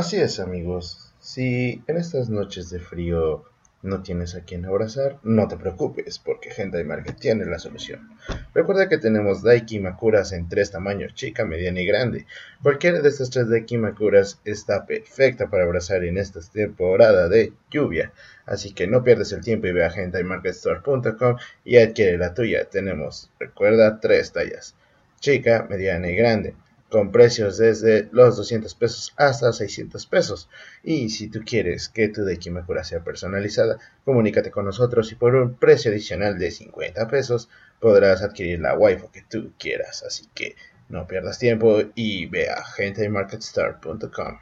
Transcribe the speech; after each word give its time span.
Así 0.00 0.16
es, 0.16 0.40
amigos. 0.40 1.12
Si 1.18 1.82
en 1.86 1.98
estas 1.98 2.30
noches 2.30 2.70
de 2.70 2.80
frío 2.80 3.44
no 3.82 4.02
tienes 4.02 4.34
a 4.34 4.44
quien 4.44 4.64
abrazar, 4.64 5.18
no 5.22 5.46
te 5.46 5.58
preocupes, 5.58 6.18
porque 6.18 6.48
Hentai 6.56 6.84
Market 6.84 7.18
tiene 7.18 7.44
la 7.44 7.58
solución. 7.58 8.08
Recuerda 8.54 8.88
que 8.88 8.96
tenemos 8.96 9.42
Daiki 9.42 9.78
Makuras 9.78 10.32
en 10.32 10.48
tres 10.48 10.70
tamaños, 10.70 11.12
chica, 11.12 11.44
mediana 11.44 11.82
y 11.82 11.86
grande. 11.86 12.26
Cualquiera 12.62 13.02
de 13.02 13.10
estas 13.10 13.28
tres 13.28 13.50
Daiki 13.50 13.76
Makuras 13.76 14.40
está 14.46 14.86
perfecta 14.86 15.50
para 15.50 15.64
abrazar 15.64 16.02
en 16.02 16.16
esta 16.16 16.40
temporada 16.50 17.28
de 17.28 17.52
lluvia. 17.70 18.10
Así 18.46 18.72
que 18.72 18.86
no 18.86 19.04
pierdas 19.04 19.32
el 19.32 19.42
tiempo 19.42 19.66
y 19.66 19.72
ve 19.72 19.84
a 19.84 19.90
HentaiMarketStore.com 19.90 21.36
y 21.62 21.76
adquiere 21.76 22.16
la 22.16 22.32
tuya. 22.32 22.64
Tenemos, 22.70 23.30
recuerda, 23.38 24.00
tres 24.00 24.32
tallas, 24.32 24.74
chica, 25.20 25.66
mediana 25.68 26.08
y 26.08 26.16
grande 26.16 26.54
con 26.90 27.12
precios 27.12 27.56
desde 27.56 28.08
los 28.12 28.36
200 28.36 28.74
pesos 28.74 29.14
hasta 29.16 29.52
600 29.52 30.04
pesos. 30.06 30.48
Y 30.82 31.08
si 31.08 31.28
tú 31.28 31.40
quieres 31.44 31.88
que 31.88 32.08
tu 32.08 32.24
Dekimakura 32.24 32.84
sea 32.84 33.02
personalizada, 33.02 33.78
comunícate 34.04 34.50
con 34.50 34.64
nosotros 34.64 35.10
y 35.12 35.14
por 35.14 35.34
un 35.34 35.54
precio 35.54 35.90
adicional 35.90 36.38
de 36.38 36.50
50 36.50 37.08
pesos 37.08 37.48
podrás 37.78 38.22
adquirir 38.22 38.60
la 38.60 38.76
waifu 38.76 39.10
que 39.10 39.22
tú 39.22 39.52
quieras. 39.58 40.02
Así 40.02 40.26
que 40.34 40.56
no 40.88 41.06
pierdas 41.06 41.38
tiempo 41.38 41.78
y 41.94 42.26
ve 42.26 42.50
a 42.50 42.62
gentaimarketstar.com. 42.64 44.38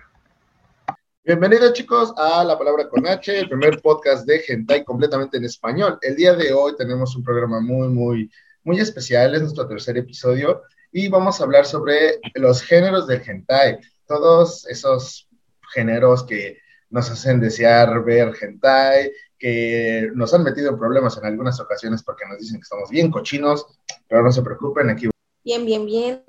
Bienvenidos 1.22 1.74
chicos 1.74 2.14
a 2.16 2.42
La 2.42 2.56
Palabra 2.58 2.88
con 2.88 3.06
H, 3.06 3.38
el 3.38 3.50
primer 3.50 3.82
podcast 3.82 4.26
de 4.26 4.38
Gentai 4.38 4.82
completamente 4.82 5.36
en 5.36 5.44
español. 5.44 5.98
El 6.00 6.16
día 6.16 6.32
de 6.34 6.54
hoy 6.54 6.74
tenemos 6.78 7.14
un 7.14 7.22
programa 7.22 7.60
muy, 7.60 7.88
muy, 7.88 8.30
muy 8.64 8.80
especial, 8.80 9.34
es 9.34 9.42
nuestro 9.42 9.68
tercer 9.68 9.98
episodio 9.98 10.62
y 10.92 11.08
vamos 11.08 11.40
a 11.40 11.44
hablar 11.44 11.66
sobre 11.66 12.20
los 12.34 12.62
géneros 12.62 13.06
del 13.06 13.22
hentai, 13.26 13.78
todos 14.06 14.66
esos 14.66 15.28
géneros 15.74 16.24
que 16.24 16.58
nos 16.90 17.10
hacen 17.10 17.40
desear 17.40 18.02
ver 18.04 18.32
hentai, 18.40 19.12
que 19.38 20.10
nos 20.14 20.32
han 20.34 20.42
metido 20.42 20.70
en 20.70 20.78
problemas 20.78 21.16
en 21.18 21.26
algunas 21.26 21.60
ocasiones 21.60 22.02
porque 22.02 22.24
nos 22.26 22.38
dicen 22.38 22.56
que 22.56 22.62
estamos 22.62 22.90
bien 22.90 23.10
cochinos, 23.10 23.66
pero 24.08 24.22
no 24.22 24.32
se 24.32 24.42
preocupen, 24.42 24.90
aquí. 24.90 25.08
Bien, 25.44 25.64
bien, 25.64 25.86
bien. 25.86 26.24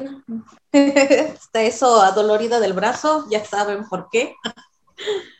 Está 0.71 1.63
eso 1.63 2.02
adolorido 2.02 2.59
del 2.59 2.73
brazo, 2.73 3.25
ya 3.30 3.43
saben 3.43 3.87
por 3.87 4.09
qué. 4.11 4.35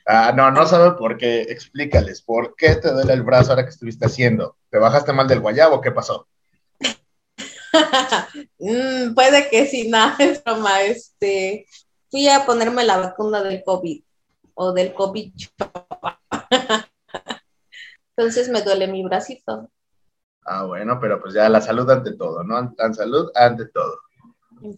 Ah, 0.06 0.34
no, 0.36 0.50
no 0.52 0.66
saben 0.66 0.95
por 0.95 1.17
qué. 1.17 1.42
Explícales, 1.44 2.22
¿por 2.22 2.56
qué 2.56 2.75
te 2.75 2.92
duele 2.92 3.14
el 3.14 3.23
brazo 3.23 3.52
ahora 3.52 3.64
que 3.64 3.70
estuviste 3.70 4.06
haciendo? 4.06 4.58
¿Te 4.70 4.80
bajaste 4.80 5.14
mal 5.14 5.28
del 5.28 5.42
guayabo? 5.42 5.81
¿Qué 5.81 5.92
pasó? 5.92 6.28
Mm, 8.59 9.14
puede 9.14 9.50
que 9.50 9.66
sí, 9.66 9.89
nada, 9.89 10.16
es 10.20 10.44
broma. 10.44 10.81
Este, 10.84 11.66
fui 12.09 12.28
a 12.28 12.45
ponerme 12.45 12.84
la 12.84 12.98
vacuna 12.98 13.42
del 13.42 13.64
COVID 13.64 14.03
o 14.56 14.73
del 14.73 14.94
COVID. 14.94 15.34
Entonces 18.16 18.50
me 18.50 18.62
duele 18.62 18.88
mi 18.88 19.03
bracito. 19.03 19.70
Ah, 20.45 20.66
bueno, 20.66 21.00
pero 21.00 21.22
pues 21.22 21.34
ya 21.34 21.47
la 21.47 21.62
salud 21.62 21.90
ante 21.90 22.14
todo, 22.14 22.44
¿no? 22.44 22.73
La 22.78 22.94
salud 22.94 23.31
ante 23.36 23.67
todo. 23.67 24.00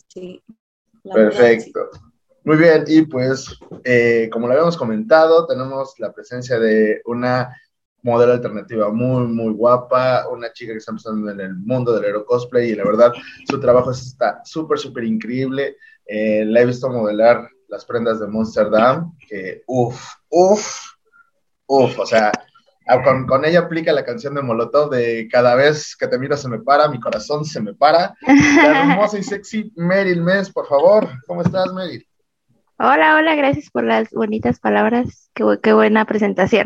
Sí. 0.09 0.44
Perfecto. 1.03 1.89
Muy 2.44 2.58
bien, 2.58 2.84
y 2.88 3.03
pues, 3.03 3.58
eh, 3.84 4.30
como 4.31 4.47
lo 4.47 4.53
habíamos 4.53 4.78
comentado, 4.78 5.45
tenemos 5.45 5.94
la 6.00 6.12
presencia 6.12 6.59
de 6.59 7.02
una 7.06 7.56
modelo 8.03 8.33
alternativa 8.33 8.91
muy, 8.91 9.27
muy 9.27 9.53
guapa, 9.53 10.27
una 10.30 10.52
chica 10.53 10.71
que 10.71 10.80
está 10.80 10.91
empezando 10.91 11.30
en 11.31 11.39
el 11.39 11.55
mundo 11.55 11.94
del 11.94 12.05
aero 12.05 12.25
cosplay 12.25 12.71
y 12.71 12.75
la 12.75 12.83
verdad 12.83 13.13
su 13.49 13.59
trabajo 13.59 13.91
está 13.91 14.41
súper, 14.44 14.80
súper 14.80 15.03
increíble. 15.03 15.77
Eh, 16.05 16.44
la 16.45 16.61
he 16.61 16.66
visto 16.66 16.89
modelar 16.89 17.47
las 17.67 17.85
prendas 17.85 18.19
de 18.19 18.27
Monster 18.27 18.69
Dam, 18.69 19.16
que 19.27 19.63
uff, 19.67 20.13
uff, 20.29 20.94
uff, 21.67 21.99
o 21.99 22.05
sea, 22.05 22.31
con, 23.03 23.25
con, 23.25 23.45
ella 23.45 23.59
aplica 23.59 23.94
la 23.94 24.03
canción 24.03 24.35
de 24.35 24.41
Molotov 24.41 24.89
de 24.89 25.29
cada 25.31 25.56
vez 25.56 25.95
que 25.95 26.07
te 26.07 26.19
miro 26.19 26.35
se 26.35 26.50
me 26.50 26.59
para, 26.59 26.90
mi 26.90 27.00
corazón 27.00 27.45
se 27.45 27.61
me 27.61 27.73
para. 27.73 28.13
La 28.28 28.81
hermosa 28.81 29.19
y 29.19 29.23
sexy 29.23 29.72
Meryl 29.75 30.22
Mes, 30.22 30.51
por 30.51 30.67
favor, 30.67 31.07
¿cómo 31.25 31.41
estás 31.41 31.72
Meryl? 31.73 32.06
Hola, 32.84 33.16
hola, 33.16 33.36
gracias 33.36 33.69
por 33.69 33.84
las 33.84 34.09
bonitas 34.09 34.59
palabras. 34.59 35.30
Qué, 35.36 35.44
qué 35.62 35.72
buena 35.72 36.03
presentación. 36.06 36.66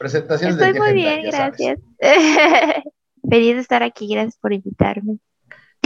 Presentaciones 0.00 0.56
Estoy 0.56 0.76
muy 0.76 0.92
bien, 0.92 1.22
gracias. 1.22 1.78
Feliz 3.30 3.54
de 3.54 3.60
estar 3.60 3.84
aquí, 3.84 4.12
gracias 4.12 4.36
por 4.38 4.52
invitarme. 4.52 5.20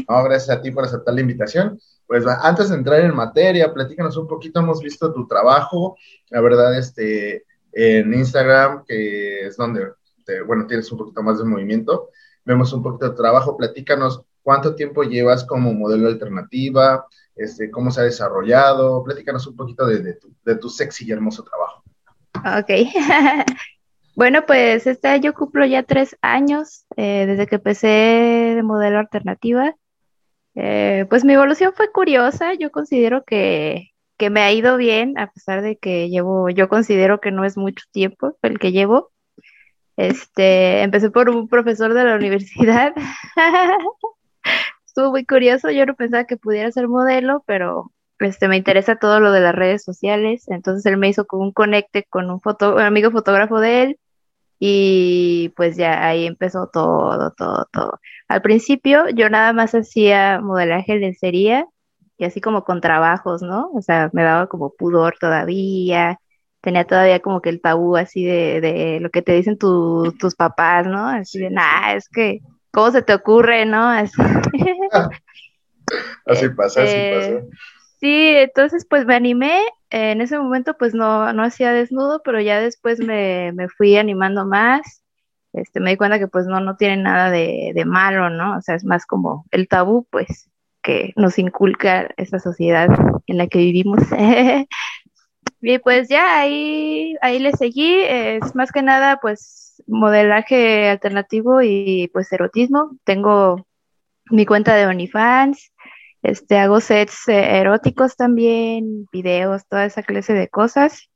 No, 0.08 0.24
gracias 0.24 0.48
a 0.48 0.62
ti 0.62 0.70
por 0.70 0.84
aceptar 0.84 1.12
la 1.12 1.20
invitación. 1.20 1.78
Pues 2.06 2.24
antes 2.26 2.70
de 2.70 2.76
entrar 2.76 3.00
en 3.00 3.14
materia, 3.14 3.70
platícanos 3.70 4.16
un 4.16 4.26
poquito, 4.26 4.60
hemos 4.60 4.80
visto 4.80 5.12
tu 5.12 5.26
trabajo, 5.26 5.98
la 6.30 6.40
verdad, 6.40 6.78
este, 6.78 7.44
en 7.72 8.14
Instagram, 8.14 8.86
que 8.86 9.48
es 9.48 9.58
donde, 9.58 9.88
bueno, 10.46 10.66
tienes 10.66 10.90
un 10.90 10.96
poquito 10.96 11.22
más 11.22 11.36
de 11.36 11.44
movimiento, 11.44 12.08
vemos 12.46 12.72
un 12.72 12.82
poquito 12.82 13.10
de 13.10 13.14
trabajo, 13.14 13.58
platícanos 13.58 14.22
cuánto 14.42 14.74
tiempo 14.74 15.02
llevas 15.02 15.44
como 15.44 15.72
modelo 15.72 16.08
alternativa, 16.08 17.06
este, 17.36 17.70
cómo 17.70 17.90
se 17.90 18.00
ha 18.00 18.04
desarrollado, 18.04 19.02
platícanos 19.02 19.46
un 19.46 19.56
poquito 19.56 19.86
de, 19.86 20.14
tu, 20.14 20.34
de 20.44 20.56
tu 20.56 20.68
sexy 20.68 21.06
y 21.06 21.12
hermoso 21.12 21.44
trabajo. 21.44 21.82
Ok. 22.60 22.70
bueno, 24.16 24.44
pues 24.46 24.86
este 24.86 25.20
yo 25.20 25.34
cumplo 25.34 25.64
ya 25.64 25.82
tres 25.82 26.16
años 26.20 26.84
eh, 26.96 27.24
desde 27.26 27.46
que 27.46 27.56
empecé 27.56 27.86
de 27.86 28.62
modelo 28.62 28.98
alternativa. 28.98 29.74
Eh, 30.54 31.06
pues 31.08 31.24
mi 31.24 31.32
evolución 31.32 31.72
fue 31.74 31.90
curiosa, 31.90 32.52
yo 32.54 32.70
considero 32.70 33.24
que, 33.24 33.92
que 34.18 34.28
me 34.28 34.42
ha 34.42 34.52
ido 34.52 34.76
bien, 34.76 35.18
a 35.18 35.30
pesar 35.30 35.62
de 35.62 35.78
que 35.78 36.10
llevo, 36.10 36.50
yo 36.50 36.68
considero 36.68 37.20
que 37.20 37.30
no 37.30 37.44
es 37.44 37.56
mucho 37.56 37.84
tiempo 37.90 38.36
el 38.42 38.58
que 38.58 38.72
llevo. 38.72 39.10
Este, 39.96 40.82
empecé 40.82 41.10
por 41.10 41.28
un 41.28 41.48
profesor 41.48 41.94
de 41.94 42.04
la 42.04 42.14
universidad 42.16 42.92
estuvo 44.92 45.10
muy 45.10 45.24
curioso. 45.24 45.70
Yo 45.70 45.86
no 45.86 45.94
pensaba 45.94 46.24
que 46.24 46.36
pudiera 46.36 46.70
ser 46.70 46.86
modelo, 46.88 47.42
pero 47.46 47.92
este, 48.18 48.48
me 48.48 48.56
interesa 48.58 48.96
todo 48.96 49.20
lo 49.20 49.32
de 49.32 49.40
las 49.40 49.54
redes 49.54 49.82
sociales. 49.84 50.48
Entonces 50.48 50.84
él 50.86 50.98
me 50.98 51.08
hizo 51.08 51.26
como 51.26 51.44
un 51.44 51.52
conecte 51.52 52.04
con 52.10 52.30
un, 52.30 52.40
foto, 52.40 52.74
un 52.76 52.82
amigo 52.82 53.10
fotógrafo 53.10 53.58
de 53.60 53.82
él 53.82 53.98
y 54.58 55.52
pues 55.56 55.76
ya 55.76 56.06
ahí 56.06 56.26
empezó 56.26 56.68
todo, 56.72 57.32
todo, 57.36 57.66
todo. 57.72 58.00
Al 58.28 58.42
principio 58.42 59.08
yo 59.10 59.30
nada 59.30 59.52
más 59.52 59.74
hacía 59.74 60.40
modelaje 60.40 60.94
de 60.94 61.00
lencería 61.00 61.66
y 62.18 62.24
así 62.24 62.40
como 62.40 62.64
con 62.64 62.80
trabajos, 62.80 63.42
¿no? 63.42 63.70
O 63.74 63.82
sea, 63.82 64.10
me 64.12 64.22
daba 64.22 64.46
como 64.48 64.74
pudor 64.74 65.16
todavía, 65.18 66.18
tenía 66.60 66.84
todavía 66.86 67.20
como 67.20 67.40
que 67.40 67.50
el 67.50 67.60
tabú 67.60 67.96
así 67.96 68.24
de, 68.24 68.60
de 68.60 69.00
lo 69.00 69.10
que 69.10 69.22
te 69.22 69.32
dicen 69.32 69.58
tus 69.58 70.34
papás, 70.36 70.86
¿no? 70.86 71.08
Así 71.08 71.38
de, 71.38 71.50
nah, 71.50 71.94
es 71.94 72.08
que 72.08 72.40
¿Cómo 72.72 72.90
se 72.90 73.02
te 73.02 73.14
ocurre, 73.14 73.66
no? 73.66 73.88
Así, 73.88 74.20
así 76.26 76.48
pasa, 76.50 76.82
así 76.82 76.92
este, 76.92 77.16
pasa. 77.16 77.46
Sí, 78.00 78.32
entonces 78.36 78.86
pues 78.88 79.06
me 79.06 79.14
animé, 79.14 79.60
en 79.90 80.20
ese 80.20 80.38
momento 80.38 80.76
pues 80.76 80.92
no, 80.92 81.32
no 81.32 81.44
hacía 81.44 81.72
desnudo, 81.72 82.20
pero 82.24 82.40
ya 82.40 82.60
después 82.60 82.98
me, 82.98 83.52
me, 83.52 83.68
fui 83.68 83.96
animando 83.96 84.44
más, 84.44 85.04
este, 85.52 85.78
me 85.78 85.90
di 85.90 85.96
cuenta 85.96 86.18
que 86.18 86.26
pues 86.26 86.46
no, 86.46 86.60
no 86.60 86.76
tiene 86.76 86.96
nada 86.96 87.30
de, 87.30 87.70
de, 87.74 87.84
malo, 87.84 88.28
¿no? 88.30 88.56
O 88.56 88.60
sea, 88.60 88.74
es 88.74 88.84
más 88.84 89.06
como 89.06 89.44
el 89.52 89.68
tabú 89.68 90.08
pues 90.10 90.50
que 90.82 91.12
nos 91.14 91.38
inculca 91.38 92.08
esta 92.16 92.40
sociedad 92.40 92.88
en 93.26 93.38
la 93.38 93.46
que 93.46 93.58
vivimos. 93.58 94.00
y 95.60 95.78
pues 95.78 96.08
ya 96.08 96.40
ahí, 96.40 97.14
ahí 97.22 97.38
le 97.38 97.52
seguí, 97.52 98.02
es 98.02 98.56
más 98.56 98.72
que 98.72 98.82
nada 98.82 99.18
pues 99.22 99.71
modelaje 99.86 100.88
alternativo 100.88 101.62
y 101.62 102.08
pues 102.12 102.32
erotismo. 102.32 102.96
Tengo 103.04 103.66
mi 104.30 104.46
cuenta 104.46 104.74
de 104.74 104.86
OnlyFans, 104.86 105.72
este, 106.22 106.58
hago 106.58 106.80
sets 106.80 107.28
eh, 107.28 107.58
eróticos 107.58 108.16
también, 108.16 109.06
videos, 109.12 109.66
toda 109.66 109.84
esa 109.84 110.02
clase 110.02 110.32
de 110.32 110.48
cosas. 110.48 111.10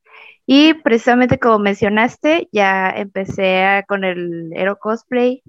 Y 0.47 0.75
precisamente 0.75 1.39
como 1.39 1.59
mencionaste, 1.59 2.49
ya 2.53 2.91
empecé 2.91 3.85
con 3.89 4.05
el 4.05 4.53
Ero 4.55 4.79
Cosplay 4.79 5.43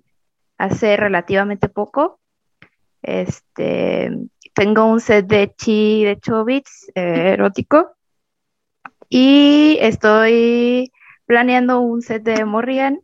hace 0.58 0.98
relativamente 0.98 1.70
poco. 1.70 2.20
Este, 3.02 4.12
tengo 4.54 4.86
un 4.86 5.00
set 5.00 5.28
de 5.28 5.54
chi 5.56 6.04
de 6.04 6.20
Chobits 6.20 6.92
eh, 6.96 7.34
erótico 7.34 7.92
y 9.10 9.78
estoy 9.80 10.92
planeando 11.28 11.82
un 11.82 12.02
set 12.02 12.24
de 12.24 12.44
Morrigan 12.46 13.02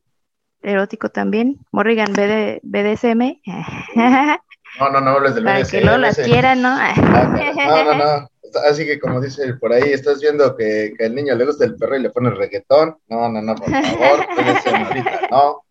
erótico 0.64 1.10
también. 1.10 1.60
Morrigan 1.72 2.14
BD, 2.14 2.60
BDSM. 2.64 3.42
No, 4.80 4.90
no, 4.90 5.02
no 5.02 5.12
hables 5.12 5.36
del 5.36 5.44
Para 5.44 5.60
BDSM. 5.60 5.70
que 5.70 5.86
no 5.86 5.98
las 6.00 6.18
quieran, 6.18 6.64
¿no? 6.64 6.76
No, 6.76 7.84
no, 7.86 7.94
no. 7.94 8.30
Así 8.68 8.88
que 8.88 9.00
como 9.00 9.22
dice 9.22 9.54
por 9.54 9.72
ahí, 9.72 9.94
estás 9.94 10.20
viendo 10.20 10.56
que, 10.56 10.96
que 10.98 11.06
al 11.06 11.14
niño 11.14 11.36
le 11.36 11.46
gusta 11.46 11.66
el 11.66 11.76
perro 11.76 11.96
y 11.96 12.02
le 12.02 12.10
pone 12.10 12.32
reggaetón. 12.32 12.98
No, 13.08 13.30
no, 13.30 13.40
no, 13.40 13.54
por 13.54 13.70
favor, 13.70 14.26
BDSM 14.36 14.84
ahorita, 14.84 15.28
no. 15.30 15.64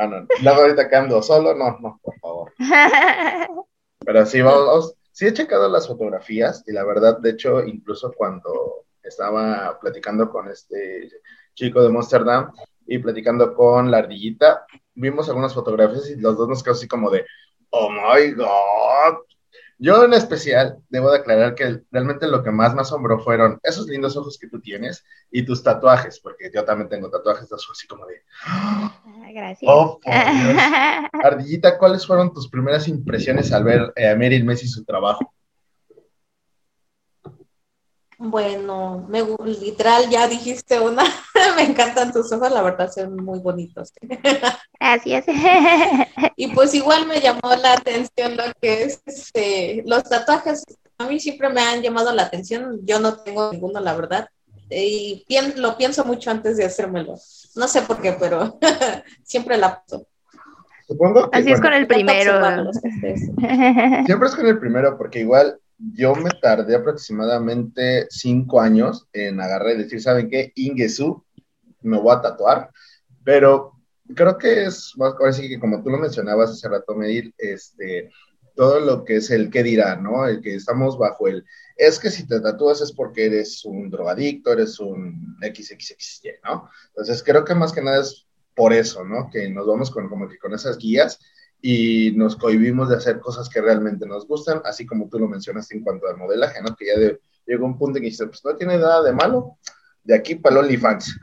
No, 0.00 0.08
no, 0.08 0.26
Luego 0.42 0.62
ahorita 0.62 0.88
que 0.88 0.96
ando 0.96 1.22
solo, 1.22 1.54
no, 1.54 1.78
no, 1.78 2.00
por 2.02 2.18
favor. 2.18 2.52
Pero 4.04 4.26
sí, 4.26 4.42
vamos, 4.42 4.96
sí 5.12 5.26
he 5.26 5.32
checado 5.32 5.68
las 5.68 5.86
fotografías 5.86 6.64
y 6.66 6.72
la 6.72 6.84
verdad, 6.84 7.18
de 7.18 7.30
hecho, 7.30 7.62
incluso 7.62 8.12
cuando 8.16 8.84
estaba 9.00 9.78
platicando 9.80 10.28
con 10.28 10.50
este 10.50 11.08
chico 11.54 11.82
de 11.82 11.88
Amsterdam 11.88 12.52
y 12.86 12.98
platicando 12.98 13.54
con 13.54 13.90
la 13.90 13.98
ardillita, 13.98 14.66
vimos 14.94 15.28
algunas 15.28 15.54
fotografías 15.54 16.10
y 16.10 16.16
los 16.16 16.36
dos 16.36 16.48
nos 16.48 16.62
quedamos 16.62 16.78
así 16.78 16.88
como 16.88 17.10
de, 17.10 17.24
oh 17.70 17.90
my 17.90 18.32
god. 18.32 19.18
Yo 19.78 20.04
en 20.04 20.14
especial 20.14 20.78
debo 20.88 21.10
de 21.10 21.18
aclarar 21.18 21.54
que 21.54 21.82
realmente 21.90 22.28
lo 22.28 22.44
que 22.44 22.52
más 22.52 22.74
me 22.74 22.82
asombró 22.82 23.18
fueron 23.18 23.58
esos 23.62 23.86
lindos 23.88 24.16
ojos 24.16 24.38
que 24.38 24.48
tú 24.48 24.60
tienes 24.60 25.04
y 25.32 25.44
tus 25.44 25.64
tatuajes, 25.64 26.20
porque 26.20 26.50
yo 26.54 26.64
también 26.64 26.88
tengo 26.88 27.10
tatuajes 27.10 27.48
de 27.48 27.56
así 27.56 27.86
como 27.88 28.06
de... 28.06 28.22
Ah, 28.46 28.92
gracias. 29.32 29.70
Oh, 29.72 29.98
por 30.00 30.12
Dios. 30.12 30.62
Ardillita, 31.24 31.76
¿cuáles 31.76 32.06
fueron 32.06 32.32
tus 32.32 32.48
primeras 32.48 32.86
impresiones 32.86 33.52
al 33.52 33.64
ver 33.64 33.92
eh, 33.96 34.08
a 34.08 34.14
Meryl 34.14 34.44
Messi 34.44 34.68
su 34.68 34.84
trabajo? 34.84 35.34
Bueno, 38.24 39.06
me, 39.08 39.22
literal, 39.44 40.08
ya 40.08 40.26
dijiste 40.26 40.80
una. 40.80 41.04
me 41.56 41.62
encantan 41.62 42.10
tus 42.10 42.32
ojos, 42.32 42.50
la 42.50 42.62
verdad, 42.62 42.90
son 42.90 43.16
muy 43.16 43.38
bonitos. 43.38 43.92
Gracias. 44.80 45.26
y 46.36 46.48
pues 46.48 46.72
igual 46.74 47.06
me 47.06 47.20
llamó 47.20 47.54
la 47.60 47.74
atención 47.74 48.36
lo 48.36 48.44
que 48.60 48.84
es 48.84 49.02
este, 49.04 49.82
los 49.86 50.04
tatuajes. 50.04 50.64
A 50.96 51.06
mí 51.06 51.20
siempre 51.20 51.50
me 51.50 51.60
han 51.60 51.82
llamado 51.82 52.12
la 52.14 52.22
atención. 52.22 52.80
Yo 52.84 52.98
no 52.98 53.18
tengo 53.18 53.52
ninguno, 53.52 53.78
la 53.80 53.94
verdad. 53.94 54.28
Y 54.70 55.26
lo 55.56 55.76
pienso 55.76 56.04
mucho 56.06 56.30
antes 56.30 56.56
de 56.56 56.64
hacérmelo. 56.64 57.16
No 57.56 57.68
sé 57.68 57.82
por 57.82 58.00
qué, 58.00 58.16
pero 58.18 58.58
siempre 59.22 59.58
la 59.58 59.82
paso. 59.82 60.06
Supongo 60.86 61.30
que, 61.30 61.38
Así 61.38 61.52
es 61.52 61.60
con 61.60 61.74
el 61.74 61.86
primero. 61.86 62.40
Siempre 64.06 64.28
es 64.28 64.34
con 64.34 64.46
el 64.46 64.58
primero, 64.58 64.96
porque 64.96 65.20
igual 65.20 65.58
yo 65.78 66.14
me 66.14 66.30
tardé 66.30 66.76
aproximadamente 66.76 68.06
cinco 68.10 68.60
años 68.60 69.06
en 69.12 69.40
agarrar 69.40 69.74
y 69.74 69.82
decir, 69.82 70.00
¿saben 70.00 70.30
qué? 70.30 70.52
Ingesu, 70.54 71.24
me 71.82 71.98
voy 71.98 72.14
a 72.14 72.20
tatuar, 72.20 72.70
pero 73.24 73.72
creo 74.14 74.38
que 74.38 74.64
es 74.64 74.92
más, 74.96 75.14
ahora 75.14 75.32
sí 75.32 75.48
que 75.48 75.58
como 75.58 75.82
tú 75.82 75.90
lo 75.90 75.98
mencionabas 75.98 76.50
hace 76.50 76.68
rato, 76.68 76.94
Medir, 76.94 77.34
este, 77.38 78.10
todo 78.54 78.80
lo 78.80 79.04
que 79.04 79.16
es 79.16 79.30
el 79.30 79.50
qué 79.50 79.62
dirá, 79.62 79.96
¿no? 79.96 80.26
El 80.26 80.40
que 80.40 80.54
estamos 80.54 80.98
bajo 80.98 81.28
el, 81.28 81.44
es 81.76 81.98
que 81.98 82.10
si 82.10 82.26
te 82.26 82.40
tatúas 82.40 82.80
es 82.80 82.92
porque 82.92 83.26
eres 83.26 83.64
un 83.64 83.90
drogadicto, 83.90 84.52
eres 84.52 84.78
un 84.78 85.36
XXXY, 85.40 86.30
¿no? 86.44 86.70
Entonces 86.88 87.22
creo 87.22 87.44
que 87.44 87.54
más 87.54 87.72
que 87.72 87.82
nada 87.82 88.00
es 88.00 88.26
por 88.54 88.72
eso, 88.72 89.04
¿no? 89.04 89.28
Que 89.30 89.48
nos 89.48 89.66
vamos 89.66 89.90
con, 89.90 90.08
como 90.08 90.28
que 90.28 90.38
con 90.38 90.54
esas 90.54 90.78
guías 90.78 91.18
y 91.66 92.12
nos 92.14 92.36
cohibimos 92.36 92.90
de 92.90 92.96
hacer 92.96 93.20
cosas 93.20 93.48
que 93.48 93.62
realmente 93.62 94.06
nos 94.06 94.28
gustan, 94.28 94.60
así 94.66 94.84
como 94.84 95.08
tú 95.08 95.18
lo 95.18 95.28
mencionaste 95.28 95.74
en 95.74 95.82
cuanto 95.82 96.06
al 96.06 96.18
modelaje, 96.18 96.60
¿no? 96.60 96.76
Que 96.76 96.84
ya 96.84 97.16
llegó 97.46 97.64
un 97.64 97.78
punto 97.78 97.96
en 97.96 98.02
que 98.02 98.10
dice, 98.10 98.26
pues 98.26 98.44
no 98.44 98.54
tiene 98.54 98.76
nada 98.76 99.02
de 99.02 99.14
malo, 99.14 99.56
de 100.02 100.14
aquí 100.14 100.34
para 100.34 100.56
el 100.56 100.64
OnlyFans. 100.66 101.18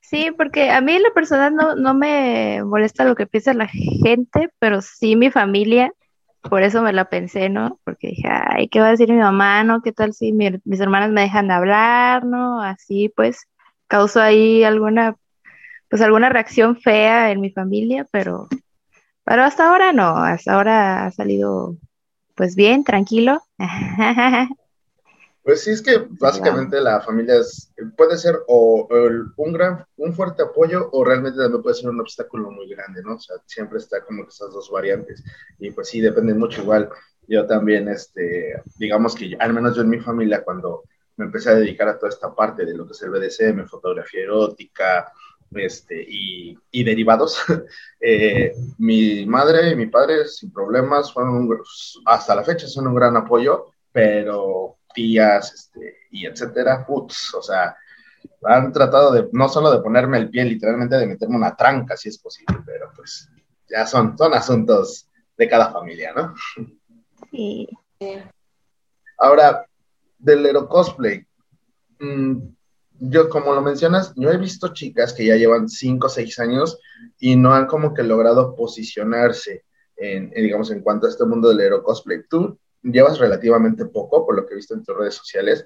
Sí, 0.00 0.30
porque 0.34 0.70
a 0.70 0.80
mí 0.80 0.98
la 0.98 1.10
persona 1.10 1.50
no, 1.50 1.76
no 1.76 1.92
me 1.92 2.64
molesta 2.64 3.04
lo 3.04 3.14
que 3.14 3.26
piensa 3.26 3.52
la 3.52 3.68
gente, 3.68 4.48
pero 4.58 4.80
sí 4.80 5.14
mi 5.14 5.30
familia, 5.30 5.92
por 6.40 6.62
eso 6.62 6.80
me 6.80 6.94
la 6.94 7.10
pensé, 7.10 7.50
¿no? 7.50 7.78
Porque 7.84 8.08
dije, 8.08 8.28
ay, 8.30 8.68
¿qué 8.68 8.80
va 8.80 8.86
a 8.86 8.90
decir 8.92 9.10
mi 9.10 9.18
mamá, 9.18 9.62
no? 9.62 9.82
¿Qué 9.82 9.92
tal 9.92 10.14
si 10.14 10.32
mis 10.32 10.80
hermanas 10.80 11.10
me 11.10 11.20
dejan 11.20 11.48
de 11.48 11.54
hablar, 11.54 12.24
no? 12.24 12.62
Así 12.62 13.12
pues, 13.14 13.46
causó 13.88 14.22
ahí 14.22 14.64
alguna, 14.64 15.16
pues 15.90 16.00
alguna 16.00 16.30
reacción 16.30 16.80
fea 16.80 17.30
en 17.30 17.42
mi 17.42 17.50
familia, 17.50 18.06
pero 18.10 18.48
pero 19.24 19.42
hasta 19.42 19.68
ahora 19.68 19.92
no, 19.92 20.16
hasta 20.16 20.54
ahora 20.54 21.06
ha 21.06 21.10
salido 21.10 21.76
pues 22.34 22.54
bien, 22.56 22.84
tranquilo. 22.84 23.42
Pues 25.44 25.62
sí, 25.62 25.72
es 25.72 25.82
que 25.82 26.06
básicamente 26.08 26.80
la 26.80 27.02
familia 27.02 27.34
es, 27.36 27.70
puede 27.98 28.16
ser 28.16 28.38
o, 28.48 28.88
un 29.36 29.52
gran, 29.52 29.84
un 29.98 30.14
fuerte 30.14 30.42
apoyo 30.42 30.88
o 30.90 31.04
realmente 31.04 31.38
también 31.38 31.62
puede 31.62 31.76
ser 31.76 31.90
un 31.90 32.00
obstáculo 32.00 32.50
muy 32.50 32.66
grande, 32.70 33.02
¿no? 33.02 33.16
O 33.16 33.20
sea, 33.20 33.36
siempre 33.44 33.76
está 33.76 34.02
como 34.06 34.22
que 34.22 34.30
esas 34.30 34.54
dos 34.54 34.70
variantes. 34.70 35.22
Y 35.58 35.70
pues 35.70 35.90
sí, 35.90 36.00
depende 36.00 36.32
mucho 36.32 36.62
igual. 36.62 36.88
Yo 37.28 37.46
también, 37.46 37.88
este, 37.88 38.54
digamos 38.78 39.14
que 39.14 39.36
al 39.38 39.52
menos 39.52 39.76
yo 39.76 39.82
en 39.82 39.90
mi 39.90 40.00
familia, 40.00 40.42
cuando 40.42 40.84
me 41.18 41.26
empecé 41.26 41.50
a 41.50 41.56
dedicar 41.56 41.88
a 41.88 41.98
toda 41.98 42.08
esta 42.08 42.34
parte 42.34 42.64
de 42.64 42.74
lo 42.74 42.86
que 42.86 42.92
es 42.92 43.02
el 43.02 43.10
BDSM, 43.10 43.66
fotografía 43.66 44.22
erótica, 44.22 45.12
este, 45.56 46.04
y, 46.08 46.56
y 46.70 46.84
derivados. 46.84 47.42
Eh, 48.06 48.54
mi 48.76 49.24
madre 49.24 49.70
y 49.70 49.76
mi 49.76 49.86
padre, 49.86 50.26
sin 50.26 50.52
problemas, 50.52 51.10
fueron 51.10 51.48
hasta 52.04 52.34
la 52.34 52.44
fecha 52.44 52.66
son 52.66 52.86
un 52.88 52.94
gran 52.94 53.16
apoyo, 53.16 53.72
pero 53.90 54.76
tías 54.92 55.54
este, 55.54 56.00
y 56.10 56.26
etcétera, 56.26 56.84
putz, 56.86 57.32
o 57.32 57.40
sea, 57.40 57.74
han 58.42 58.72
tratado 58.72 59.10
de 59.10 59.28
no 59.32 59.48
solo 59.48 59.70
de 59.70 59.80
ponerme 59.80 60.18
el 60.18 60.28
pie, 60.28 60.44
literalmente 60.44 60.96
de 60.96 61.06
meterme 61.06 61.36
una 61.36 61.56
tranca, 61.56 61.96
si 61.96 62.10
es 62.10 62.18
posible, 62.18 62.58
pero 62.66 62.90
pues 62.94 63.30
ya 63.68 63.86
son, 63.86 64.18
son 64.18 64.34
asuntos 64.34 65.08
de 65.36 65.48
cada 65.48 65.72
familia, 65.72 66.12
¿no? 66.12 66.34
Sí. 67.30 67.68
Ahora, 69.18 69.66
del 70.18 70.44
Hero 70.44 70.68
Cosplay, 70.68 71.26
mmm, 71.98 72.38
yo, 73.10 73.28
como 73.28 73.54
lo 73.54 73.60
mencionas, 73.60 74.12
yo 74.16 74.30
he 74.30 74.36
visto 74.36 74.72
chicas 74.72 75.12
que 75.12 75.26
ya 75.26 75.36
llevan 75.36 75.68
5 75.68 76.06
o 76.06 76.10
6 76.10 76.38
años 76.38 76.78
y 77.18 77.36
no 77.36 77.54
han 77.54 77.66
como 77.66 77.92
que 77.92 78.02
logrado 78.02 78.54
posicionarse 78.54 79.64
en, 79.96 80.30
digamos, 80.30 80.70
en 80.70 80.80
cuanto 80.80 81.06
a 81.06 81.10
este 81.10 81.24
mundo 81.24 81.48
del 81.48 81.60
hero 81.60 81.82
cosplay. 81.82 82.22
Tú 82.28 82.58
llevas 82.82 83.18
relativamente 83.18 83.86
poco, 83.86 84.24
por 84.24 84.36
lo 84.36 84.46
que 84.46 84.54
he 84.54 84.56
visto 84.56 84.74
en 84.74 84.84
tus 84.84 84.96
redes 84.96 85.14
sociales, 85.14 85.64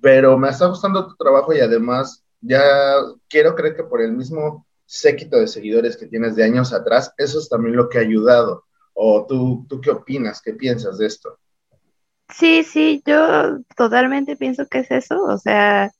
pero 0.00 0.38
me 0.38 0.48
está 0.48 0.66
gustando 0.66 1.06
tu 1.06 1.16
trabajo 1.16 1.52
y 1.52 1.60
además 1.60 2.24
ya 2.40 2.62
quiero 3.28 3.54
creer 3.54 3.76
que 3.76 3.84
por 3.84 4.00
el 4.00 4.12
mismo 4.12 4.66
séquito 4.86 5.38
de 5.38 5.48
seguidores 5.48 5.96
que 5.96 6.06
tienes 6.06 6.34
de 6.34 6.44
años 6.44 6.72
atrás, 6.72 7.12
eso 7.18 7.38
es 7.38 7.48
también 7.48 7.76
lo 7.76 7.88
que 7.88 7.98
ha 7.98 8.02
ayudado. 8.02 8.64
¿O 8.94 9.26
tú, 9.26 9.66
tú 9.68 9.80
qué 9.80 9.90
opinas? 9.90 10.42
¿Qué 10.42 10.52
piensas 10.54 10.98
de 10.98 11.06
esto? 11.06 11.38
Sí, 12.34 12.64
sí, 12.64 13.02
yo 13.06 13.58
totalmente 13.76 14.36
pienso 14.36 14.66
que 14.66 14.80
es 14.80 14.90
eso. 14.90 15.22
O 15.22 15.38
sea, 15.38 15.90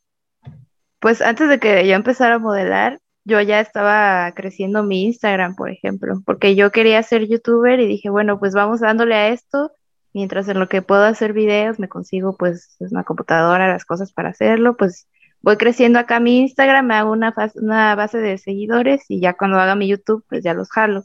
pues 1.01 1.23
antes 1.23 1.49
de 1.49 1.59
que 1.59 1.87
yo 1.89 1.95
empezara 1.95 2.37
a 2.37 2.39
modelar, 2.39 3.01
yo 3.25 3.41
ya 3.41 3.61
estaba 3.61 4.33
creciendo 4.35 4.83
mi 4.83 5.05
Instagram, 5.05 5.57
por 5.57 5.71
ejemplo, 5.71 6.23
porque 6.25 6.55
yo 6.55 6.71
quería 6.73 7.03
ser 7.03 7.27
youtuber 7.29 7.81
y 7.81 7.87
dije, 7.87 8.11
bueno, 8.11 8.39
pues 8.39 8.55
vamos 8.55 8.81
dándole 8.81 9.15
a 9.15 9.29
esto, 9.29 9.73
mientras 10.13 10.49
en 10.49 10.59
lo 10.59 10.69
que 10.69 10.83
puedo 10.83 11.05
hacer 11.05 11.33
videos 11.33 11.79
me 11.79 11.89
consigo 11.89 12.37
pues 12.37 12.77
una 12.81 13.05
computadora, 13.05 13.69
las 13.69 13.85
cosas 13.85 14.13
para 14.13 14.31
hacerlo, 14.31 14.77
pues 14.77 15.07
voy 15.43 15.57
creciendo 15.57 15.99
acá 15.99 16.21
mi 16.21 16.41
Instagram, 16.41 16.87
me 16.87 16.95
hago 16.95 17.13
una, 17.13 17.35
una 17.55 17.95
base 17.95 18.19
de 18.19 18.39
seguidores 18.39 19.05
y 19.09 19.21
ya 19.21 19.35
cuando 19.35 19.59
haga 19.59 19.75
mi 19.75 19.89
YouTube, 19.89 20.25
pues 20.29 20.43
ya 20.43 20.55
los 20.55 20.71
jalo. 20.71 21.05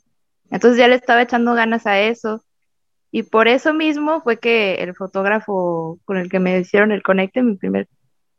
Entonces 0.52 0.78
ya 0.78 0.88
le 0.88 0.96
estaba 0.96 1.22
echando 1.22 1.54
ganas 1.54 1.86
a 1.88 2.00
eso. 2.00 2.44
Y 3.12 3.24
por 3.24 3.48
eso 3.48 3.74
mismo 3.74 4.22
fue 4.22 4.40
que 4.40 4.76
el 4.76 4.94
fotógrafo 4.96 6.00
con 6.06 6.18
el 6.18 6.30
que 6.30 6.40
me 6.40 6.60
hicieron 6.60 6.92
el 6.92 7.02
conecte, 7.02 7.42
mi 7.44 7.56
primer 7.56 7.88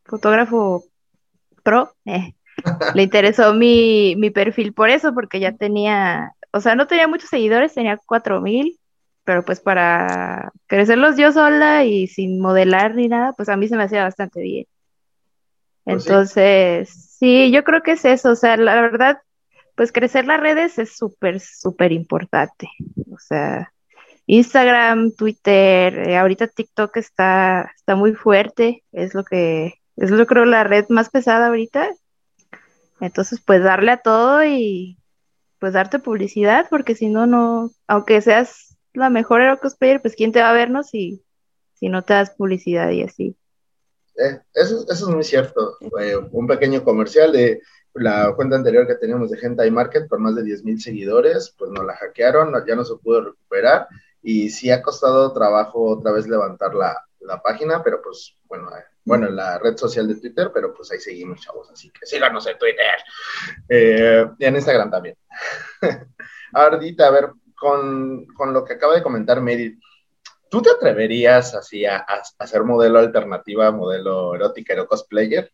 fotógrafo 0.05 0.83
Pro, 1.67 1.91
eh, 2.05 2.33
le 2.95 3.03
interesó 3.03 3.53
mi, 3.53 4.15
mi 4.15 4.29
perfil 4.29 4.71
por 4.71 4.89
eso, 4.89 5.13
porque 5.13 5.41
ya 5.41 5.51
tenía, 5.51 6.31
o 6.53 6.61
sea, 6.61 6.75
no 6.75 6.87
tenía 6.87 7.09
muchos 7.09 7.29
seguidores, 7.29 7.73
tenía 7.73 7.99
cuatro 8.05 8.39
mil, 8.39 8.79
pero 9.25 9.43
pues 9.43 9.59
para 9.59 10.53
crecerlos 10.67 11.17
yo 11.17 11.33
sola 11.33 11.83
y 11.83 12.07
sin 12.07 12.39
modelar 12.39 12.95
ni 12.95 13.09
nada, 13.09 13.33
pues 13.33 13.49
a 13.49 13.57
mí 13.57 13.67
se 13.67 13.75
me 13.75 13.83
hacía 13.83 14.05
bastante 14.05 14.39
bien. 14.39 14.65
Pues 15.83 16.05
Entonces, 16.07 17.17
sí. 17.19 17.51
yo 17.51 17.65
creo 17.65 17.83
que 17.83 17.91
es 17.91 18.05
eso, 18.05 18.31
o 18.31 18.35
sea, 18.37 18.55
la 18.55 18.79
verdad, 18.79 19.17
pues 19.75 19.91
crecer 19.91 20.25
las 20.25 20.39
redes 20.39 20.79
es 20.79 20.95
súper, 20.95 21.41
súper 21.41 21.91
importante. 21.91 22.69
O 23.11 23.19
sea, 23.19 23.73
Instagram, 24.25 25.11
Twitter, 25.11 26.07
eh, 26.07 26.17
ahorita 26.17 26.47
TikTok 26.47 26.95
está, 26.95 27.73
está 27.75 27.97
muy 27.97 28.13
fuerte, 28.13 28.85
es 28.93 29.13
lo 29.13 29.25
que 29.25 29.81
es 29.97 30.11
yo 30.11 30.25
creo 30.27 30.45
la 30.45 30.63
red 30.63 30.85
más 30.89 31.09
pesada 31.09 31.47
ahorita. 31.47 31.89
Entonces, 32.99 33.41
pues 33.45 33.63
darle 33.63 33.91
a 33.91 33.97
todo 33.97 34.43
y 34.43 34.97
pues 35.59 35.73
darte 35.73 35.99
publicidad, 35.99 36.67
porque 36.69 36.95
si 36.95 37.09
no, 37.09 37.25
no, 37.25 37.71
aunque 37.87 38.21
seas 38.21 38.77
la 38.93 39.09
mejor 39.09 39.41
Hero 39.41 39.59
Cosplayer, 39.59 40.01
pues 40.01 40.15
quién 40.15 40.31
te 40.31 40.41
va 40.41 40.51
a 40.51 40.53
vernos 40.53 40.89
si, 40.89 41.23
si 41.73 41.89
no 41.89 42.03
te 42.03 42.13
das 42.13 42.31
publicidad 42.31 42.89
y 42.91 43.03
así. 43.03 43.35
Eh, 44.17 44.39
eso, 44.53 44.83
eso, 44.89 45.09
es 45.09 45.15
muy 45.15 45.23
cierto. 45.23 45.77
Un 46.31 46.47
pequeño 46.47 46.83
comercial 46.83 47.31
de 47.31 47.61
la 47.93 48.33
cuenta 48.35 48.55
anterior 48.55 48.87
que 48.87 48.95
teníamos 48.95 49.29
de 49.31 49.39
Hentai 49.39 49.71
Market 49.71 50.07
con 50.07 50.21
más 50.21 50.35
de 50.35 50.43
10 50.43 50.63
mil 50.63 50.81
seguidores, 50.81 51.55
pues 51.57 51.71
nos 51.71 51.85
la 51.85 51.95
hackearon, 51.95 52.53
ya 52.67 52.75
no 52.75 52.83
se 52.83 52.95
pudo 52.95 53.21
recuperar 53.21 53.87
y 54.21 54.49
sí 54.49 54.69
ha 54.71 54.81
costado 54.81 55.33
trabajo 55.33 55.83
otra 55.83 56.11
vez 56.11 56.27
levantar 56.27 56.75
la, 56.75 57.03
la 57.19 57.41
página, 57.41 57.83
pero 57.83 58.01
pues 58.01 58.35
bueno, 58.45 58.69
bueno, 59.07 59.27
en 59.27 59.37
la 59.37 59.57
red 59.57 59.77
social 59.77 60.05
de 60.05 60.15
Twitter, 60.15 60.51
pero 60.53 60.73
pues 60.73 60.91
ahí 60.91 60.99
seguimos, 60.99 61.39
chavos, 61.39 61.71
así 61.71 61.89
que 61.91 62.05
síganos 62.05 62.45
en 62.45 62.57
Twitter 62.57 62.85
eh, 63.69 64.25
y 64.37 64.45
en 64.45 64.55
Instagram 64.55 64.91
también. 64.91 65.15
Ardita, 66.53 67.07
a 67.07 67.11
ver, 67.11 67.29
con, 67.55 68.27
lo 68.51 68.65
que 68.65 68.73
acaba 68.73 68.95
de 68.95 69.01
comentar 69.01 69.39
Mary, 69.39 69.79
¿Tú 70.49 70.61
te 70.61 70.71
atreverías 70.71 71.55
así 71.55 71.85
a, 71.85 72.05
hacer 72.37 72.63
modelo 72.63 72.99
alternativa, 72.99 73.71
modelo 73.71 74.35
erótica 74.35 74.81
o 74.81 74.87
cosplayer? 74.87 75.51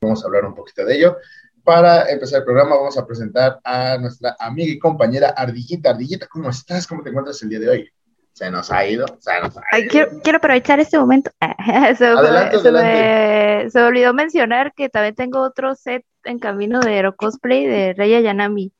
Vamos 0.00 0.22
a 0.22 0.26
hablar 0.26 0.44
un 0.44 0.54
poquito 0.54 0.84
de 0.84 0.96
ello. 0.96 1.16
Para 1.62 2.10
empezar 2.10 2.40
el 2.40 2.44
programa 2.44 2.76
vamos 2.76 2.98
a 2.98 3.06
presentar 3.06 3.60
a 3.64 3.98
nuestra 3.98 4.36
amiga 4.38 4.72
y 4.72 4.78
compañera 4.78 5.30
Ardillita. 5.30 5.90
Ardillita, 5.90 6.26
¿cómo 6.26 6.50
estás? 6.50 6.86
¿Cómo 6.86 7.02
te 7.02 7.10
encuentras 7.10 7.40
el 7.42 7.50
día 7.50 7.60
de 7.60 7.68
hoy? 7.68 7.90
Se 8.34 8.50
nos 8.50 8.72
ha 8.72 8.84
ido, 8.84 9.06
se 9.20 9.40
nos 9.40 9.56
ha 9.56 9.78
ido. 9.78 10.10
quiero, 10.22 10.38
aprovechar 10.38 10.80
este 10.80 10.98
momento. 10.98 11.30
se, 11.96 12.06
adelante, 12.06 12.58
se, 12.58 12.72
Me, 12.72 13.70
se, 13.70 13.80
olvidó 13.80 14.12
mencionar 14.12 14.74
que 14.74 14.88
también 14.88 15.14
tengo 15.14 15.40
otro 15.40 15.76
set 15.76 16.04
en 16.24 16.40
camino 16.40 16.80
de 16.80 16.94
Aero 16.94 17.14
Cosplay 17.14 17.64
de 17.64 17.94
Raya 17.96 18.18
Yanami, 18.18 18.72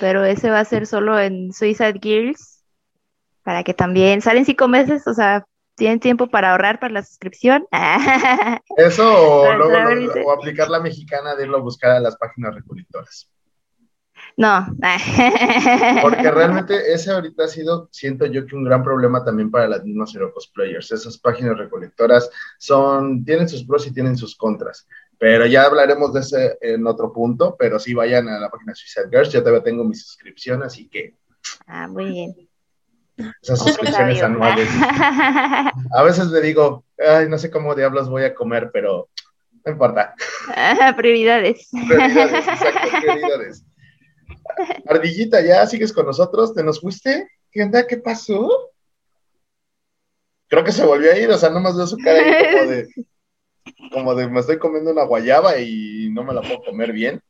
pero 0.00 0.24
ese 0.24 0.48
va 0.48 0.60
a 0.60 0.64
ser 0.64 0.86
solo 0.86 1.20
en 1.20 1.52
Suicide 1.52 2.00
Girls, 2.00 2.64
para 3.42 3.62
que 3.62 3.74
también 3.74 4.22
salen 4.22 4.46
cinco 4.46 4.68
meses, 4.68 5.06
o 5.06 5.12
sea, 5.12 5.44
tienen 5.74 6.00
tiempo 6.00 6.28
para 6.28 6.52
ahorrar 6.52 6.80
para 6.80 6.94
la 6.94 7.02
suscripción. 7.02 7.66
Eso 8.78 9.06
o, 9.12 10.32
aplicar 10.32 10.70
la 10.70 10.80
mexicana 10.80 11.34
de 11.34 11.44
irlo 11.44 11.58
a 11.58 11.60
buscar 11.60 11.90
a 11.90 12.00
las 12.00 12.16
páginas 12.16 12.54
recolectoras. 12.54 13.28
No. 14.36 14.66
Porque 16.02 16.30
realmente 16.30 16.74
ese 16.92 17.10
ahorita 17.12 17.44
ha 17.44 17.48
sido, 17.48 17.88
siento 17.92 18.26
yo 18.26 18.46
que 18.46 18.56
un 18.56 18.64
gran 18.64 18.82
problema 18.82 19.24
también 19.24 19.50
para 19.50 19.68
las 19.68 19.84
mismas 19.84 20.14
Hero 20.14 20.32
Cosplayers. 20.32 20.90
Esas 20.92 21.18
páginas 21.18 21.58
recolectoras 21.58 22.30
son, 22.58 23.24
tienen 23.24 23.48
sus 23.48 23.64
pros 23.64 23.86
y 23.86 23.92
tienen 23.92 24.16
sus 24.16 24.36
contras. 24.36 24.86
Pero 25.18 25.46
ya 25.46 25.62
hablaremos 25.62 26.12
de 26.12 26.20
ese 26.20 26.58
en 26.60 26.86
otro 26.86 27.12
punto, 27.12 27.56
pero 27.58 27.78
sí 27.78 27.94
vayan 27.94 28.28
a 28.28 28.38
la 28.38 28.50
página 28.50 28.74
Suicide 28.74 29.08
Girls, 29.10 29.32
yo 29.32 29.40
todavía 29.40 29.62
tengo 29.62 29.84
mi 29.84 29.94
suscripción, 29.94 30.62
así 30.62 30.88
que... 30.88 31.14
Ah, 31.66 31.86
muy 31.86 32.06
bien. 32.06 32.34
Esas 33.40 33.60
suscripciones 33.60 34.20
anuales. 34.22 34.68
A 35.94 36.02
veces 36.02 36.26
le 36.26 36.40
digo, 36.40 36.84
ay, 36.98 37.28
no 37.28 37.38
sé 37.38 37.48
cómo 37.50 37.74
diablos 37.74 38.08
voy 38.08 38.24
a 38.24 38.34
comer, 38.34 38.70
pero 38.72 39.08
no 39.64 39.72
importa. 39.72 40.14
prioridades. 40.96 41.68
Prioridades, 41.70 42.48
exacto, 42.48 42.88
prioridades. 43.00 43.64
Ardillita, 44.86 45.40
¿ya 45.40 45.66
sigues 45.66 45.92
con 45.92 46.06
nosotros? 46.06 46.54
¿Te 46.54 46.62
nos 46.62 46.80
fuiste? 46.80 47.28
¿Qué 47.50 47.62
onda? 47.62 47.86
¿Qué 47.86 47.98
pasó? 47.98 48.70
Creo 50.48 50.64
que 50.64 50.72
se 50.72 50.84
volvió 50.84 51.12
a 51.12 51.16
ir, 51.16 51.30
o 51.30 51.38
sea, 51.38 51.50
nomás 51.50 51.76
veo 51.76 51.86
su 51.86 51.96
cara 51.98 52.18
ahí 52.18 52.52
como 52.52 52.70
de, 52.70 52.88
como 53.92 54.14
de 54.14 54.28
me 54.28 54.40
estoy 54.40 54.58
comiendo 54.58 54.92
una 54.92 55.04
guayaba 55.04 55.58
y 55.58 56.10
no 56.12 56.22
me 56.22 56.34
la 56.34 56.42
puedo 56.42 56.62
comer 56.62 56.92
bien. 56.92 57.22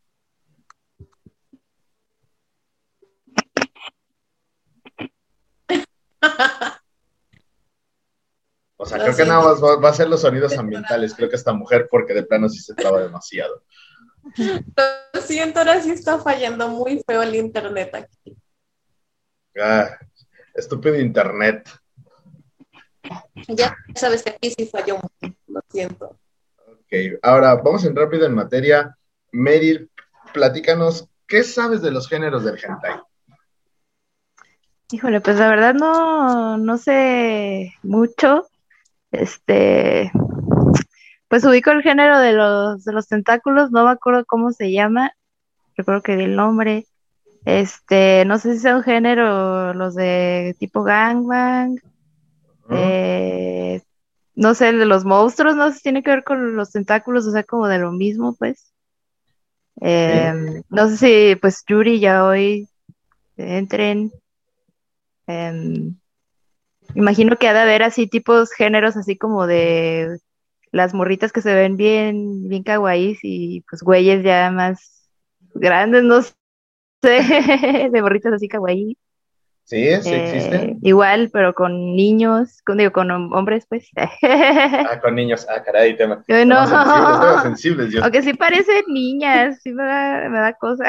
O 8.76 8.86
sea, 8.86 8.98
creo 8.98 9.16
que 9.16 9.24
nada 9.24 9.42
más 9.42 9.62
va, 9.62 9.88
a 9.88 9.94
ser 9.94 10.08
los 10.08 10.20
sonidos 10.20 10.58
ambientales, 10.58 11.14
creo 11.14 11.30
que 11.30 11.36
esta 11.36 11.52
mujer, 11.52 11.88
porque 11.90 12.12
de 12.12 12.24
plano 12.24 12.48
sí 12.48 12.58
se 12.58 12.74
traba 12.74 13.00
demasiado. 13.00 13.62
Lo 15.14 15.20
siento, 15.20 15.60
ahora 15.60 15.80
sí 15.80 15.90
está 15.90 16.18
fallando 16.18 16.68
muy 16.68 17.02
feo 17.06 17.22
el 17.22 17.34
internet 17.34 17.94
aquí. 17.94 18.36
Ah, 19.60 19.88
estúpido 20.54 20.98
internet. 20.98 21.68
Ya 23.48 23.76
sabes 23.94 24.22
que 24.22 24.30
aquí 24.30 24.50
sí 24.50 24.66
falló, 24.66 24.98
lo 25.46 25.60
siento. 25.68 26.18
Ok, 26.66 27.20
ahora 27.22 27.54
vamos 27.56 27.84
a 27.84 27.88
entrar 27.88 28.06
rápido 28.06 28.26
en 28.26 28.34
materia. 28.34 28.96
Meryl, 29.32 29.90
platícanos, 30.32 31.08
¿qué 31.26 31.42
sabes 31.42 31.82
de 31.82 31.90
los 31.90 32.08
géneros 32.08 32.44
del 32.44 32.58
hentai? 32.62 33.00
Híjole, 34.90 35.20
pues 35.20 35.38
la 35.38 35.48
verdad 35.48 35.74
no, 35.74 36.56
no 36.56 36.78
sé 36.78 37.74
mucho. 37.82 38.48
Este, 39.10 40.10
pues 41.28 41.44
ubico 41.44 41.70
el 41.70 41.82
género 41.82 42.18
de 42.18 42.32
los, 42.32 42.84
de 42.84 42.92
los 42.92 43.08
tentáculos, 43.08 43.70
no 43.70 43.84
me 43.84 43.90
acuerdo 43.90 44.24
cómo 44.24 44.52
se 44.52 44.72
llama, 44.72 45.12
recuerdo 45.76 46.02
que 46.02 46.14
el 46.14 46.36
nombre. 46.36 46.86
Este, 47.44 48.24
no 48.24 48.38
sé 48.38 48.54
si 48.54 48.60
sea 48.60 48.76
un 48.76 48.82
género, 48.82 49.74
los 49.74 49.94
de 49.94 50.56
tipo 50.58 50.82
gangbang. 50.82 51.78
Eh, 52.70 53.82
no 54.34 54.54
sé, 54.54 54.70
el 54.70 54.78
de 54.78 54.86
los 54.86 55.04
monstruos, 55.04 55.54
no 55.54 55.68
sé 55.68 55.76
si 55.76 55.82
tiene 55.82 56.02
que 56.02 56.10
ver 56.10 56.24
con 56.24 56.56
los 56.56 56.70
tentáculos, 56.70 57.26
o 57.26 57.30
sea, 57.30 57.44
como 57.44 57.68
de 57.68 57.78
lo 57.78 57.92
mismo, 57.92 58.34
pues. 58.34 58.72
Em, 59.80 60.62
no 60.70 60.88
sé 60.88 60.96
si, 60.96 61.36
pues, 61.36 61.62
Yuri 61.66 62.00
ya 62.00 62.24
hoy 62.24 62.68
entren. 63.36 64.12
Em, 65.26 65.96
imagino 66.94 67.36
que 67.36 67.48
ha 67.48 67.52
de 67.52 67.60
haber 67.60 67.82
así 67.82 68.06
tipos 68.06 68.52
géneros 68.52 68.96
así 68.96 69.16
como 69.16 69.46
de 69.46 70.18
las 70.74 70.92
morritas 70.92 71.32
que 71.32 71.40
se 71.40 71.54
ven 71.54 71.76
bien, 71.76 72.48
bien 72.48 72.64
kawaiis 72.64 73.20
y 73.22 73.62
pues 73.70 73.82
güeyes 73.82 74.24
ya 74.24 74.50
más 74.50 75.08
grandes, 75.54 76.02
no 76.02 76.20
sé, 76.22 76.34
de 77.92 78.02
morritas 78.02 78.32
así 78.32 78.48
kawaii. 78.48 78.98
Sí, 79.62 80.02
sí 80.02 80.10
eh, 80.10 80.24
existen. 80.24 80.78
Igual, 80.82 81.30
pero 81.32 81.54
con 81.54 81.96
niños, 81.96 82.60
con, 82.66 82.76
digo, 82.76 82.92
con 82.92 83.10
hombres, 83.10 83.64
pues. 83.66 83.88
ah, 83.96 85.00
con 85.00 85.14
niños, 85.14 85.46
ah, 85.48 85.62
caray, 85.62 85.96
tema. 85.96 86.22
No, 86.28 87.42
sensibles, 87.42 87.90
yo. 87.90 88.02
Aunque 88.02 88.20
sí 88.20 88.34
parecen 88.34 88.84
niñas, 88.88 89.60
sí 89.62 89.72
me 89.72 89.84
da, 89.84 90.28
me 90.28 90.38
da 90.38 90.52
cosa. 90.54 90.84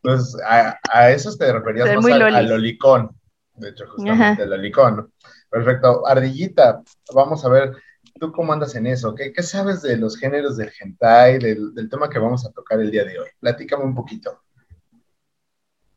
pues 0.00 0.34
a, 0.48 0.78
a 0.90 1.10
esos 1.10 1.36
te 1.36 1.52
referías 1.52 1.94
más 1.94 2.06
al, 2.06 2.22
al 2.22 2.48
lolicón 2.48 3.10
de 3.58 3.70
hecho, 3.70 3.86
justamente 3.88 4.42
el 4.42 4.52
helicón. 4.52 5.12
Perfecto. 5.50 6.06
Ardillita, 6.06 6.82
vamos 7.14 7.44
a 7.44 7.48
ver, 7.48 7.72
¿tú 8.18 8.32
cómo 8.32 8.52
andas 8.52 8.74
en 8.74 8.86
eso? 8.86 9.14
¿Qué, 9.14 9.42
sabes 9.42 9.82
de 9.82 9.96
los 9.96 10.16
géneros 10.16 10.56
del 10.56 10.72
hentai, 10.78 11.38
del, 11.38 11.88
tema 11.90 12.10
que 12.10 12.18
vamos 12.18 12.44
a 12.44 12.52
tocar 12.52 12.80
el 12.80 12.90
día 12.90 13.04
de 13.04 13.18
hoy? 13.18 13.28
Platícame 13.40 13.84
un 13.84 13.94
poquito. 13.94 14.42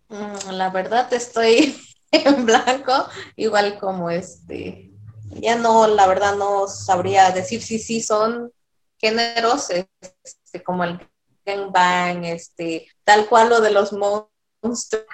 Mm, 0.10 0.52
la 0.52 0.70
verdad 0.70 1.12
estoy 1.14 1.76
en 2.12 2.46
blanco, 2.46 2.94
igual 3.36 3.80
como 3.80 4.10
este, 4.10 4.92
ya 5.30 5.56
no, 5.56 5.88
la 5.88 6.08
verdad 6.08 6.36
no 6.36 6.68
sabría 6.68 7.32
decir 7.32 7.62
si 7.62 7.80
sí 7.80 8.02
son 8.02 8.52
géneros, 8.98 9.70
este, 9.70 10.64
como 10.64 10.84
el 10.84 11.00
gangbang, 11.46 12.26
este, 12.26 12.88
tal 13.04 13.28
cual 13.28 13.50
lo 13.50 13.62
de 13.62 13.72
los 13.72 13.94
monstruos, 13.94 15.06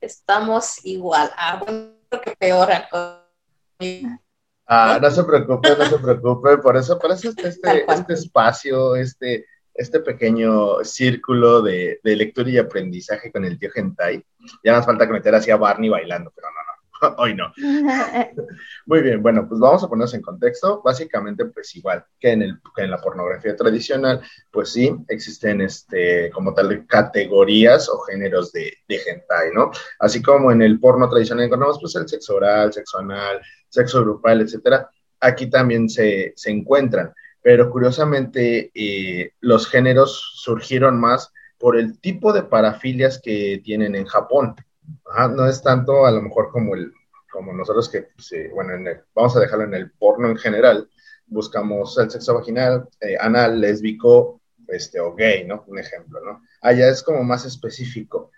estamos 0.00 0.84
igual. 0.84 1.30
Ah, 1.36 1.62
bueno, 1.62 1.92
que 2.22 2.34
peor. 2.36 2.70
Ah, 4.72 5.00
no 5.02 5.10
se 5.10 5.24
preocupe, 5.24 5.70
no 5.76 5.84
se 5.84 5.98
preocupe. 5.98 6.58
Por 6.58 6.76
eso, 6.76 6.96
por 6.96 7.10
eso 7.10 7.30
este, 7.30 7.84
este 7.88 8.12
espacio, 8.14 8.94
este, 8.94 9.44
este 9.74 9.98
pequeño 9.98 10.84
círculo 10.84 11.60
de, 11.60 11.98
de, 12.04 12.14
lectura 12.14 12.50
y 12.50 12.58
aprendizaje 12.58 13.32
con 13.32 13.44
el 13.44 13.58
tío 13.58 13.68
Gentai. 13.72 14.24
Ya 14.62 14.76
nos 14.76 14.86
falta 14.86 15.06
meter 15.06 15.34
así 15.34 15.50
a 15.50 15.56
Barney 15.56 15.88
bailando, 15.88 16.32
pero 16.32 16.46
no, 16.50 16.54
no. 16.54 16.70
Hoy 17.18 17.34
no. 17.34 17.52
Muy 18.86 19.02
bien, 19.02 19.20
bueno, 19.20 19.48
pues 19.48 19.58
vamos 19.58 19.82
a 19.82 19.88
ponernos 19.88 20.14
en 20.14 20.22
contexto. 20.22 20.82
Básicamente, 20.84 21.46
pues 21.46 21.74
igual 21.74 22.04
que 22.20 22.30
en, 22.30 22.42
el, 22.42 22.60
en 22.76 22.90
la 22.92 22.98
pornografía 22.98 23.56
tradicional, 23.56 24.20
pues 24.52 24.70
sí, 24.70 24.94
existen 25.08 25.62
este, 25.62 26.30
como 26.30 26.54
tal 26.54 26.86
categorías 26.86 27.88
o 27.88 27.98
géneros 28.02 28.52
de, 28.52 28.72
de 28.86 28.96
hentai, 28.96 29.50
¿no? 29.52 29.72
Así 29.98 30.22
como 30.22 30.52
en 30.52 30.62
el 30.62 30.78
porno 30.78 31.08
tradicional 31.08 31.46
encontramos 31.46 31.78
pues 31.80 31.96
el 31.96 32.08
sexo 32.08 32.36
oral, 32.36 32.72
sexo 32.72 32.98
anal, 32.98 33.40
sexo 33.70 34.02
grupal, 34.02 34.42
etcétera. 34.42 34.90
Aquí 35.20 35.48
también 35.48 35.88
se, 35.88 36.34
se 36.36 36.50
encuentran, 36.50 37.14
pero 37.42 37.70
curiosamente 37.70 38.70
eh, 38.74 39.32
los 39.40 39.66
géneros 39.66 40.32
surgieron 40.34 41.00
más 41.00 41.32
por 41.58 41.78
el 41.78 41.98
tipo 41.98 42.32
de 42.32 42.42
parafilias 42.42 43.20
que 43.22 43.60
tienen 43.64 43.94
en 43.94 44.04
Japón 44.06 44.56
no 45.34 45.46
es 45.46 45.62
tanto 45.62 46.06
a 46.06 46.10
lo 46.10 46.22
mejor 46.22 46.50
como 46.50 46.74
el 46.74 46.92
como 47.30 47.52
nosotros 47.52 47.88
que, 47.88 48.02
pues, 48.02 48.28
bueno, 48.52 48.72
vamos 49.14 49.36
a 49.36 49.40
dejarlo 49.40 49.64
en 49.64 49.74
el 49.74 49.92
porno 49.92 50.28
en 50.28 50.36
general, 50.36 50.90
buscamos 51.26 51.96
el 51.98 52.10
sexo 52.10 52.34
vaginal, 52.34 52.88
eh, 53.00 53.16
anal, 53.20 53.60
lésbico, 53.60 54.40
este, 54.66 54.98
o 54.98 55.14
gay, 55.14 55.44
¿no? 55.46 55.62
Un 55.68 55.78
ejemplo, 55.78 56.20
¿no? 56.24 56.42
Allá 56.60 56.88
es 56.88 57.04
como 57.04 57.22
más 57.22 57.44
específico. 57.44 58.32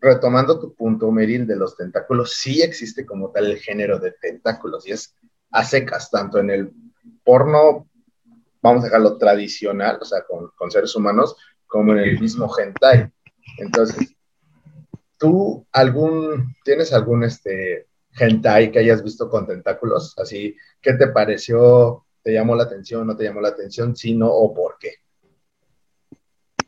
Retomando 0.00 0.60
tu 0.60 0.74
punto, 0.74 1.10
Meril, 1.10 1.46
de 1.46 1.56
los 1.56 1.76
tentáculos, 1.76 2.34
sí 2.34 2.62
existe 2.62 3.04
como 3.04 3.30
tal 3.30 3.46
el 3.46 3.58
género 3.58 3.98
de 3.98 4.12
tentáculos 4.12 4.86
y 4.86 4.92
es 4.92 5.14
a 5.50 5.64
secas, 5.64 6.10
tanto 6.10 6.38
en 6.38 6.50
el 6.50 6.72
porno, 7.24 7.88
vamos 8.62 8.82
a 8.82 8.86
dejarlo 8.86 9.16
tradicional, 9.16 9.98
o 10.00 10.04
sea, 10.04 10.22
con, 10.22 10.50
con 10.56 10.70
seres 10.70 10.94
humanos, 10.94 11.36
como 11.66 11.92
en 11.92 11.98
el 11.98 12.20
mismo 12.20 12.48
hentai. 12.56 13.10
Entonces, 13.58 14.14
¿Tú 15.18 15.66
algún, 15.72 16.54
tienes 16.64 16.92
algún 16.92 17.24
este 17.24 17.88
hentai 18.16 18.70
que 18.70 18.78
hayas 18.78 19.02
visto 19.02 19.28
con 19.28 19.46
tentáculos? 19.46 20.14
Así, 20.16 20.56
¿qué 20.80 20.92
te 20.92 21.08
pareció? 21.08 22.06
¿Te 22.22 22.32
llamó 22.32 22.54
la 22.54 22.64
atención? 22.64 23.06
¿No 23.06 23.16
te 23.16 23.24
llamó 23.24 23.40
la 23.40 23.48
atención? 23.48 23.96
¿Sí, 23.96 24.14
no 24.14 24.28
o 24.28 24.54
por 24.54 24.78
qué? 24.78 24.94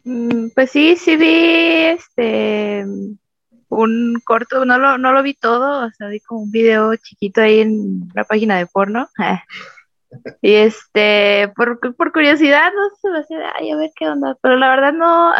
Mm, 0.02 0.48
pues 0.48 0.70
sí, 0.72 0.96
sí 0.96 1.16
vi 1.16 1.84
este 1.94 2.84
un 3.70 4.20
corto, 4.24 4.64
no 4.64 4.78
lo, 4.78 4.98
no 4.98 5.12
lo 5.12 5.22
vi 5.22 5.34
todo, 5.34 5.86
o 5.86 5.90
sea, 5.92 6.08
vi 6.08 6.20
como 6.20 6.42
un 6.42 6.50
video 6.50 6.94
chiquito 6.96 7.40
ahí 7.40 7.60
en 7.60 8.08
la 8.14 8.24
página 8.24 8.58
de 8.58 8.66
porno. 8.66 9.08
y 10.42 10.54
este, 10.54 11.52
por, 11.56 11.78
por 11.96 12.12
curiosidad, 12.12 12.70
no 12.74 12.96
sé, 13.00 13.10
me 13.10 13.20
hacía, 13.20 13.52
ay, 13.58 13.70
a 13.70 13.76
ver 13.76 13.90
qué 13.96 14.08
onda, 14.08 14.36
pero 14.42 14.56
la 14.56 14.68
verdad 14.70 14.92
no, 14.92 15.32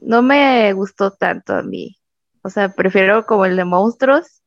no 0.00 0.22
me 0.22 0.72
gustó 0.72 1.12
tanto 1.12 1.54
a 1.54 1.62
mí. 1.62 1.96
O 2.42 2.50
sea, 2.50 2.70
prefiero 2.70 3.24
como 3.26 3.46
el 3.46 3.56
de 3.56 3.64
monstruos. 3.64 4.42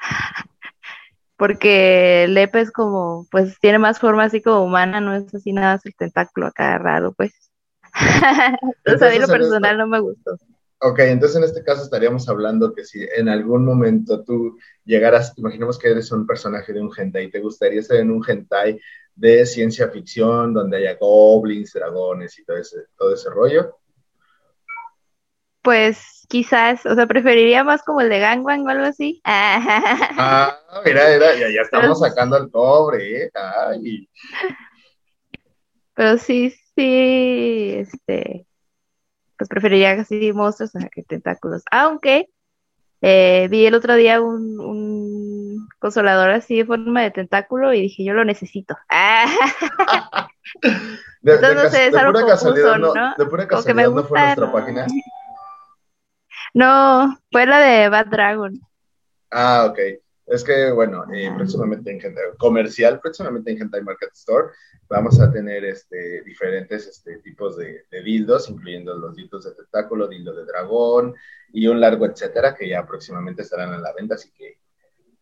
Porque 1.36 2.26
Lepe 2.28 2.60
es 2.60 2.70
como, 2.70 3.26
pues 3.30 3.58
tiene 3.58 3.78
más 3.78 3.98
forma 3.98 4.24
así 4.24 4.40
como 4.40 4.64
humana, 4.64 5.00
no 5.00 5.14
es 5.14 5.34
así 5.34 5.52
nada, 5.52 5.74
es 5.74 5.86
el 5.86 5.94
tentáculo 5.96 6.46
acá 6.46 6.78
raro, 6.78 7.12
pues. 7.12 7.32
Entonces, 8.84 9.02
a 9.02 9.12
mí 9.12 9.18
lo 9.18 9.26
personal 9.26 9.76
no 9.76 9.86
me 9.88 10.00
gustó. 10.00 10.38
Ok, 10.86 10.98
entonces 10.98 11.38
en 11.38 11.44
este 11.44 11.64
caso 11.64 11.82
estaríamos 11.82 12.28
hablando 12.28 12.74
que 12.74 12.84
si 12.84 13.02
en 13.16 13.30
algún 13.30 13.64
momento 13.64 14.22
tú 14.22 14.58
llegaras, 14.84 15.32
imaginemos 15.38 15.78
que 15.78 15.88
eres 15.88 16.12
un 16.12 16.26
personaje 16.26 16.74
de 16.74 16.82
un 16.82 16.90
hentai, 16.94 17.30
¿te 17.30 17.40
gustaría 17.40 17.80
ser 17.80 18.00
en 18.00 18.10
un 18.10 18.22
hentai 18.22 18.78
de 19.14 19.46
ciencia 19.46 19.88
ficción 19.88 20.52
donde 20.52 20.76
haya 20.76 20.98
goblins, 21.00 21.72
dragones 21.72 22.38
y 22.38 22.44
todo 22.44 22.58
ese, 22.58 22.76
todo 22.98 23.14
ese 23.14 23.30
rollo? 23.30 23.78
Pues 25.62 26.26
quizás, 26.28 26.84
o 26.84 26.94
sea, 26.94 27.06
preferiría 27.06 27.64
más 27.64 27.82
como 27.82 28.02
el 28.02 28.10
de 28.10 28.18
Gangbang 28.18 28.66
o 28.66 28.68
algo 28.68 28.84
así. 28.84 29.22
ah, 29.24 30.54
mira, 30.84 31.08
mira 31.14 31.34
ya, 31.34 31.48
ya 31.48 31.62
estamos 31.62 31.98
sacando 31.98 32.36
el 32.36 32.50
cobre, 32.50 33.24
¿eh? 33.24 33.30
Ay. 33.32 34.06
Pero 35.94 36.18
sí, 36.18 36.54
sí, 36.76 37.76
este, 37.78 38.46
pues 39.38 39.48
preferiría 39.48 39.92
así 39.92 40.32
monstruos 40.32 40.72
que 40.92 41.02
tentáculos. 41.02 41.62
Aunque 41.70 42.28
eh, 43.00 43.48
vi 43.50 43.66
el 43.66 43.74
otro 43.74 43.94
día 43.96 44.20
un, 44.20 44.58
un, 44.60 45.68
consolador 45.78 46.30
así 46.30 46.56
de 46.56 46.64
forma 46.64 47.02
de 47.02 47.10
tentáculo 47.10 47.74
y 47.74 47.82
dije, 47.82 48.02
yo 48.04 48.14
lo 48.14 48.24
necesito. 48.24 48.76
de, 51.20 51.34
Entonces, 51.34 51.54
no 51.54 51.70
sé, 51.70 51.86
es 51.88 51.94
algo 51.94 52.18
confuso, 52.18 52.78
¿no? 52.78 52.94
De 53.18 53.26
pura 53.26 53.46
casualidad 53.46 53.90
no 53.90 54.04
fue 54.04 54.18
nuestra 54.20 54.52
página. 54.52 54.86
No, 56.56 57.18
fue 57.32 57.46
la 57.46 57.58
de 57.58 57.88
Bad 57.88 58.06
Dragon. 58.06 58.60
Ah, 59.32 59.66
ok. 59.68 59.78
Es 60.26 60.42
que, 60.42 60.70
bueno, 60.70 61.04
eh, 61.12 61.30
próximamente 61.36 61.90
en 61.90 62.00
comercial, 62.38 62.98
próximamente 62.98 63.50
en 63.50 63.60
Hentai 63.60 63.82
Market 63.82 64.10
Store, 64.14 64.48
vamos 64.88 65.20
a 65.20 65.30
tener 65.30 65.64
este, 65.66 66.22
diferentes 66.22 66.86
este, 66.86 67.18
tipos 67.18 67.58
de, 67.58 67.84
dildos, 68.02 68.48
incluyendo 68.48 68.96
los 68.96 69.14
dildos 69.16 69.44
de 69.44 69.54
tentáculo, 69.54 70.08
dildo 70.08 70.34
de 70.34 70.46
dragón 70.46 71.14
y 71.52 71.66
un 71.66 71.78
largo, 71.78 72.06
etcétera, 72.06 72.54
que 72.54 72.68
ya 72.68 72.86
próximamente 72.86 73.42
estarán 73.42 73.74
en 73.74 73.82
la 73.82 73.92
venta, 73.92 74.14
así 74.14 74.30
que 74.32 74.58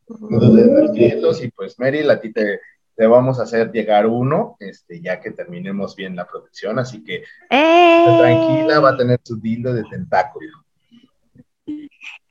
no 0.08 0.38
duden 0.38 0.94
Y 0.94 1.50
pues, 1.50 1.78
Meryl, 1.80 2.08
a 2.10 2.20
ti 2.20 2.32
te, 2.32 2.60
te, 2.94 3.06
vamos 3.06 3.40
a 3.40 3.42
hacer 3.42 3.72
llegar 3.72 4.06
uno, 4.06 4.56
este, 4.60 5.00
ya 5.00 5.20
que 5.20 5.32
terminemos 5.32 5.96
bien 5.96 6.14
la 6.14 6.26
producción, 6.26 6.78
así 6.78 7.02
que 7.02 7.24
¡Eh! 7.50 8.04
tranquila, 8.18 8.78
va 8.78 8.90
a 8.90 8.96
tener 8.96 9.20
su 9.24 9.36
dildo 9.40 9.72
de 9.72 9.82
tentáculo. 9.90 10.52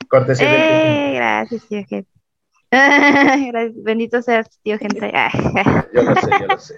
Cortesía 0.07 0.47
¡Eh! 0.47 1.15
Gracias, 1.15 1.67
tío 1.67 2.05
Bendito 3.83 4.21
seas, 4.21 4.47
tío 4.63 4.77
gente. 4.77 4.99
yo 5.93 6.03
lo 6.03 6.15
sé, 6.15 6.29
yo 6.39 6.47
lo 6.47 6.57
sé. 6.57 6.75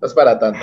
No 0.00 0.08
es 0.08 0.14
para 0.14 0.38
tanto, 0.38 0.58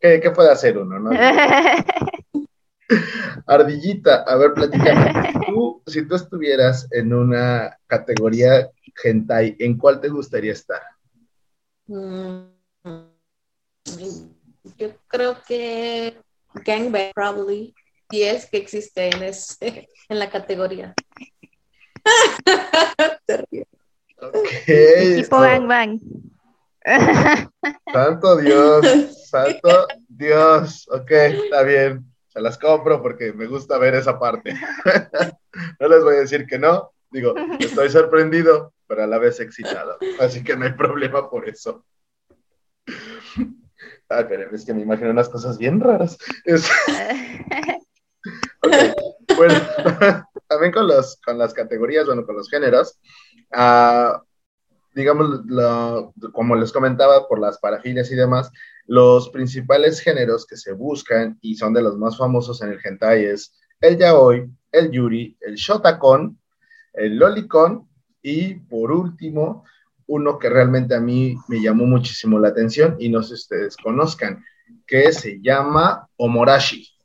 ¿qué, 0.00 0.20
¿qué, 0.20 0.30
puede 0.30 0.50
hacer 0.50 0.78
uno, 0.78 0.98
no? 0.98 1.10
Ardillita, 3.46 4.22
a 4.22 4.36
ver, 4.36 4.54
platícame. 4.54 5.34
Tú, 5.46 5.82
si 5.86 6.08
tú 6.08 6.14
estuvieras 6.14 6.88
en 6.92 7.12
una 7.12 7.76
categoría 7.86 8.70
hentai, 9.04 9.54
¿en 9.58 9.76
cuál 9.76 10.00
te 10.00 10.08
gustaría 10.08 10.52
estar? 10.52 10.80
Mm, 11.86 12.44
yo 14.78 14.92
creo 15.08 15.36
que 15.46 16.16
Gangbang, 16.54 17.12
probably. 17.14 17.74
Y 18.10 18.22
es 18.22 18.46
que 18.46 18.56
existe 18.56 19.10
en, 19.10 19.22
ese, 19.22 19.88
en 20.08 20.18
la 20.18 20.30
categoría. 20.30 20.94
Okay, 24.20 25.22
tipo 25.22 25.38
Gangbang. 25.38 26.00
Santo 27.92 28.36
Dios, 28.38 29.28
santo 29.28 29.86
Dios. 30.08 30.88
Ok, 30.90 31.10
está 31.10 31.62
bien. 31.62 32.04
Se 32.28 32.40
las 32.40 32.58
compro 32.58 33.02
porque 33.02 33.32
me 33.32 33.46
gusta 33.46 33.78
ver 33.78 33.94
esa 33.94 34.18
parte. 34.18 34.54
no 35.80 35.88
les 35.88 36.02
voy 36.02 36.16
a 36.16 36.20
decir 36.20 36.46
que 36.46 36.58
no. 36.58 36.92
Digo, 37.10 37.34
estoy 37.58 37.90
sorprendido, 37.90 38.72
pero 38.86 39.04
a 39.04 39.06
la 39.06 39.18
vez 39.18 39.40
excitado. 39.40 39.98
Así 40.20 40.42
que 40.42 40.56
no 40.56 40.64
hay 40.64 40.72
problema 40.72 41.28
por 41.30 41.48
eso. 41.48 41.84
Ay, 44.08 44.24
pero 44.28 44.54
es 44.54 44.64
que 44.64 44.72
me 44.72 44.82
imagino 44.82 45.10
unas 45.10 45.28
cosas 45.28 45.58
bien 45.58 45.80
raras. 45.80 46.16
bueno, 49.36 49.54
también 50.48 50.72
con, 50.72 50.86
los, 50.86 51.20
con 51.24 51.38
las 51.38 51.54
categorías, 51.54 52.06
bueno, 52.06 52.24
con 52.26 52.36
los 52.36 52.48
géneros, 52.48 52.98
uh, 53.56 54.18
digamos, 54.94 55.42
como 56.32 56.56
les 56.56 56.72
comentaba, 56.72 57.28
por 57.28 57.38
las 57.38 57.58
parafilias 57.58 58.10
y 58.10 58.16
demás, 58.16 58.50
los 58.86 59.28
principales 59.28 60.00
géneros 60.00 60.46
que 60.46 60.56
se 60.56 60.72
buscan 60.72 61.38
y 61.42 61.54
son 61.54 61.74
de 61.74 61.82
los 61.82 61.96
más 61.98 62.16
famosos 62.16 62.62
en 62.62 62.70
el 62.70 62.80
hentai 62.82 63.26
es 63.26 63.54
el 63.80 63.98
yaoi, 63.98 64.50
el 64.72 64.90
yuri, 64.90 65.36
el 65.40 65.54
shotakon, 65.54 66.38
el 66.94 67.16
lolicon 67.16 67.86
y 68.22 68.54
por 68.54 68.90
último, 68.90 69.64
uno 70.06 70.38
que 70.38 70.48
realmente 70.48 70.94
a 70.94 71.00
mí 71.00 71.36
me 71.48 71.60
llamó 71.60 71.84
muchísimo 71.84 72.38
la 72.38 72.48
atención 72.48 72.96
y 72.98 73.10
no 73.10 73.22
sé 73.22 73.36
si 73.36 73.42
ustedes 73.42 73.76
conozcan, 73.76 74.42
que 74.86 75.12
se 75.12 75.38
llama 75.40 76.08
omorashi. 76.16 76.97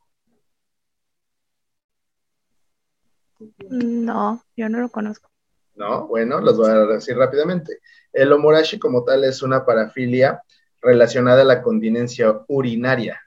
No, 3.73 4.43
yo 4.55 4.69
no 4.69 4.79
lo 4.79 4.89
conozco. 4.89 5.31
¿no? 5.75 6.07
Bueno, 6.07 6.39
los 6.39 6.57
voy 6.57 6.69
a 6.69 6.86
decir 6.86 7.17
rápidamente. 7.17 7.79
El 8.12 8.31
omorashi 8.31 8.77
como 8.77 9.03
tal 9.03 9.23
es 9.23 9.41
una 9.41 9.65
parafilia 9.65 10.41
relacionada 10.81 11.41
a 11.41 11.45
la 11.45 11.62
continencia 11.63 12.39
urinaria. 12.47 13.19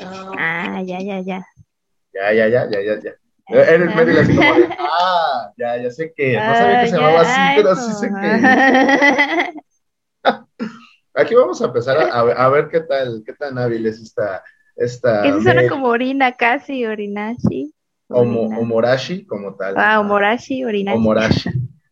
Ah, 0.00 0.80
ya, 0.86 1.00
ya, 1.00 1.20
ya. 1.20 1.44
Ya, 2.12 2.32
ya, 2.32 2.48
ya, 2.48 2.70
ya, 2.70 2.80
ya, 2.80 3.00
ya. 3.00 3.12
Eres 3.48 3.96
medio 3.96 4.20
así 4.20 4.36
como 4.36 4.54
de, 4.54 4.68
ah, 4.78 5.52
ya, 5.56 5.78
ya 5.78 5.90
sé 5.90 6.12
que, 6.14 6.34
no 6.34 6.54
sabía 6.54 6.82
que 6.82 6.88
se 6.88 6.96
llamaba 6.96 7.20
así, 7.22 7.40
pero 7.56 7.76
sí 7.76 7.92
sé 7.94 8.08
que. 8.08 9.62
Aquí 11.14 11.34
vamos 11.34 11.60
a 11.60 11.64
empezar 11.64 11.96
a, 11.96 12.20
a, 12.20 12.48
ver 12.50 12.68
qué 12.68 12.80
tal, 12.80 13.24
qué 13.26 13.32
tan 13.32 13.58
hábil 13.58 13.86
es 13.86 13.98
esta, 14.00 14.44
esta. 14.78 15.26
Eso 15.26 15.42
suena 15.42 15.68
como 15.68 15.88
orina 15.88 16.36
casi, 16.36 16.86
orinashi. 16.86 17.74
Omorashi 18.08 19.26
como 19.26 19.54
tal. 19.54 19.74
Ah, 19.76 20.00
Omorashi, 20.00 20.64
Orinashi. 20.64 20.96
Omorashi. 20.96 21.50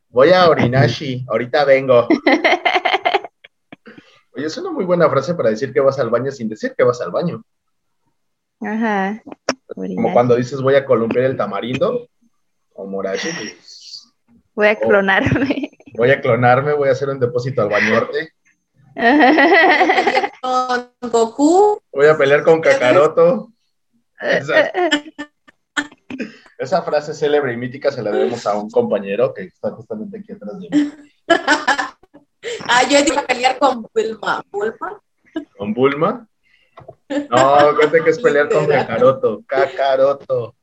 Voy 0.09 0.31
a 0.31 0.49
Orinashi, 0.49 1.27
ahorita 1.29 1.65
vengo. 1.65 2.09
Oye, 4.35 4.47
es 4.47 4.57
una 4.57 4.71
muy 4.71 4.85
buena 4.85 5.11
frase 5.11 5.35
para 5.35 5.51
decir 5.51 5.73
que 5.73 5.81
vas 5.81 5.99
al 5.99 6.11
baño 6.11 6.31
sin 6.31 6.49
decir 6.49 6.75
que 6.77 6.85
vas 6.85 7.01
al 7.01 7.11
baño. 7.11 7.43
Ajá. 8.61 9.23
Como 9.67 10.13
cuando 10.13 10.37
dices 10.37 10.63
voy 10.63 10.75
a 10.75 10.87
columpiar 10.87 11.27
el 11.27 11.37
tamarindo. 11.37 12.09
Omorashi. 12.73 13.29
Pues, 13.29 14.15
voy 14.55 14.69
a 14.69 14.77
clonarme. 14.77 15.71
voy 15.97 16.11
a 16.11 16.21
clonarme, 16.21 16.73
voy 16.73 16.89
a 16.89 16.93
hacer 16.93 17.11
un 17.11 17.21
depósito 17.21 17.63
al 17.63 17.69
bañorte. 17.69 18.33
Con 20.41 20.91
Goku. 21.11 21.81
Voy 21.93 22.07
a 22.07 22.17
pelear 22.17 22.43
con 22.43 22.61
Kakaroto. 22.61 23.53
Esa 26.59 26.83
frase 26.83 27.13
célebre 27.13 27.53
y 27.53 27.57
mítica 27.59 27.93
se 27.93 28.03
la 28.03 28.11
debemos 28.11 28.47
a 28.47 28.57
un 28.57 28.71
compañero 28.71 29.35
que 29.35 29.43
está 29.43 29.71
justamente 29.73 30.19
aquí 30.19 30.33
atrás 30.33 30.59
de 30.59 30.69
mí. 30.71 30.93
ah, 31.29 32.83
yo 32.89 32.99
iba 33.01 33.21
a 33.21 33.27
pelear 33.27 33.59
con 33.59 33.87
Bulma. 33.95 34.43
¿Bulma? 34.51 35.03
¿Con 35.59 35.75
Bulma? 35.75 36.27
No, 37.09 37.77
cuente 37.77 38.03
que 38.03 38.11
es 38.11 38.19
pelear 38.19 38.49
con 38.49 38.67
Kakaroto. 38.67 39.43
Kakaroto. 39.47 40.55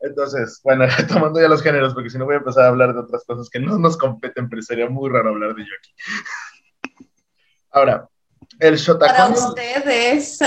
Entonces, 0.00 0.60
bueno, 0.62 0.84
tomando 1.08 1.40
ya 1.40 1.48
los 1.48 1.62
géneros, 1.62 1.94
porque 1.94 2.10
si 2.10 2.18
no 2.18 2.24
voy 2.24 2.34
a 2.34 2.38
empezar 2.38 2.64
a 2.64 2.68
hablar 2.68 2.92
de 2.92 3.00
otras 3.00 3.24
cosas 3.24 3.48
que 3.48 3.60
no 3.60 3.78
nos 3.78 3.96
competen, 3.96 4.48
pero 4.48 4.62
sería 4.62 4.88
muy 4.88 5.10
raro 5.10 5.30
hablar 5.30 5.54
de 5.54 5.62
yo 5.62 5.70
aquí. 5.78 5.94
Ahora, 7.70 8.08
el 8.58 8.76
Shotakon. 8.76 9.34
Para 9.34 9.48
ustedes. 9.48 10.38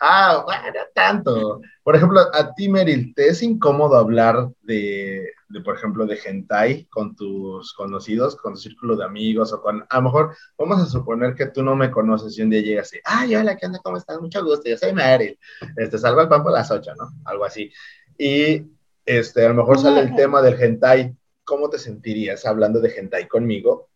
Ah, 0.00 0.42
bueno, 0.44 0.78
tanto. 0.94 1.60
Por 1.82 1.96
ejemplo, 1.96 2.20
a 2.32 2.54
ti, 2.54 2.68
Meryl, 2.68 3.14
¿te 3.14 3.28
es 3.28 3.42
incómodo 3.42 3.96
hablar 3.96 4.48
de, 4.62 5.32
de, 5.48 5.60
por 5.60 5.76
ejemplo, 5.76 6.06
de 6.06 6.18
hentai 6.22 6.86
con 6.86 7.14
tus 7.16 7.72
conocidos, 7.72 8.36
con 8.36 8.54
tu 8.54 8.58
círculo 8.58 8.96
de 8.96 9.04
amigos 9.04 9.52
o 9.52 9.62
con, 9.62 9.86
a 9.88 9.96
lo 9.96 10.02
mejor, 10.02 10.36
vamos 10.58 10.82
a 10.82 10.86
suponer 10.86 11.34
que 11.34 11.46
tú 11.46 11.62
no 11.62 11.76
me 11.76 11.90
conoces 11.90 12.36
y 12.36 12.42
un 12.42 12.50
día 12.50 12.60
llegas 12.60 12.92
y, 12.94 12.98
ay, 13.04 13.36
hola, 13.36 13.56
¿qué 13.56 13.66
onda? 13.66 13.78
¿Cómo 13.82 13.96
estás? 13.96 14.20
Mucho 14.20 14.44
gusto, 14.44 14.68
yo 14.68 14.76
soy 14.76 14.92
Meryl, 14.92 15.38
este, 15.76 15.98
salva 15.98 16.22
el 16.22 16.28
pan 16.28 16.42
por 16.42 16.52
las 16.52 16.70
ocho, 16.70 16.92
¿no? 16.96 17.08
Algo 17.24 17.44
así. 17.44 17.72
Y, 18.18 18.64
este, 19.04 19.44
a 19.44 19.48
lo 19.48 19.54
mejor 19.54 19.78
sale 19.78 20.00
el 20.00 20.14
tema 20.14 20.42
del 20.42 20.60
hentai, 20.60 21.14
¿cómo 21.44 21.70
te 21.70 21.78
sentirías 21.78 22.44
hablando 22.44 22.80
de 22.80 22.90
hentai 22.96 23.28
conmigo? 23.28 23.88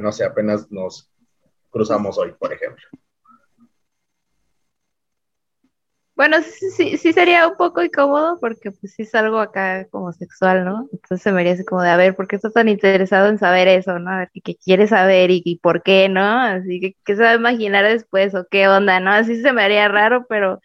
no 0.00 0.12
sé, 0.12 0.24
apenas 0.24 0.70
nos 0.70 1.10
cruzamos 1.70 2.18
hoy, 2.18 2.32
por 2.38 2.52
ejemplo. 2.52 2.84
Bueno, 6.14 6.36
sí, 6.42 6.98
sí, 6.98 7.12
sería 7.12 7.48
un 7.48 7.56
poco 7.56 7.82
incómodo 7.82 8.38
porque 8.38 8.70
pues 8.70 8.92
sí 8.94 9.02
es 9.02 9.14
algo 9.14 9.40
acá 9.40 9.88
como 9.90 10.12
sexual, 10.12 10.64
¿no? 10.64 10.88
Entonces 10.92 11.22
se 11.22 11.32
me 11.32 11.40
haría 11.40 11.54
así 11.54 11.64
como 11.64 11.82
de, 11.82 11.88
a 11.88 11.96
ver, 11.96 12.14
¿por 12.14 12.28
qué 12.28 12.36
estás 12.36 12.52
tan 12.52 12.68
interesado 12.68 13.28
en 13.28 13.38
saber 13.38 13.66
eso, 13.66 13.98
no? 13.98 14.10
A 14.10 14.18
ver, 14.18 14.30
¿qué, 14.44 14.56
quieres 14.56 14.90
saber 14.90 15.30
y, 15.32 15.58
por 15.62 15.82
qué, 15.82 16.08
no? 16.08 16.22
Así 16.22 16.80
que, 16.80 16.96
¿qué 17.04 17.16
se 17.16 17.22
va 17.22 17.30
a 17.30 17.34
imaginar 17.34 17.84
después 17.84 18.34
o 18.34 18.46
qué 18.48 18.68
onda, 18.68 19.00
no? 19.00 19.10
Así 19.10 19.40
se 19.40 19.52
me 19.52 19.62
haría 19.62 19.88
raro, 19.88 20.26
pero 20.28 20.60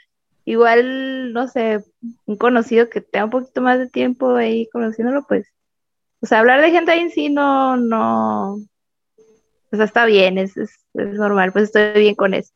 igual, 0.47 1.33
no 1.33 1.49
sé, 1.49 1.83
un 2.25 2.37
conocido 2.37 2.89
que 2.89 3.01
tenga 3.01 3.25
un 3.25 3.31
poquito 3.31 3.59
más 3.59 3.77
de 3.79 3.89
tiempo 3.89 4.33
ahí 4.35 4.69
conociéndolo, 4.71 5.25
pues, 5.27 5.45
o 6.21 6.25
sea, 6.25 6.39
hablar 6.39 6.61
de 6.61 6.71
gente 6.71 6.89
ahí 6.89 7.01
en 7.01 7.11
sí 7.11 7.29
no, 7.29 7.75
no, 7.75 8.53
o 8.53 9.75
sea, 9.75 9.83
está 9.83 10.05
bien, 10.05 10.37
es, 10.37 10.55
es, 10.55 10.71
es 10.93 11.13
normal, 11.15 11.51
pues 11.51 11.65
estoy 11.65 11.99
bien 11.99 12.15
con 12.15 12.33
eso. 12.33 12.53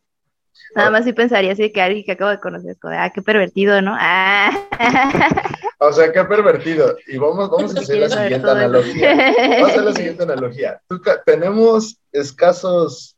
Nada 0.74 0.90
más 0.90 1.04
sí 1.04 1.12
pensaría 1.12 1.52
así 1.52 1.70
que 1.74 1.82
alguien 1.82 2.06
que 2.06 2.14
acabo 2.14 2.32
de 2.32 2.40
conocer, 2.40 2.78
como 2.80 2.96
ah, 2.98 3.12
qué 3.14 3.22
pervertido, 3.22 3.82
¿no? 3.82 3.96
Ah. 4.00 4.52
O 5.84 5.92
sea, 5.92 6.12
qué 6.12 6.24
pervertido. 6.26 6.96
Y 7.08 7.18
vamos, 7.18 7.50
vamos 7.50 7.76
a 7.76 7.80
hacer 7.80 7.98
la 7.98 8.08
siguiente 8.08 8.48
analogía. 8.48 9.16
Vamos 9.16 9.64
a 9.64 9.72
hacer 9.72 9.84
la 9.84 9.94
siguiente 9.94 10.24
analogía. 10.32 10.82
tenemos 11.26 12.00
escasos 12.12 13.18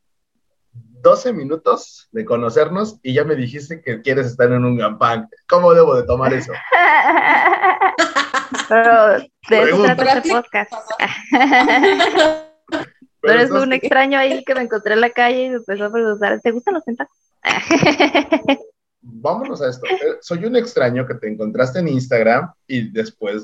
12 1.03 1.33
minutos 1.33 2.07
de 2.13 2.23
conocernos 2.23 2.97
y 3.03 3.13
ya 3.13 3.25
me 3.25 3.35
dijiste 3.35 3.81
que 3.81 4.01
quieres 4.01 4.27
estar 4.27 4.49
en 4.51 4.63
un 4.63 4.77
gampán. 4.77 5.27
¿Cómo 5.49 5.73
debo 5.73 5.95
de 5.95 6.03
tomar 6.03 6.33
eso? 6.33 6.53
Pero 8.69 9.17
de 9.49 9.69
eso 9.69 9.83
trata 9.83 10.17
este 10.17 10.29
podcast. 10.29 10.71
Pero 13.21 13.33
eres 13.33 13.51
un 13.51 13.73
extraño 13.73 14.17
ahí 14.17 14.45
que 14.45 14.55
me 14.55 14.61
encontré 14.61 14.93
en 14.93 15.01
la 15.01 15.09
calle 15.09 15.43
y 15.43 15.49
me 15.49 15.57
empezó 15.57 15.83
a 15.85 15.91
preguntar, 15.91 16.39
¿te 16.41 16.51
gustan 16.51 16.75
los 16.75 16.85
tentáculos? 16.85 17.19
Vámonos 19.01 19.61
a 19.61 19.69
esto. 19.69 19.85
Eh, 19.85 20.19
soy 20.21 20.45
un 20.45 20.55
extraño 20.55 21.05
que 21.05 21.15
te 21.15 21.27
encontraste 21.27 21.79
en 21.79 21.89
Instagram 21.89 22.53
y 22.65 22.89
después 22.91 23.43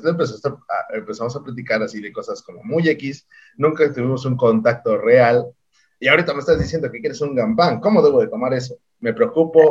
empezamos 0.94 1.36
a 1.36 1.42
platicar 1.42 1.82
así 1.82 2.00
de 2.00 2.10
cosas 2.10 2.40
como 2.42 2.64
muy 2.64 2.88
X, 2.88 3.28
nunca 3.56 3.92
tuvimos 3.92 4.24
un 4.24 4.38
contacto 4.38 4.96
real 4.96 5.52
y 6.00 6.08
ahorita 6.08 6.32
me 6.32 6.40
estás 6.40 6.58
diciendo 6.58 6.90
que 6.90 7.00
quieres 7.00 7.20
un 7.20 7.34
gambán. 7.34 7.78
¿Cómo 7.78 8.02
debo 8.02 8.20
de 8.20 8.28
tomar 8.28 8.54
eso? 8.54 8.76
Me 9.00 9.12
preocupo, 9.12 9.70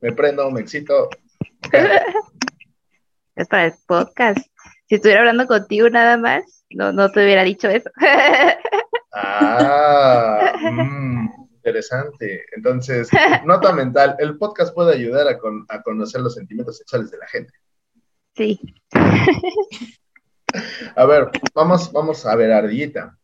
me 0.00 0.12
prendo, 0.12 0.50
me 0.50 0.60
excito. 0.60 1.08
Es 3.34 3.48
para 3.48 3.64
el 3.64 3.72
podcast. 3.86 4.38
Si 4.86 4.96
estuviera 4.96 5.20
hablando 5.20 5.46
contigo 5.46 5.88
nada 5.88 6.18
más, 6.18 6.66
no, 6.68 6.92
no 6.92 7.10
te 7.10 7.24
hubiera 7.24 7.42
dicho 7.42 7.68
eso. 7.68 7.90
Ah, 9.14 10.54
mm, 10.58 11.28
interesante. 11.56 12.46
Entonces, 12.56 13.10
nota 13.44 13.70
mental, 13.70 14.16
el 14.18 14.38
podcast 14.38 14.74
puede 14.74 14.94
ayudar 14.94 15.28
a, 15.28 15.82
conocer 15.82 16.22
los 16.22 16.32
sentimientos 16.32 16.78
sexuales 16.78 17.10
de 17.10 17.18
la 17.18 17.26
gente. 17.26 17.52
Sí. 18.34 18.58
A 20.96 21.04
ver, 21.04 21.30
vamos, 21.54 21.92
vamos 21.92 22.24
a 22.24 22.34
ver, 22.36 22.52
Ardillita. 22.52 23.18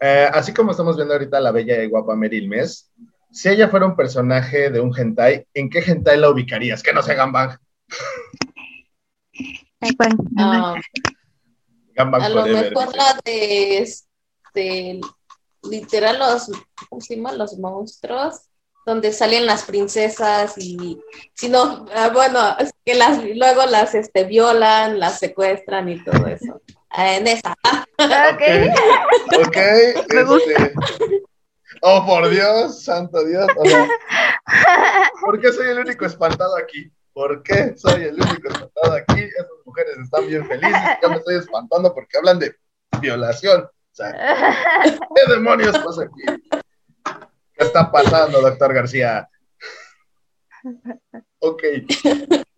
Eh, 0.00 0.28
así 0.32 0.52
como 0.52 0.70
estamos 0.70 0.96
viendo 0.96 1.14
ahorita 1.14 1.38
a 1.38 1.40
la 1.40 1.50
bella 1.50 1.82
y 1.82 1.88
guapa 1.88 2.14
Meryl 2.14 2.48
Mess, 2.48 2.90
si 3.30 3.48
ella 3.48 3.68
fuera 3.68 3.86
un 3.86 3.96
personaje 3.96 4.70
de 4.70 4.80
un 4.80 4.96
hentai, 4.96 5.46
¿en 5.54 5.68
qué 5.68 5.80
hentai 5.80 6.18
la 6.18 6.30
ubicarías? 6.30 6.82
Que 6.82 6.92
no 6.92 7.02
sea 7.02 7.14
Gambang. 7.14 7.58
Ah, 10.36 10.74
a 11.96 12.28
lo 12.28 12.46
mejor 12.46 12.96
la 12.96 13.20
de 13.24 13.78
este, 13.78 15.00
literal 15.62 16.18
los, 16.18 16.50
¿cómo 16.88 17.32
Los 17.32 17.58
monstruos, 17.58 18.42
donde 18.86 19.12
salen 19.12 19.46
las 19.46 19.64
princesas 19.64 20.56
y, 20.56 20.98
si 21.34 21.48
no, 21.48 21.86
ah, 21.94 22.10
bueno, 22.12 22.40
que 22.84 22.94
las, 22.94 23.22
luego 23.22 23.66
las 23.66 23.94
este, 23.94 24.24
violan, 24.24 24.98
las 24.98 25.18
secuestran 25.18 25.88
y 25.88 26.02
todo 26.02 26.26
eso. 26.26 26.62
Ah, 26.90 27.16
en 27.16 27.26
esa. 27.26 27.54
Ok. 27.98 28.42
Ok. 29.46 29.56
Este, 30.08 30.72
oh, 31.82 32.04
por 32.06 32.28
Dios, 32.28 32.82
santo 32.82 33.24
Dios. 33.24 33.46
¿Por 35.20 35.40
qué 35.40 35.52
soy 35.52 35.68
el 35.68 35.78
único 35.80 36.06
espantado 36.06 36.56
aquí? 36.56 36.90
¿Por 37.12 37.42
qué 37.42 37.74
soy 37.76 38.04
el 38.04 38.14
único 38.14 38.48
espantado 38.48 38.94
aquí? 38.94 39.20
Esas 39.20 39.46
mujeres 39.64 39.98
están 39.98 40.26
bien 40.26 40.46
felices. 40.46 40.80
Yo 41.02 41.10
me 41.10 41.16
estoy 41.16 41.36
espantando 41.36 41.94
porque 41.94 42.18
hablan 42.18 42.38
de 42.38 42.54
violación. 43.00 43.68
¿qué 43.96 45.32
demonios 45.32 45.78
pasa 45.78 46.04
aquí? 46.04 46.40
¿Qué 47.54 47.64
está 47.64 47.90
pasando, 47.90 48.40
doctor 48.40 48.72
García? 48.72 49.28
Ok. 51.40 51.62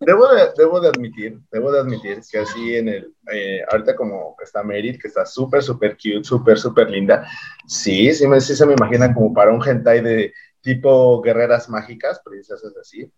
Debo 0.01 0.29
de, 0.29 0.49
debo 0.57 0.81
de 0.81 0.89
admitir, 0.89 1.39
debo 1.53 1.71
de 1.71 1.81
admitir 1.81 2.21
que 2.31 2.39
así 2.39 2.77
en 2.77 2.89
el, 2.89 3.15
eh, 3.31 3.61
ahorita 3.71 3.95
como 3.95 4.35
está 4.43 4.63
Merit, 4.63 5.01
que 5.01 5.09
está 5.09 5.27
súper, 5.27 5.63
súper 5.63 5.93
cute, 5.93 6.25
súper, 6.25 6.59
súper 6.59 6.89
linda, 6.89 7.29
sí, 7.67 8.13
sí, 8.15 8.27
me, 8.27 8.41
sí 8.41 8.57
se 8.57 8.65
me 8.65 8.73
imagina 8.73 9.13
como 9.13 9.35
para 9.35 9.53
un 9.53 9.63
hentai 9.63 10.01
de 10.01 10.33
tipo 10.63 11.21
guerreras 11.21 11.69
mágicas, 11.69 12.23
princesas 12.25 12.75
así, 12.81 13.13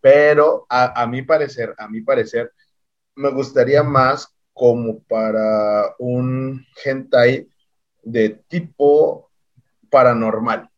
pero 0.00 0.64
a, 0.70 1.02
a 1.02 1.06
mi 1.06 1.20
parecer, 1.20 1.74
a 1.76 1.86
mi 1.86 2.00
parecer, 2.00 2.50
me 3.14 3.30
gustaría 3.30 3.82
más 3.82 4.34
como 4.54 5.02
para 5.02 5.94
un 5.98 6.64
hentai 6.82 7.46
de 8.02 8.30
tipo 8.48 9.30
paranormal. 9.90 10.70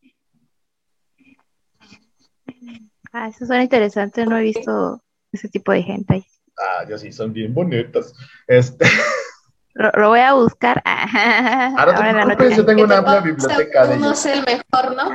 Ah, 3.12 3.28
eso 3.28 3.46
suena 3.46 3.62
interesante, 3.62 4.26
no 4.26 4.36
he 4.36 4.42
visto 4.42 5.02
ese 5.32 5.48
tipo 5.48 5.72
de 5.72 5.80
hentai. 5.80 6.26
Ah, 6.56 6.84
yo 6.88 6.98
sí, 6.98 7.12
son 7.12 7.32
bien 7.32 7.54
bonitos. 7.54 8.14
Este... 8.46 8.84
Lo, 9.74 10.08
voy 10.08 10.18
a 10.18 10.32
buscar. 10.32 10.82
Ahora, 10.84 11.94
Ahora 11.96 12.48
yo 12.48 12.66
tengo 12.66 12.82
una 12.82 12.96
amplia 12.98 13.20
biblioteca 13.20 13.86
de 13.86 13.96
No 13.96 14.12
sé 14.12 14.32
el 14.32 14.44
mejor, 14.44 14.96
¿no? 14.96 15.08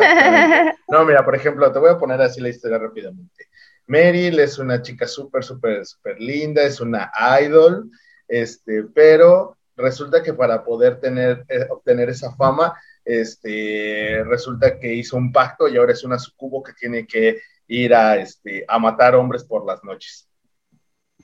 Ah. 0.00 0.74
No, 0.88 1.04
mira, 1.04 1.22
por 1.22 1.34
ejemplo, 1.34 1.70
te 1.70 1.78
voy 1.78 1.90
a 1.90 1.98
poner 1.98 2.20
así 2.22 2.40
la 2.40 2.48
historia 2.48 2.78
rápidamente. 2.78 3.48
Meryl 3.86 4.40
es 4.40 4.58
una 4.58 4.80
chica 4.80 5.06
súper, 5.06 5.44
súper, 5.44 5.84
súper 5.84 6.18
linda, 6.18 6.62
es 6.62 6.80
una 6.80 7.12
idol, 7.42 7.90
este, 8.26 8.84
pero 8.84 9.58
resulta 9.76 10.22
que 10.22 10.32
para 10.32 10.64
poder 10.64 10.98
tener, 11.00 11.44
eh, 11.48 11.66
obtener 11.68 12.08
esa 12.08 12.32
fama, 12.36 12.74
este, 13.04 14.22
resulta 14.24 14.78
que 14.78 14.94
hizo 14.94 15.16
un 15.16 15.32
pacto 15.32 15.68
y 15.68 15.76
ahora 15.76 15.92
es 15.92 16.04
una 16.04 16.18
sucubo 16.18 16.62
que 16.62 16.72
tiene 16.72 17.06
que 17.06 17.40
ir 17.66 17.94
a, 17.94 18.16
este, 18.16 18.64
a 18.66 18.78
matar 18.78 19.14
hombres 19.14 19.44
por 19.44 19.66
las 19.66 19.82
noches. 19.84 20.28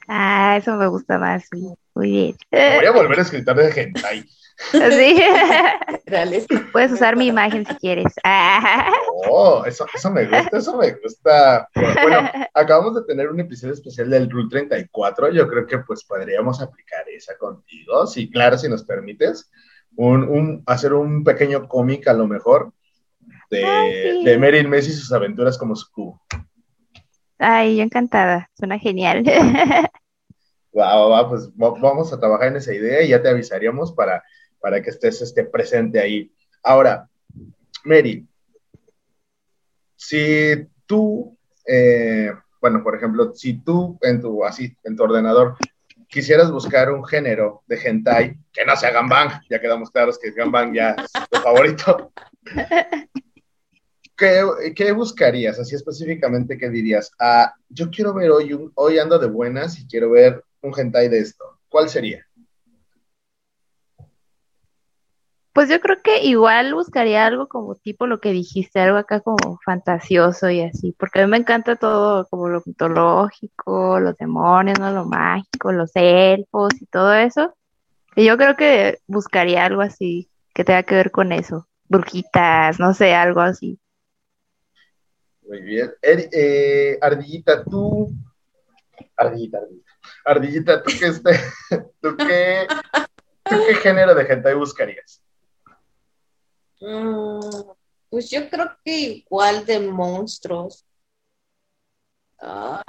Ah, 0.08 0.56
eso 0.56 0.76
me 0.76 0.86
gusta 0.86 1.18
más, 1.18 1.48
muy 1.94 2.10
bien. 2.10 2.36
Voy 2.50 2.86
a 2.86 2.92
volver 2.92 3.18
a 3.18 3.22
escritor 3.22 3.56
de 3.56 3.70
hentai. 3.70 4.24
Sí. 4.72 5.22
Puedes 6.72 6.92
usar 6.92 7.16
mi 7.16 7.26
imagen 7.26 7.66
si 7.66 7.74
quieres. 7.76 8.12
Oh, 9.28 9.64
eso, 9.66 9.86
eso 9.92 10.10
me 10.10 10.24
gusta, 10.24 10.58
eso 10.58 10.76
me 10.76 10.92
gusta. 10.92 11.68
Bueno, 11.74 12.30
acabamos 12.54 12.94
de 12.94 13.02
tener 13.04 13.28
un 13.28 13.40
episodio 13.40 13.74
especial 13.74 14.10
del 14.10 14.30
Rule 14.30 14.48
34. 14.50 15.32
Yo 15.32 15.48
creo 15.48 15.66
que 15.66 15.78
pues 15.78 16.04
podríamos 16.04 16.60
aplicar 16.60 17.08
esa 17.08 17.36
contigo. 17.36 18.06
Sí, 18.06 18.30
claro, 18.30 18.56
si 18.56 18.68
nos 18.68 18.84
permites. 18.84 19.50
Un, 19.96 20.62
hacer 20.66 20.92
un 20.92 21.24
pequeño 21.24 21.68
cómic 21.68 22.06
a 22.08 22.12
lo 22.12 22.26
mejor 22.26 22.72
de, 23.50 23.64
Ay, 23.64 24.24
de 24.24 24.38
Meryl 24.38 24.68
Messi 24.68 24.90
y 24.90 24.94
sus 24.94 25.12
aventuras 25.12 25.56
como 25.56 25.74
su 25.74 25.90
cubo. 25.90 26.22
Ay, 27.38 27.76
yo 27.76 27.82
encantada. 27.82 28.50
Suena 28.54 28.78
genial. 28.78 29.24
Va, 30.78 31.28
pues 31.28 31.50
vamos 31.56 32.12
a 32.12 32.20
trabajar 32.20 32.48
en 32.48 32.56
esa 32.56 32.74
idea 32.74 33.02
y 33.02 33.08
ya 33.08 33.22
te 33.22 33.30
avisaríamos 33.30 33.92
para 33.92 34.22
para 34.66 34.82
que 34.82 34.90
estés 34.90 35.22
este, 35.22 35.44
presente 35.44 36.00
ahí. 36.00 36.32
Ahora, 36.62 37.08
Mary, 37.84 38.26
si 39.94 40.66
tú, 40.86 41.38
eh, 41.64 42.32
bueno, 42.60 42.82
por 42.82 42.96
ejemplo, 42.96 43.32
si 43.32 43.58
tú 43.58 43.96
en 44.02 44.20
tu, 44.20 44.44
así, 44.44 44.76
en 44.82 44.96
tu 44.96 45.04
ordenador 45.04 45.56
quisieras 46.08 46.50
buscar 46.50 46.90
un 46.90 47.04
género 47.04 47.62
de 47.66 47.76
hentai 47.76 48.36
que 48.52 48.64
no 48.64 48.76
sea 48.76 48.90
gambang, 48.90 49.40
ya 49.48 49.60
quedamos 49.60 49.90
claros 49.90 50.18
que 50.18 50.30
gambang 50.30 50.74
ya 50.74 50.90
es 50.90 51.12
tu 51.30 51.40
favorito. 51.40 52.12
¿qué, 54.16 54.92
buscarías? 54.92 55.58
Así 55.58 55.74
específicamente, 55.74 56.56
¿qué 56.58 56.70
dirías? 56.70 57.10
Ah, 57.18 57.54
yo 57.68 57.90
quiero 57.90 58.14
ver 58.14 58.30
hoy, 58.30 58.52
un, 58.52 58.72
hoy 58.74 58.98
ando 58.98 59.18
de 59.18 59.28
buenas 59.28 59.78
y 59.78 59.86
quiero 59.86 60.10
ver 60.10 60.42
un 60.62 60.72
hentai 60.76 61.08
de 61.08 61.18
esto. 61.18 61.44
¿Cuál 61.68 61.88
sería? 61.88 62.25
Pues 65.56 65.70
yo 65.70 65.80
creo 65.80 66.02
que 66.02 66.22
igual 66.22 66.74
buscaría 66.74 67.24
algo 67.24 67.48
como 67.48 67.76
tipo 67.76 68.06
lo 68.06 68.20
que 68.20 68.30
dijiste, 68.30 68.78
algo 68.78 68.98
acá 68.98 69.20
como 69.20 69.58
fantasioso 69.64 70.50
y 70.50 70.60
así, 70.60 70.94
porque 70.98 71.20
a 71.20 71.24
mí 71.24 71.30
me 71.30 71.38
encanta 71.38 71.76
todo 71.76 72.26
como 72.28 72.50
lo 72.50 72.62
mitológico, 72.66 73.98
los 73.98 74.18
demonios, 74.18 74.78
¿no? 74.78 74.92
Lo 74.92 75.06
mágico, 75.06 75.72
los 75.72 75.92
elfos 75.94 76.74
y 76.78 76.84
todo 76.84 77.14
eso. 77.14 77.56
Y 78.16 78.26
yo 78.26 78.36
creo 78.36 78.54
que 78.54 78.98
buscaría 79.06 79.64
algo 79.64 79.80
así 79.80 80.28
que 80.52 80.62
tenga 80.62 80.82
que 80.82 80.96
ver 80.96 81.10
con 81.10 81.32
eso, 81.32 81.66
brujitas, 81.88 82.78
no 82.78 82.92
sé, 82.92 83.14
algo 83.14 83.40
así. 83.40 83.80
Muy 85.40 85.62
bien. 85.62 85.90
Eh, 86.02 86.98
Ardillita, 87.00 87.64
tú. 87.64 88.12
Ardillita, 89.16 89.56
Ardillita. 89.56 89.92
Ardillita, 90.26 90.82
¿tú 90.82 90.90
qué, 91.00 91.06
este, 91.06 91.30
¿tú 92.02 92.14
qué, 92.14 92.66
¿tú 93.44 93.56
qué 93.66 93.74
género 93.76 94.14
de 94.14 94.22
hentai 94.24 94.52
buscarías? 94.52 95.22
Mm, 96.80 97.40
pues 98.10 98.30
yo 98.30 98.48
creo 98.48 98.76
que 98.84 99.00
igual 99.00 99.64
de 99.64 99.80
monstruos. 99.80 100.84
Ah, 102.38 102.82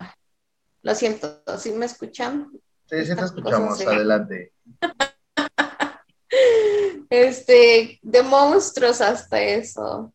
lo 0.81 0.95
siento, 0.95 1.41
¿sí 1.57 1.71
me 1.71 1.85
escuchan? 1.85 2.51
Sí, 2.89 3.05
sí 3.05 3.15
te 3.15 3.25
escuchamos, 3.25 3.81
adelante. 3.81 4.53
este, 7.09 7.99
de 8.01 8.23
monstruos 8.23 9.01
hasta 9.01 9.41
eso. 9.41 10.13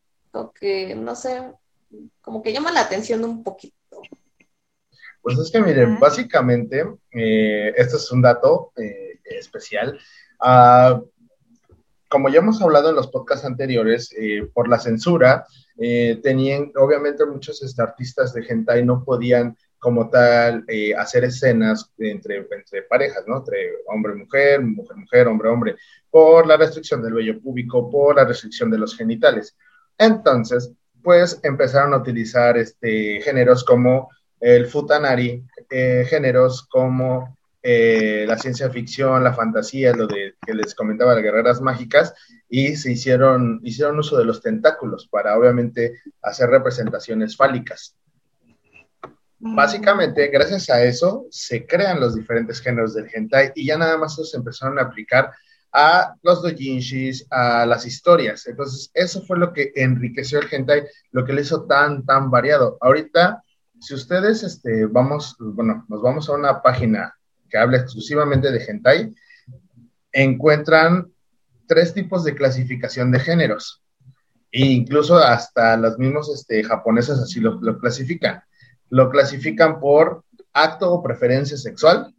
que, 0.59 0.95
no 0.95 1.15
sé, 1.15 1.53
como 2.21 2.43
que 2.43 2.53
llama 2.53 2.73
la 2.73 2.83
atención 2.83 3.25
un 3.25 3.43
poquito. 3.43 3.77
Pues 5.21 5.39
es 5.39 5.53
que 5.53 5.61
miren, 5.61 6.01
básicamente, 6.01 6.85
eh, 7.13 7.73
este 7.77 7.97
es 7.97 8.11
un 8.11 8.23
dato 8.23 8.73
eh, 8.77 9.21
especial. 9.25 9.99
Ah, 10.41 11.01
como 12.13 12.29
ya 12.29 12.41
hemos 12.41 12.61
hablado 12.61 12.91
en 12.91 12.95
los 12.95 13.09
podcasts 13.09 13.47
anteriores, 13.47 14.15
eh, 14.19 14.47
por 14.53 14.69
la 14.69 14.79
censura, 14.79 15.47
eh, 15.79 16.21
tenían, 16.23 16.71
obviamente 16.77 17.25
muchos 17.25 17.63
este, 17.63 17.81
artistas 17.81 18.35
de 18.35 18.45
hentai 18.47 18.85
no 18.85 19.03
podían 19.03 19.57
como 19.79 20.11
tal 20.11 20.63
eh, 20.69 20.95
hacer 20.95 21.25
escenas 21.25 21.91
entre, 21.97 22.47
parejas, 22.87 23.25
¿no? 23.27 23.39
Entre 23.39 23.57
hombre-mujer, 23.87 24.61
mujer-mujer, 24.61 25.27
hombre-hombre, 25.27 25.77
por 26.11 26.47
la 26.47 26.59
restricción 26.59 27.03
del 27.03 27.15
vello 27.15 27.41
púbico, 27.41 27.91
por 27.91 28.17
la 28.17 28.27
restricción 28.27 28.71
de 28.71 28.77
los 28.77 28.95
genitales. 28.95 29.57
Entonces, 29.97 30.71
pues 31.03 31.41
empezaron 31.43 31.95
a 31.95 31.97
utilizar 31.97 32.59
este, 32.59 33.23
géneros 33.23 33.65
como 33.65 34.11
el 34.39 34.67
futanari, 34.67 35.47
géneros 35.71 36.63
como 36.69 37.39
eh, 37.63 38.25
la 38.27 38.37
ciencia 38.39 38.71
ficción, 38.71 39.23
la 39.23 39.35
fantasía, 39.35 39.95
lo 39.95 40.09
de 40.09 40.35
que 40.45 40.53
les 40.53 40.75
comentaba, 40.75 41.15
las 41.15 41.23
guerreras 41.23 41.61
mágicas, 41.61 42.13
y 42.49 42.77
se 42.77 42.93
hicieron, 42.93 43.61
hicieron 43.63 43.99
uso 43.99 44.19
de 44.19 44.25
los 44.25 44.43
tentáculos 44.43 45.07
para 45.09 45.39
obviamente 45.39 46.01
hacer 46.23 46.51
representaciones 46.51 47.37
fálicas. 47.37 47.97
Mm. 49.39 49.55
Básicamente, 49.55 50.29
gracias 50.29 50.71
a 50.71 50.83
eso, 50.83 51.27
se 51.31 51.65
crean 51.67 52.01
los 52.01 52.17
diferentes 52.17 52.61
géneros 52.61 52.95
del 52.95 53.09
hentai 53.13 53.53
y 53.55 53.67
ya 53.67 53.79
nada 53.79 53.97
más 53.97 54.17
se 54.17 54.37
empezaron 54.37 54.79
a 54.79 54.83
aplicar 54.83 55.31
a 55.73 56.15
los 56.23 56.43
dojinshis, 56.43 57.27
a 57.31 57.65
las 57.65 57.87
historias. 57.87 58.47
Entonces, 58.47 58.91
eso 58.93 59.23
fue 59.23 59.39
lo 59.39 59.53
que 59.53 59.73
enriqueció 59.77 60.41
el 60.41 60.49
hentai, 60.51 60.83
lo 61.13 61.25
que 61.25 61.33
le 61.33 61.43
hizo 61.43 61.65
tan, 61.65 62.05
tan 62.05 62.31
variado. 62.31 62.77
Ahorita, 62.81 63.43
si 63.81 63.95
ustedes, 63.95 64.43
este, 64.43 64.87
vamos, 64.87 65.37
bueno, 65.39 65.87
nos 65.89 66.03
vamos 66.03 66.29
a 66.29 66.33
una 66.33 66.61
página 66.61 67.15
que 67.53 67.59
habla 67.59 67.77
exclusivamente 67.77 68.51
de 68.51 68.65
hentai, 68.65 69.15
encuentran 70.11 71.13
tres 71.67 71.93
tipos 71.93 72.25
de 72.25 72.35
clasificación 72.35 73.13
de 73.13 73.21
géneros. 73.21 73.83
E 74.51 74.65
incluso 74.67 75.19
hasta 75.19 75.77
los 75.77 75.99
mismos 75.99 76.31
este, 76.35 76.65
japoneses 76.65 77.19
así 77.19 77.41
lo, 77.41 77.61
clasifican. 77.79 78.43
Lo 78.89 79.11
clasifican 79.11 79.81
por 79.81 80.25
acto 80.55 80.93
o 80.93 81.03
preferencia 81.03 81.57
sexual, 81.57 82.15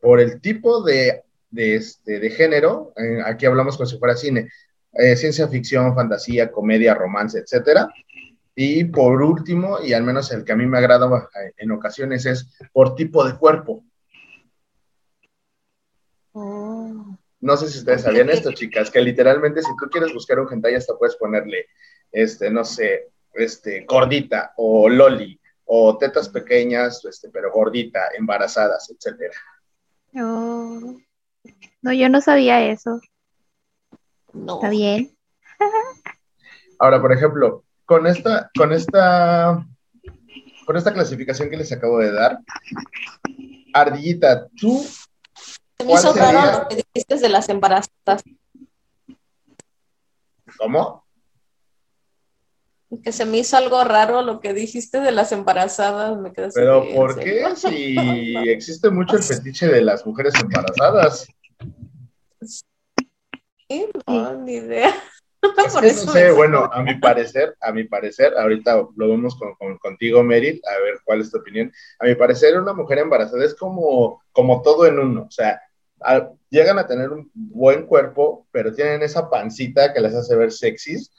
por 0.00 0.20
el 0.20 0.40
tipo 0.40 0.82
de, 0.82 1.24
este, 1.52 2.20
de 2.20 2.30
género, 2.30 2.92
eh, 2.96 3.20
aquí 3.24 3.46
hablamos 3.46 3.76
como 3.76 3.86
si 3.88 3.98
fuera 3.98 4.16
cine, 4.16 4.48
eh, 4.92 5.16
ciencia 5.16 5.48
ficción, 5.48 5.94
fantasía, 5.94 6.50
comedia, 6.50 6.94
romance, 6.94 7.38
etcétera. 7.38 7.88
Y 8.54 8.84
por 8.84 9.22
último, 9.22 9.78
y 9.84 9.92
al 9.92 10.02
menos 10.02 10.32
el 10.32 10.44
que 10.44 10.52
a 10.52 10.56
mí 10.56 10.66
me 10.66 10.78
agrada 10.78 11.06
eh, 11.06 11.52
en 11.58 11.70
ocasiones, 11.72 12.26
es 12.26 12.48
por 12.72 12.94
tipo 12.94 13.24
de 13.24 13.36
cuerpo. 13.36 13.84
No 16.36 17.56
sé 17.56 17.68
si 17.68 17.78
ustedes 17.78 18.02
sabían 18.02 18.28
esto, 18.28 18.52
chicas, 18.52 18.90
que 18.90 19.00
literalmente 19.00 19.62
si 19.62 19.70
tú 19.76 19.88
quieres 19.90 20.12
buscar 20.12 20.38
un 20.40 20.52
hentai 20.52 20.74
hasta 20.74 20.96
puedes 20.96 21.16
ponerle, 21.16 21.66
este, 22.12 22.50
no 22.50 22.64
sé, 22.64 23.08
este, 23.34 23.84
gordita 23.86 24.52
o 24.56 24.88
loli 24.88 25.40
o 25.64 25.96
tetas 25.96 26.28
pequeñas, 26.28 27.04
este, 27.04 27.30
pero 27.30 27.50
gordita, 27.52 28.08
embarazadas, 28.18 28.90
etcétera. 28.90 29.34
No, 30.12 31.92
yo 31.92 32.08
no 32.08 32.20
sabía 32.20 32.70
eso. 32.70 33.00
No. 34.32 34.56
Está 34.56 34.70
bien. 34.70 35.16
Ahora, 36.78 37.00
por 37.00 37.12
ejemplo, 37.12 37.64
con 37.86 38.06
esta, 38.06 38.50
con 38.56 38.72
esta, 38.72 39.66
con 40.66 40.76
esta 40.76 40.92
clasificación 40.92 41.48
que 41.48 41.56
les 41.56 41.72
acabo 41.72 41.98
de 41.98 42.12
dar, 42.12 42.40
Ardillita, 43.72 44.48
¿tú 44.58 44.84
se 45.78 45.84
me 45.84 45.92
hizo 45.92 46.12
raro 46.14 46.58
lo 46.58 46.68
que 46.68 46.76
dijiste 46.76 47.16
de 47.16 47.28
las 47.28 47.48
embarazadas. 47.48 48.24
¿Cómo? 50.58 51.04
Que 53.02 53.12
se 53.12 53.24
me 53.24 53.38
hizo 53.38 53.56
algo 53.56 53.82
raro 53.84 54.22
lo 54.22 54.40
que 54.40 54.54
dijiste 54.54 55.00
de 55.00 55.12
las 55.12 55.32
embarazadas. 55.32 56.16
Me 56.18 56.30
Pero 56.30 56.84
¿por 56.94 57.18
qué? 57.18 57.44
Si 57.56 58.36
existe 58.48 58.90
mucho 58.90 59.16
el 59.16 59.22
fetiche 59.22 59.66
de 59.66 59.82
las 59.82 60.06
mujeres 60.06 60.34
embarazadas. 60.40 61.26
Sí, 63.68 63.86
no, 64.06 64.34
ni 64.34 64.54
idea. 64.54 64.94
Por 65.40 65.84
eso 65.84 66.06
no 66.06 66.12
sé, 66.12 66.30
bueno, 66.30 66.70
a 66.72 66.82
mi 66.82 66.94
parecer, 66.94 67.56
a 67.60 67.72
mi 67.72 67.84
parecer, 67.84 68.34
ahorita 68.36 68.86
lo 68.96 69.08
vemos 69.08 69.36
con, 69.36 69.78
contigo, 69.78 70.22
Meryl, 70.22 70.60
a 70.64 70.82
ver 70.82 71.00
cuál 71.04 71.20
es 71.20 71.30
tu 71.30 71.38
opinión. 71.38 71.72
A 71.98 72.06
mi 72.06 72.14
parecer, 72.14 72.58
una 72.58 72.72
mujer 72.72 72.98
embarazada 72.98 73.44
es 73.44 73.54
como, 73.54 74.22
como 74.32 74.62
todo 74.62 74.86
en 74.86 74.98
uno, 74.98 75.22
o 75.22 75.30
sea, 75.30 75.60
llegan 76.50 76.78
a 76.78 76.86
tener 76.86 77.10
un 77.10 77.30
buen 77.34 77.86
cuerpo, 77.86 78.46
pero 78.50 78.74
tienen 78.74 79.02
esa 79.02 79.28
pancita 79.28 79.92
que 79.92 80.00
les 80.00 80.14
hace 80.14 80.36
ver 80.36 80.52
sexys, 80.52 81.10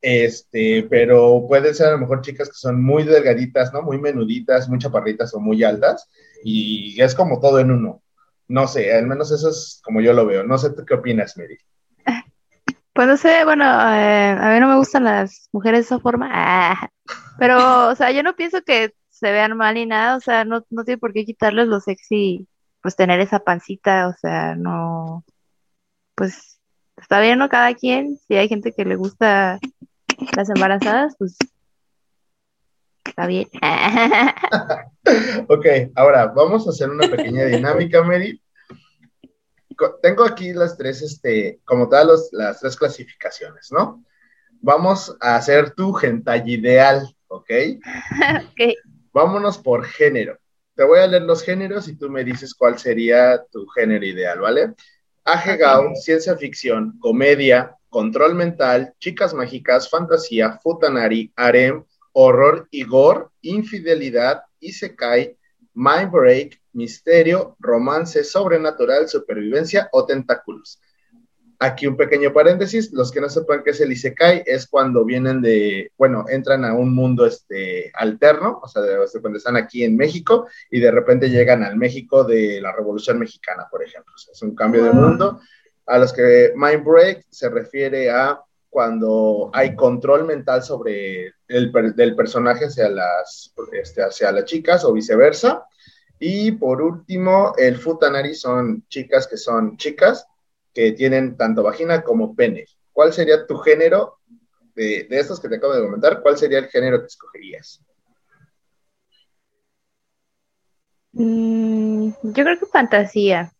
este, 0.00 0.86
pero 0.88 1.44
pueden 1.48 1.74
ser 1.74 1.88
a 1.88 1.92
lo 1.92 1.98
mejor 1.98 2.20
chicas 2.20 2.48
que 2.48 2.54
son 2.54 2.82
muy 2.82 3.04
delgaditas, 3.04 3.72
¿no? 3.72 3.82
Muy 3.82 3.98
menuditas, 3.98 4.68
muy 4.68 4.78
chaparritas 4.78 5.34
o 5.34 5.40
muy 5.40 5.64
altas, 5.64 6.08
y 6.44 7.00
es 7.00 7.14
como 7.14 7.40
todo 7.40 7.58
en 7.58 7.70
uno. 7.70 8.02
No 8.46 8.66
sé, 8.66 8.94
al 8.94 9.06
menos 9.06 9.30
eso 9.30 9.50
es 9.50 9.80
como 9.84 10.00
yo 10.00 10.12
lo 10.12 10.24
veo. 10.24 10.42
No 10.42 10.56
sé, 10.56 10.70
¿tú 10.70 10.84
qué 10.86 10.94
opinas, 10.94 11.36
Mary? 11.36 11.58
Pues 12.94 13.06
no 13.06 13.16
sé, 13.16 13.44
bueno, 13.44 13.64
eh, 13.64 14.36
a 14.36 14.52
mí 14.52 14.58
no 14.58 14.66
me 14.66 14.76
gustan 14.76 15.04
las 15.04 15.48
mujeres 15.52 15.82
de 15.82 15.84
esa 15.84 16.00
forma, 16.00 16.90
pero, 17.38 17.90
o 17.90 17.94
sea, 17.94 18.10
yo 18.10 18.24
no 18.24 18.34
pienso 18.34 18.60
que 18.62 18.92
se 19.08 19.30
vean 19.30 19.56
mal 19.56 19.74
ni 19.76 19.86
nada, 19.86 20.16
o 20.16 20.20
sea, 20.20 20.44
no, 20.44 20.66
no 20.68 20.82
tiene 20.82 20.98
por 20.98 21.12
qué 21.12 21.24
quitarles 21.24 21.68
lo 21.68 21.78
sexy 21.78 22.48
pues 22.82 22.96
tener 22.96 23.20
esa 23.20 23.40
pancita, 23.40 24.08
o 24.08 24.14
sea, 24.14 24.54
no, 24.54 25.24
pues 26.14 26.60
está 26.96 27.20
bien, 27.20 27.38
¿no? 27.38 27.48
Cada 27.48 27.74
quien, 27.74 28.18
si 28.26 28.36
hay 28.36 28.48
gente 28.48 28.72
que 28.72 28.84
le 28.84 28.96
gusta 28.96 29.58
las 30.36 30.50
embarazadas, 30.50 31.14
pues 31.18 31.36
está 33.04 33.26
bien. 33.26 33.48
ok, 35.48 35.66
ahora 35.94 36.26
vamos 36.26 36.66
a 36.66 36.70
hacer 36.70 36.90
una 36.90 37.08
pequeña 37.08 37.44
dinámica, 37.44 38.02
Mary. 38.02 38.42
Tengo 40.02 40.24
aquí 40.24 40.52
las 40.52 40.76
tres, 40.76 41.02
este, 41.02 41.60
como 41.64 41.88
tal, 41.88 42.10
las 42.32 42.60
tres 42.60 42.76
clasificaciones, 42.76 43.70
¿no? 43.70 44.04
Vamos 44.60 45.16
a 45.20 45.36
hacer 45.36 45.70
tu 45.70 45.96
hentai 45.96 46.42
ideal, 46.46 47.14
¿ok? 47.28 47.50
ok. 48.50 48.74
Vámonos 49.12 49.58
por 49.58 49.84
género 49.84 50.38
te 50.78 50.84
voy 50.84 51.00
a 51.00 51.08
leer 51.08 51.22
los 51.22 51.42
géneros 51.42 51.88
y 51.88 51.96
tú 51.96 52.08
me 52.08 52.22
dices 52.22 52.54
cuál 52.54 52.78
sería 52.78 53.44
tu 53.50 53.66
género 53.66 54.06
ideal, 54.06 54.38
¿vale? 54.38 54.74
Agegao, 55.24 55.96
ciencia 55.96 56.36
ficción, 56.36 56.96
comedia, 57.00 57.74
control 57.88 58.36
mental, 58.36 58.94
chicas 59.00 59.34
mágicas, 59.34 59.90
fantasía, 59.90 60.60
futanari, 60.62 61.32
harem, 61.34 61.84
horror 62.12 62.68
y 62.70 62.84
gore, 62.84 63.24
infidelidad, 63.40 64.42
isekai, 64.60 65.36
mind 65.74 66.12
break, 66.12 66.62
misterio, 66.72 67.56
romance 67.58 68.22
sobrenatural, 68.22 69.08
supervivencia 69.08 69.88
o 69.90 70.06
tentáculos. 70.06 70.80
Aquí 71.60 71.88
un 71.88 71.96
pequeño 71.96 72.32
paréntesis, 72.32 72.92
los 72.92 73.10
que 73.10 73.20
no 73.20 73.28
sepan 73.28 73.64
qué 73.64 73.70
es 73.70 73.80
el 73.80 73.90
Isekai 73.90 74.44
es 74.46 74.68
cuando 74.68 75.04
vienen 75.04 75.42
de, 75.42 75.90
bueno, 75.98 76.24
entran 76.28 76.64
a 76.64 76.72
un 76.74 76.94
mundo 76.94 77.26
este, 77.26 77.90
alterno, 77.94 78.60
o 78.62 78.68
sea, 78.68 78.82
cuando 79.20 79.38
están 79.38 79.56
aquí 79.56 79.82
en 79.82 79.96
México 79.96 80.46
y 80.70 80.78
de 80.78 80.92
repente 80.92 81.28
llegan 81.30 81.64
al 81.64 81.76
México 81.76 82.22
de 82.22 82.60
la 82.60 82.70
Revolución 82.70 83.18
Mexicana, 83.18 83.66
por 83.68 83.82
ejemplo. 83.82 84.14
es 84.16 84.40
un 84.40 84.54
cambio 84.54 84.84
de 84.84 84.92
mundo. 84.92 85.40
A 85.86 85.98
los 85.98 86.12
que 86.12 86.52
Mind 86.54 86.84
Break 86.84 87.26
se 87.28 87.48
refiere 87.48 88.08
a 88.08 88.40
cuando 88.70 89.50
hay 89.52 89.74
control 89.74 90.26
mental 90.26 90.62
sobre 90.62 91.32
el 91.48 91.72
del 91.96 92.14
personaje 92.14 92.66
hacia 92.66 92.88
las, 92.88 93.52
este, 93.72 94.04
hacia 94.04 94.30
las 94.30 94.44
chicas 94.44 94.84
o 94.84 94.92
viceversa. 94.92 95.66
Y 96.20 96.52
por 96.52 96.82
último, 96.82 97.52
el 97.56 97.78
Futanari 97.78 98.36
son 98.36 98.84
chicas 98.88 99.26
que 99.26 99.36
son 99.36 99.76
chicas 99.76 100.28
que 100.78 100.92
tienen 100.92 101.36
tanto 101.36 101.64
vagina 101.64 102.04
como 102.04 102.36
pene. 102.36 102.64
¿Cuál 102.92 103.12
sería 103.12 103.48
tu 103.48 103.56
género 103.56 104.20
de, 104.76 105.08
estos 105.10 105.40
que 105.40 105.48
te 105.48 105.56
acabo 105.56 105.74
de 105.74 105.82
comentar? 105.82 106.22
¿Cuál 106.22 106.38
sería 106.38 106.60
el 106.60 106.68
género 106.68 107.00
que 107.00 107.06
escogerías? 107.06 107.82
Mm, 111.10 112.10
yo 112.22 112.44
creo 112.44 112.60
que 112.60 112.66
fantasía. 112.66 113.52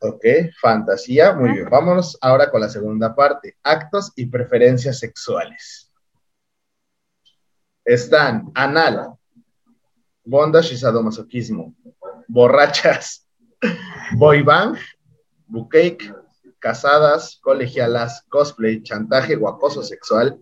Ok, 0.00 0.24
fantasía, 0.60 1.34
muy 1.34 1.52
bien. 1.52 1.70
Vámonos 1.70 2.18
ahora 2.20 2.50
con 2.50 2.62
la 2.62 2.68
segunda 2.68 3.14
parte, 3.14 3.56
actos 3.62 4.10
y 4.16 4.26
preferencias 4.26 4.98
sexuales. 4.98 5.92
Están 7.84 8.50
anal, 8.56 9.14
bondage 10.24 10.74
y 10.74 10.78
sadomasoquismo, 10.78 11.76
borrachas, 12.26 13.24
boy 14.16 14.42
band, 14.42 14.76
bucake, 15.52 16.12
casadas, 16.58 17.38
colegialas, 17.42 18.24
cosplay, 18.28 18.82
chantaje 18.82 19.36
o 19.36 19.46
acoso 19.48 19.82
sexual, 19.82 20.38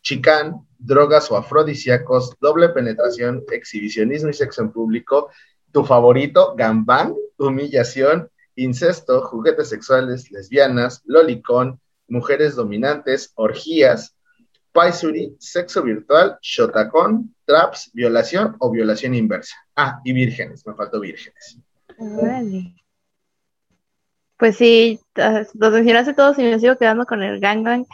chicán, 0.00 0.66
drogas 0.78 1.30
o 1.30 1.36
afrodisíacos, 1.36 2.34
doble 2.40 2.70
penetración, 2.70 3.44
exhibicionismo 3.52 4.30
y 4.30 4.34
sexo 4.34 4.62
en 4.62 4.72
público, 4.72 5.30
tu 5.70 5.84
favorito, 5.84 6.54
gambán, 6.56 7.14
humillación, 7.36 8.30
incesto, 8.56 9.22
juguetes 9.22 9.68
sexuales, 9.68 10.30
lesbianas, 10.30 11.02
lolicón, 11.04 11.80
mujeres 12.08 12.54
dominantes, 12.54 13.32
orgías, 13.34 14.14
paisuri, 14.72 15.36
sexo 15.38 15.82
virtual, 15.82 16.38
shotacón, 16.40 17.34
traps, 17.44 17.90
violación 17.92 18.56
o 18.60 18.70
violación 18.70 19.14
inversa. 19.14 19.56
Ah, 19.76 20.00
y 20.04 20.12
vírgenes, 20.12 20.66
me 20.66 20.74
faltó 20.74 21.00
vírgenes. 21.00 21.58
Pues 24.44 24.58
sí, 24.58 25.00
los 25.14 25.72
mencionaste 25.72 26.12
todos 26.12 26.38
y 26.38 26.42
me 26.42 26.60
sigo 26.60 26.76
quedando 26.76 27.06
con 27.06 27.22
el 27.22 27.40
gangbang. 27.40 27.86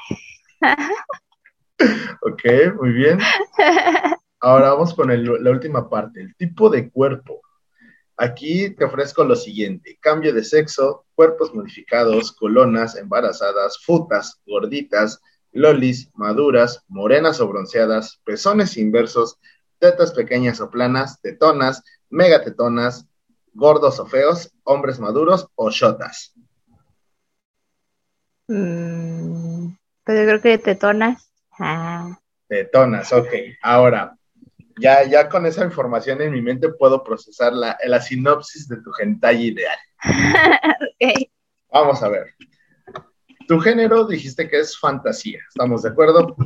ok, 2.23 2.43
muy 2.75 2.91
bien. 2.91 3.21
Ahora 4.41 4.71
vamos 4.71 4.93
con 4.93 5.11
la 5.45 5.51
última 5.53 5.89
parte, 5.89 6.23
el 6.23 6.35
tipo 6.35 6.69
de 6.69 6.91
cuerpo. 6.91 7.41
Aquí 8.17 8.71
te 8.71 8.85
ofrezco 8.85 9.23
lo 9.23 9.37
siguiente, 9.37 9.97
cambio 10.01 10.35
de 10.35 10.43
sexo, 10.43 11.07
cuerpos 11.15 11.55
modificados, 11.55 12.33
colonas, 12.33 12.97
embarazadas, 12.97 13.79
futas, 13.85 14.41
gorditas, 14.45 15.23
lolis, 15.53 16.11
maduras, 16.15 16.83
morenas 16.89 17.41
o 17.41 17.47
bronceadas, 17.47 18.21
pezones 18.25 18.77
inversos, 18.77 19.39
tetas 19.79 20.11
pequeñas 20.11 20.61
o 20.61 20.69
planas, 20.69 21.21
tetonas, 21.21 21.85
megatetonas, 22.09 23.07
gordos 23.55 23.99
o 23.99 24.07
feos, 24.07 24.53
hombres 24.65 24.99
maduros 24.99 25.49
o 25.55 25.71
shotas. 25.71 26.35
Mm, 28.49 29.75
pues 30.05 30.19
yo 30.19 30.27
creo 30.27 30.41
que 30.41 30.59
tetonas. 30.59 31.33
Ah. 31.59 32.19
Tetonas, 32.49 33.13
ok. 33.13 33.29
Ahora, 33.63 34.17
ya, 34.81 35.05
ya 35.05 35.29
con 35.29 35.47
esa 35.47 35.65
información 35.65 36.21
en 36.23 36.33
mi 36.33 36.43
mente 36.43 36.71
puedo 36.71 37.05
procesar 37.05 37.53
la, 37.53 37.79
la 37.85 38.01
sinopsis 38.01 38.67
de 38.67 38.77
tu 38.83 38.91
hentai 38.99 39.43
ideal. 39.49 39.79
Vamos 41.73 42.03
a 42.03 42.09
ver. 42.09 42.35
Tu 43.47 43.59
género 43.61 44.07
dijiste 44.07 44.49
que 44.49 44.61
es 44.61 44.79
fantasía, 44.79 45.41
¿estamos 45.49 45.83
de 45.83 45.91
acuerdo? 45.91 46.37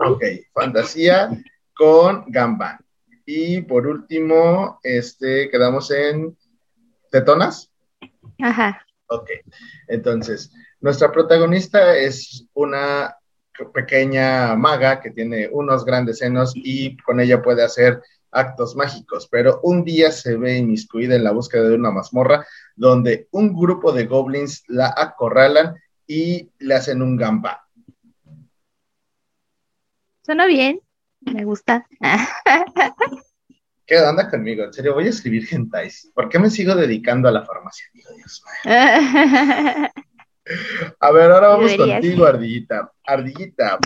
Ok, 0.00 0.22
fantasía 0.52 1.30
con 1.74 2.24
gamba. 2.28 2.78
Y 3.30 3.60
por 3.60 3.86
último, 3.86 4.80
este, 4.82 5.50
quedamos 5.50 5.90
en 5.90 6.34
tetonas. 7.10 7.70
Ajá. 8.40 8.86
Ok, 9.08 9.28
entonces, 9.86 10.50
nuestra 10.80 11.12
protagonista 11.12 11.94
es 11.94 12.46
una 12.54 13.14
pequeña 13.74 14.56
maga 14.56 15.02
que 15.02 15.10
tiene 15.10 15.46
unos 15.52 15.84
grandes 15.84 16.20
senos 16.20 16.54
y 16.54 16.96
con 16.96 17.20
ella 17.20 17.42
puede 17.42 17.62
hacer 17.62 18.00
actos 18.30 18.74
mágicos, 18.74 19.28
pero 19.30 19.60
un 19.62 19.84
día 19.84 20.10
se 20.10 20.34
ve 20.38 20.56
inmiscuida 20.56 21.14
en 21.14 21.24
la 21.24 21.32
búsqueda 21.32 21.68
de 21.68 21.74
una 21.74 21.90
mazmorra 21.90 22.46
donde 22.76 23.28
un 23.32 23.52
grupo 23.54 23.92
de 23.92 24.06
goblins 24.06 24.64
la 24.68 24.94
acorralan 24.96 25.76
y 26.06 26.48
le 26.60 26.74
hacen 26.74 27.02
un 27.02 27.18
gamba. 27.18 27.68
Suena 30.22 30.46
bien, 30.46 30.80
me 31.32 31.44
gusta. 31.44 31.86
¿Qué 33.86 33.98
onda 33.98 34.28
conmigo? 34.28 34.64
En 34.64 34.72
serio, 34.72 34.94
voy 34.94 35.06
a 35.06 35.10
escribir 35.10 35.46
gentais. 35.46 36.10
¿Por 36.14 36.28
qué 36.28 36.38
me 36.38 36.50
sigo 36.50 36.74
dedicando 36.74 37.28
a 37.28 37.32
la 37.32 37.44
farmacia? 37.44 37.86
Dios 37.94 38.10
mío. 38.14 38.24
A 41.00 41.12
ver, 41.12 41.30
ahora 41.30 41.48
vamos 41.48 41.74
contigo, 41.74 42.24
Ardillita. 42.26 42.90
Ardillita, 43.06 43.78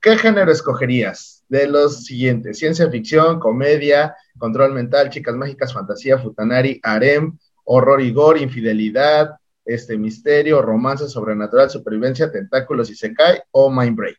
¿qué 0.00 0.16
género 0.16 0.50
escogerías 0.52 1.44
de 1.48 1.66
los 1.66 2.04
siguientes? 2.04 2.58
Ciencia 2.58 2.90
ficción, 2.90 3.40
comedia, 3.40 4.14
control 4.38 4.72
mental, 4.72 5.10
chicas 5.10 5.34
mágicas, 5.34 5.72
fantasía, 5.72 6.18
futanari, 6.18 6.80
harem, 6.82 7.38
horror 7.64 8.00
y 8.00 8.12
gore, 8.12 8.40
infidelidad, 8.40 9.30
este 9.64 9.98
misterio, 9.98 10.62
romance 10.62 11.08
sobrenatural, 11.08 11.70
supervivencia, 11.70 12.30
tentáculos 12.30 12.90
y 12.90 12.94
se 12.94 13.12
cae 13.14 13.42
o 13.50 13.70
mind 13.70 13.96
break. 13.96 14.18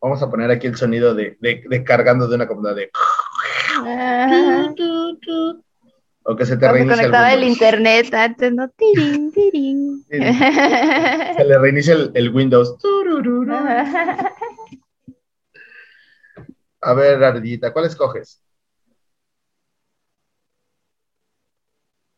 Vamos 0.00 0.22
a 0.22 0.30
poner 0.30 0.50
aquí 0.50 0.66
el 0.66 0.76
sonido 0.76 1.14
de, 1.14 1.36
cargando 1.84 2.26
de 2.26 2.34
una 2.34 2.48
computadora 2.48 2.80
de 2.80 2.90
o 6.22 6.36
que 6.36 6.46
se 6.46 6.56
te 6.56 6.70
reinicia 6.70 6.96
conectaba 6.96 7.32
el, 7.32 7.44
internet 7.44 8.12
antes, 8.14 8.52
¿no? 8.52 8.68
Tiring, 8.68 9.32
tiring. 9.32 10.04
Se 10.08 11.44
le 11.44 11.58
reinicia 11.58 11.94
el, 12.14 12.30
Windows. 12.30 12.76
A 16.82 16.94
ver, 16.94 17.24
Ardita, 17.24 17.72
¿cuál 17.72 17.86
escoges? 17.86 18.42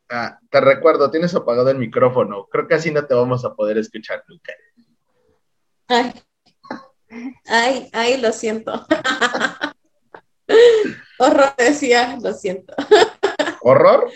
Ah, 0.08 0.38
te 0.50 0.60
recuerdo, 0.60 1.10
tienes 1.10 1.34
apagado 1.34 1.70
el 1.70 1.78
micrófono. 1.78 2.46
Creo 2.50 2.68
que 2.68 2.74
así 2.74 2.90
no 2.90 3.06
te 3.06 3.14
vamos 3.14 3.44
a 3.44 3.54
poder 3.54 3.78
escuchar 3.78 4.22
nunca. 4.28 4.52
Ay, 5.88 6.12
ay, 7.46 7.88
ay 7.92 8.20
lo 8.20 8.32
siento. 8.32 8.72
Horror 11.18 11.54
decía, 11.56 12.18
lo 12.20 12.32
siento. 12.32 12.74
¿Horror? 13.62 14.10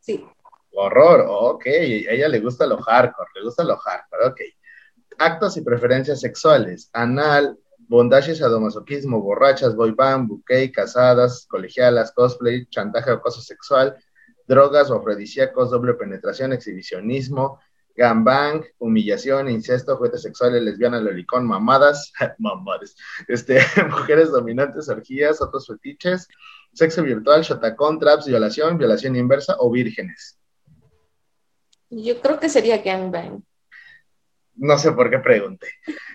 Sí. 0.00 0.24
Horror, 0.72 1.26
ok. 1.28 1.66
A 1.66 2.12
ella 2.12 2.28
le 2.28 2.40
gusta 2.40 2.66
lo 2.66 2.78
hardcore, 2.78 3.30
le 3.34 3.42
gusta 3.42 3.64
lo 3.64 3.76
hardcore, 3.76 4.26
ok. 4.26 4.40
Actos 5.18 5.56
y 5.56 5.62
preferencias 5.62 6.20
sexuales, 6.20 6.90
anal, 6.92 7.58
bondage, 7.78 8.34
sadomasoquismo, 8.34 9.20
borrachas, 9.20 9.76
boy 9.76 9.92
band, 9.92 10.28
bouquet, 10.28 10.72
casadas, 10.72 11.46
colegialas, 11.46 12.12
cosplay, 12.12 12.66
chantaje 12.66 13.10
o 13.10 13.14
acoso 13.14 13.40
sexual, 13.40 13.96
drogas 14.46 14.90
o 14.90 14.96
afrodisíacos, 14.96 15.70
doble 15.70 15.94
penetración, 15.94 16.52
exhibicionismo, 16.52 17.60
gambang, 17.96 18.64
humillación, 18.78 19.48
incesto, 19.48 19.96
juguetes 19.96 20.22
sexuales, 20.22 20.62
lesbianas, 20.62 21.02
lolicón, 21.02 21.46
mamadas, 21.46 22.12
mamadas, 22.38 22.96
este, 23.28 23.60
mujeres 23.90 24.30
dominantes, 24.30 24.88
orgías, 24.88 25.40
otros 25.40 25.66
fetiches, 25.66 26.28
sexo 26.72 27.02
virtual, 27.02 27.42
shotacón, 27.42 27.98
traps, 27.98 28.26
violación, 28.26 28.78
violación 28.78 29.16
inversa 29.16 29.56
o 29.58 29.70
vírgenes. 29.70 30.38
Yo 31.90 32.20
creo 32.20 32.40
que 32.40 32.48
sería 32.48 32.78
gangbang. 32.78 33.44
No 34.56 34.78
sé 34.78 34.92
por 34.92 35.10
qué 35.10 35.18
pregunté. 35.18 35.68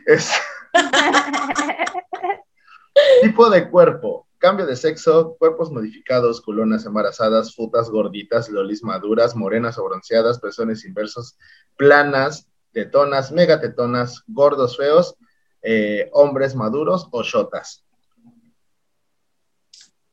tipo 3.21 3.49
de 3.49 3.69
cuerpo, 3.69 4.27
Cambio 4.39 4.65
de 4.65 4.75
sexo, 4.77 5.35
cuerpos 5.37 5.69
modificados, 5.69 6.41
culonas 6.41 6.85
embarazadas, 6.85 7.53
futas 7.53 7.89
gorditas, 7.89 8.49
lolis 8.49 8.81
maduras, 8.83 9.35
morenas 9.35 9.77
o 9.77 9.83
bronceadas, 9.83 10.39
pezones 10.39 10.85
inversos, 10.85 11.37
planas, 11.75 12.47
tetonas, 12.71 13.33
megatetonas, 13.33 14.23
gordos 14.27 14.77
feos, 14.77 15.17
eh, 15.61 16.09
hombres 16.13 16.55
maduros 16.55 17.09
o 17.11 17.21
shotas. 17.21 17.83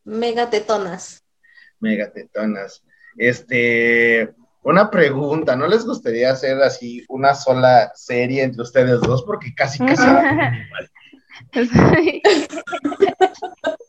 Megatetonas. 0.03 1.23
Megatetonas. 1.79 2.83
Este, 3.17 4.35
una 4.63 4.91
pregunta, 4.91 5.55
¿no 5.55 5.69
les 5.69 5.87
gustaría 5.87 6.33
hacer 6.33 6.61
así 6.63 7.05
una 7.09 7.37
sola 7.37 7.93
serie 7.95 8.43
entre 8.43 8.63
ustedes 8.63 9.01
dos? 9.03 9.23
Porque 9.23 9.55
casi, 9.55 9.79
casi 9.79 10.03
igual. 10.09 10.91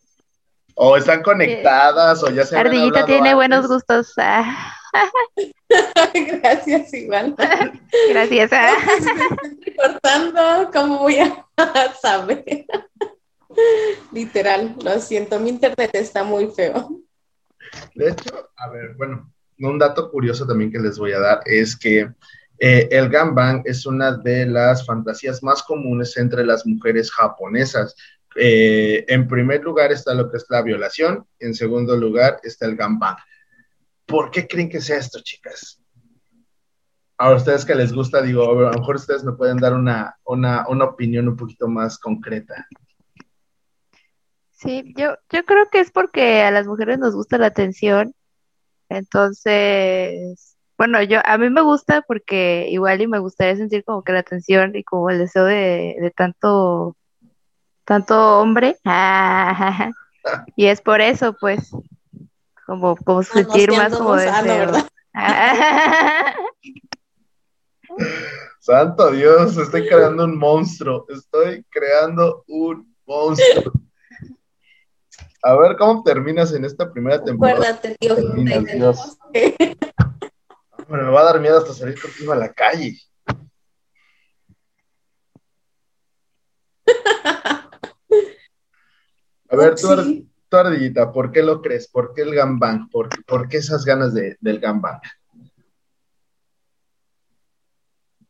o 0.80 0.96
están 0.96 1.24
conectadas, 1.24 2.22
o 2.24 2.30
ya 2.30 2.46
se 2.46 2.56
Ardillita 2.56 3.04
tiene 3.06 3.34
buenos 3.34 3.68
gustos. 3.68 4.14
Ah. 4.18 4.76
Gracias, 6.14 6.94
igual. 6.94 7.36
Gracias. 8.10 8.52
Ah. 8.54 8.76
Cortando, 9.76 10.70
¿cómo 10.72 11.00
voy 11.00 11.18
a 11.18 11.46
saber? 12.02 12.66
Literal, 14.12 14.76
lo 14.84 15.00
siento, 15.00 15.40
mi 15.40 15.50
internet 15.50 15.90
está 15.94 16.24
muy 16.24 16.48
feo. 16.52 17.02
De 17.96 18.10
hecho, 18.12 18.52
a 18.56 18.70
ver, 18.70 18.94
bueno, 18.98 19.34
un 19.60 19.80
dato 19.80 20.12
curioso 20.12 20.46
también 20.46 20.72
que 20.72 20.78
les 20.78 21.00
voy 21.00 21.12
a 21.12 21.20
dar 21.20 21.42
es 21.46 21.76
que 21.76 22.08
eh, 22.60 22.88
el 22.92 23.10
ganbang 23.10 23.64
es 23.66 23.88
una 23.88 24.16
de 24.16 24.46
las 24.46 24.86
fantasías 24.86 25.42
más 25.42 25.64
comunes 25.64 26.16
entre 26.18 26.46
las 26.46 26.68
mujeres 26.68 27.12
japonesas. 27.12 27.96
Eh, 28.36 29.06
en 29.08 29.28
primer 29.28 29.64
lugar 29.64 29.92
está 29.92 30.14
lo 30.14 30.30
que 30.30 30.38
es 30.38 30.46
la 30.50 30.62
violación, 30.62 31.26
en 31.40 31.54
segundo 31.54 31.96
lugar 31.96 32.40
está 32.44 32.66
el 32.66 32.76
ganbang. 32.76 33.18
¿Por 34.06 34.32
qué 34.32 34.48
creen 34.48 34.70
que 34.70 34.82
sea 34.82 34.98
esto, 34.98 35.20
chicas? 35.24 35.82
A 37.18 37.34
ustedes 37.34 37.66
que 37.66 37.76
les 37.76 37.92
gusta, 37.92 38.22
digo, 38.22 38.44
a 38.44 38.72
lo 38.72 38.80
mejor 38.80 38.98
ustedes 38.98 39.24
me 39.24 39.34
pueden 39.34 39.58
dar 39.58 39.74
una, 39.74 40.16
una, 40.24 40.68
una 40.68 40.86
opinión 40.86 41.28
un 41.28 41.36
poquito 41.36 41.68
más 41.68 41.98
concreta. 41.98 42.68
Sí, 44.52 44.94
yo, 44.96 45.16
yo 45.32 45.46
creo 45.46 45.70
que 45.72 45.80
es 45.80 45.92
porque 45.92 46.42
a 46.42 46.52
las 46.52 46.68
mujeres 46.68 47.00
nos 47.00 47.14
gusta 47.14 47.38
la 47.38 47.48
atención. 47.48 48.14
Entonces, 48.90 50.58
bueno, 50.78 51.02
yo 51.04 51.20
a 51.26 51.38
mí 51.38 51.50
me 51.50 51.62
gusta 51.62 52.04
porque 52.08 52.68
igual 52.70 53.02
y 53.02 53.08
me 53.08 53.20
gustaría 53.20 53.56
sentir 53.56 53.84
como 53.84 54.04
que 54.04 54.14
la 54.14 54.20
atención 54.20 54.76
y 54.76 54.84
como 54.84 55.10
el 55.10 55.18
deseo 55.18 55.46
de, 55.46 56.14
tanto 56.16 56.96
tanto 57.88 58.40
hombre. 58.40 58.78
y 60.56 60.68
es 60.68 60.82
por 60.82 61.02
eso, 61.02 61.36
pues, 61.40 61.72
como, 62.66 62.98
como 62.98 63.24
sentir 63.24 63.72
más 63.72 63.96
como 63.96 64.16
deseo. 64.16 64.74
Santo 68.60 69.12
Dios, 69.12 69.58
estoy 69.58 69.88
creando 69.88 70.26
un 70.26 70.38
monstruo. 70.38 71.06
Estoy 71.08 71.66
creando 71.70 72.44
un 72.48 72.94
monstruo. 73.06 73.72
A 75.44 75.56
ver 75.56 75.78
cómo 75.78 76.04
terminas 76.04 76.52
en 76.54 76.66
esta 76.66 76.92
primera 76.92 77.24
temporada. 77.24 77.70
Acuérdate, 77.70 77.96
tío. 77.98 78.16
Dios. 78.16 79.18
Bueno, 80.90 81.06
me 81.06 81.12
va 81.12 81.22
a 81.22 81.26
dar 81.26 81.40
miedo 81.40 81.58
hasta 81.58 81.74
salir 81.74 82.00
contigo 82.02 82.34
a 82.34 82.36
la 82.36 82.52
calle. 82.52 82.98
A 89.50 89.56
ver, 89.56 89.76
tú, 89.76 89.90
Ardillita, 90.52 91.12
¿por 91.12 91.32
qué 91.32 91.42
lo 91.42 91.62
crees? 91.62 91.88
¿Por 91.88 92.14
qué 92.14 92.22
el 92.22 92.34
gambang? 92.34 92.90
¿Por, 92.90 93.10
¿Por, 93.26 93.48
qué 93.48 93.58
esas 93.58 93.86
ganas 93.86 94.14
de, 94.14 94.38
del 94.40 94.60
gambang? 94.60 95.00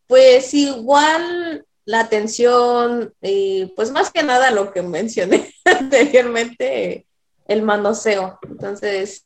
Pues 0.08 0.54
igual 0.54 1.66
la 1.86 2.02
atención, 2.02 3.14
y 3.22 3.68
pues 3.76 3.92
más 3.92 4.12
que 4.12 4.24
nada 4.24 4.52
lo 4.52 4.72
que 4.72 4.82
mencioné 4.84 5.54
anteriormente, 5.66 7.08
el 7.48 7.62
manoseo. 7.62 8.40
Entonces, 8.44 9.26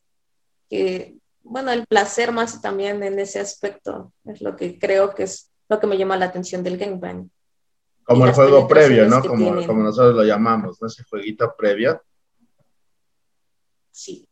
bueno, 1.44 1.72
el 1.72 1.86
placer 1.88 2.32
más 2.32 2.62
también 2.62 3.04
en 3.04 3.20
ese 3.20 3.40
aspecto 3.40 4.14
es 4.26 4.42
lo 4.42 4.56
que 4.56 4.80
creo 4.80 5.14
que 5.14 5.24
es 5.24 5.52
lo 5.68 5.80
que 5.80 5.88
me 5.88 5.98
llama 5.98 6.18
la 6.18 6.26
atención 6.26 6.64
del 6.64 6.78
gangbang. 6.78 7.30
Como 8.04 8.26
el 8.26 8.34
juego 8.34 8.68
previo, 8.68 9.08
¿no? 9.08 9.22
Como, 9.22 9.66
como, 9.66 9.84
nosotros 9.84 10.16
lo 10.16 10.24
llamamos, 10.24 10.82
¿no? 10.82 10.88
Ese 10.88 11.04
jueguito 11.04 11.54
previo. 11.58 12.02
Sí, 13.92 14.28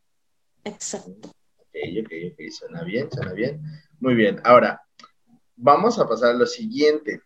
exacto. 0.64 1.28
Ok, 1.58 1.76
ok, 2.04 2.12
ok, 2.32 2.50
suena 2.50 2.82
bien, 2.82 3.10
suena 3.10 3.32
bien. 3.32 3.62
Muy 4.00 4.14
bien, 4.14 4.40
ahora, 4.44 4.82
vamos 5.56 5.98
a 5.98 6.08
pasar 6.08 6.30
a 6.30 6.38
lo 6.38 6.46
siguiente. 6.46 7.22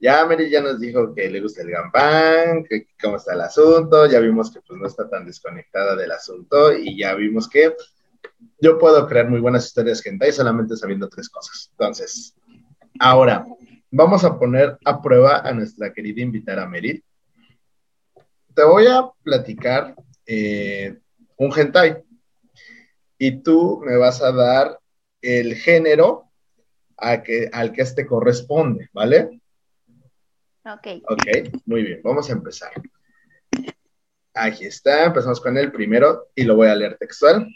Ya 0.00 0.26
Mary 0.26 0.50
ya 0.50 0.60
nos 0.60 0.78
dijo 0.78 1.14
que 1.14 1.30
le 1.30 1.40
gusta 1.40 1.62
el 1.62 1.70
gambán, 1.70 2.64
que 2.64 2.88
cómo 3.00 3.16
está 3.16 3.32
el 3.32 3.40
asunto, 3.40 4.06
ya 4.06 4.20
vimos 4.20 4.50
que 4.50 4.60
pues 4.60 4.78
no 4.78 4.86
está 4.86 5.08
tan 5.08 5.24
desconectada 5.24 5.96
del 5.96 6.12
asunto 6.12 6.72
y 6.76 6.98
ya 6.98 7.14
vimos 7.14 7.48
que 7.48 7.74
yo 8.60 8.78
puedo 8.78 9.06
crear 9.06 9.28
muy 9.28 9.40
buenas 9.40 9.66
historias 9.66 10.04
hentai 10.04 10.32
solamente 10.32 10.76
sabiendo 10.76 11.08
tres 11.08 11.30
cosas. 11.30 11.68
Entonces, 11.70 12.34
ahora 12.98 13.46
vamos 13.90 14.24
a 14.24 14.38
poner 14.38 14.78
a 14.84 15.00
prueba 15.00 15.40
a 15.40 15.52
nuestra 15.52 15.92
querida 15.92 16.20
invitada 16.20 16.66
Merit. 16.66 17.04
Te 18.54 18.64
voy 18.64 18.86
a 18.86 19.10
platicar 19.22 19.94
eh, 20.26 20.98
un 21.36 21.52
hentai 21.56 22.02
y 23.18 23.42
tú 23.42 23.82
me 23.84 23.96
vas 23.96 24.22
a 24.22 24.32
dar 24.32 24.78
el 25.20 25.54
género 25.54 26.30
a 26.96 27.22
que, 27.22 27.50
al 27.52 27.72
que 27.72 27.82
este 27.82 28.06
corresponde, 28.06 28.88
¿vale? 28.92 29.40
Ok. 30.64 30.86
Ok, 31.08 31.26
muy 31.66 31.82
bien, 31.82 32.00
vamos 32.02 32.28
a 32.28 32.32
empezar. 32.32 32.72
Aquí 34.34 34.66
está, 34.66 35.04
empezamos 35.04 35.40
con 35.40 35.56
el 35.56 35.72
primero 35.72 36.28
y 36.34 36.44
lo 36.44 36.56
voy 36.56 36.68
a 36.68 36.74
leer 36.74 36.96
textual. 36.98 37.48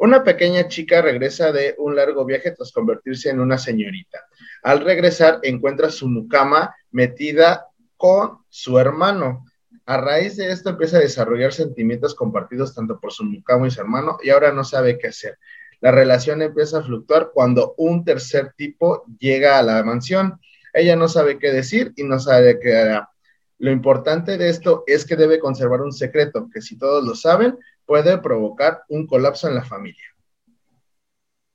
Una 0.00 0.24
pequeña 0.24 0.66
chica 0.66 1.02
regresa 1.02 1.52
de 1.52 1.74
un 1.76 1.94
largo 1.94 2.24
viaje 2.24 2.52
tras 2.52 2.72
convertirse 2.72 3.28
en 3.28 3.38
una 3.38 3.58
señorita. 3.58 4.24
Al 4.62 4.80
regresar 4.80 5.40
encuentra 5.42 5.90
su 5.90 6.08
mucama 6.08 6.74
metida 6.90 7.66
con 7.98 8.38
su 8.48 8.78
hermano. 8.78 9.44
A 9.84 9.98
raíz 9.98 10.38
de 10.38 10.50
esto 10.50 10.70
empieza 10.70 10.96
a 10.96 11.00
desarrollar 11.00 11.52
sentimientos 11.52 12.14
compartidos 12.14 12.74
tanto 12.74 12.98
por 12.98 13.12
su 13.12 13.24
mucama 13.24 13.68
y 13.68 13.70
su 13.70 13.82
hermano 13.82 14.16
y 14.22 14.30
ahora 14.30 14.52
no 14.52 14.64
sabe 14.64 14.96
qué 14.96 15.08
hacer. 15.08 15.38
La 15.82 15.90
relación 15.90 16.40
empieza 16.40 16.78
a 16.78 16.82
fluctuar 16.82 17.32
cuando 17.34 17.74
un 17.76 18.02
tercer 18.02 18.54
tipo 18.56 19.04
llega 19.18 19.58
a 19.58 19.62
la 19.62 19.82
mansión. 19.82 20.40
Ella 20.72 20.96
no 20.96 21.08
sabe 21.08 21.38
qué 21.38 21.52
decir 21.52 21.92
y 21.94 22.04
no 22.04 22.18
sabe 22.18 22.58
qué 22.58 22.74
hará. 22.74 23.10
Lo 23.58 23.70
importante 23.70 24.38
de 24.38 24.48
esto 24.48 24.82
es 24.86 25.04
que 25.04 25.16
debe 25.16 25.38
conservar 25.38 25.82
un 25.82 25.92
secreto, 25.92 26.48
que 26.50 26.62
si 26.62 26.78
todos 26.78 27.04
lo 27.04 27.14
saben, 27.14 27.58
puede 27.90 28.18
provocar 28.18 28.84
un 28.88 29.04
colapso 29.04 29.48
en 29.48 29.56
la 29.56 29.64
familia. 29.64 30.04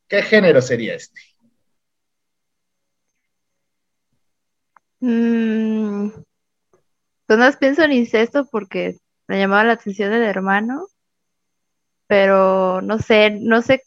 ¿Qué 0.10 0.22
género 0.22 0.62
sería 0.62 0.96
este? 0.96 1.22
Mm, 5.00 6.10
pues 7.26 7.56
pienso 7.56 7.84
en 7.84 7.94
incesto 7.94 8.50
porque 8.52 8.98
me 9.30 9.40
llamaba 9.40 9.64
la 9.64 9.74
atención 9.74 10.12
el 10.12 10.24
hermano, 10.24 10.88
pero 12.06 12.82
no 12.82 13.00
sé, 13.00 13.30
no 13.40 13.62
sé 13.62 13.84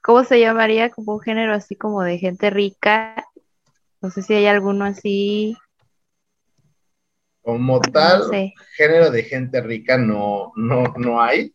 cómo 0.00 0.22
se 0.22 0.38
llamaría 0.38 0.90
como 0.90 1.14
un 1.14 1.20
género 1.22 1.54
así 1.54 1.74
como 1.74 2.04
de 2.04 2.18
gente 2.18 2.50
rica 2.50 3.16
no 4.00 4.10
sé 4.10 4.20
si 4.22 4.34
hay 4.34 4.46
alguno 4.46 4.84
así. 4.84 5.56
Como 7.40 7.80
tal, 7.80 8.52
género 8.76 9.10
de 9.10 9.22
gente 9.22 9.62
rica 9.62 9.96
no, 9.96 10.52
no, 10.56 10.94
no 10.98 11.22
hay. 11.22 11.53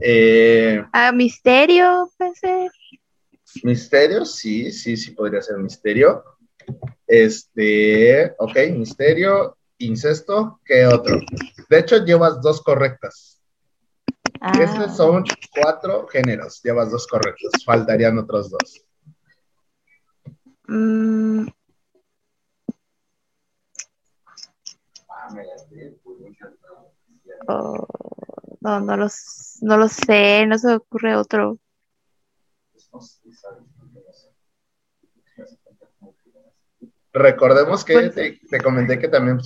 Eh, 0.00 0.84
ah, 0.92 1.12
misterio, 1.12 2.10
puede 2.16 2.34
ser. 2.34 2.70
Misterio, 3.62 4.24
sí, 4.24 4.72
sí, 4.72 4.96
sí 4.96 5.12
podría 5.12 5.40
ser 5.40 5.58
misterio. 5.58 6.24
Este, 7.06 8.34
ok, 8.38 8.56
misterio, 8.72 9.56
incesto, 9.78 10.60
¿qué 10.64 10.86
otro? 10.86 11.20
De 11.68 11.78
hecho, 11.78 12.04
llevas 12.04 12.40
dos 12.40 12.62
correctas. 12.62 13.40
Ah. 14.40 14.52
Estos 14.60 14.96
son 14.96 15.24
cuatro 15.54 16.06
géneros, 16.08 16.60
llevas 16.62 16.90
dos 16.90 17.06
correctos, 17.06 17.52
faltarían 17.64 18.18
otros 18.18 18.50
dos. 18.50 18.84
Mm, 20.66 21.46
Oh, 27.48 27.86
no, 28.64 28.80
no, 28.80 28.96
los, 28.96 29.58
no 29.60 29.76
lo 29.76 29.88
sé, 29.88 30.46
no 30.46 30.58
se 30.58 30.68
me 30.68 30.74
ocurre 30.76 31.14
otro. 31.14 31.58
Recordemos 37.12 37.84
que 37.84 38.10
pues 38.10 38.14
te, 38.50 38.60
comenté 38.60 38.98
que 38.98 39.08
también 39.08 39.38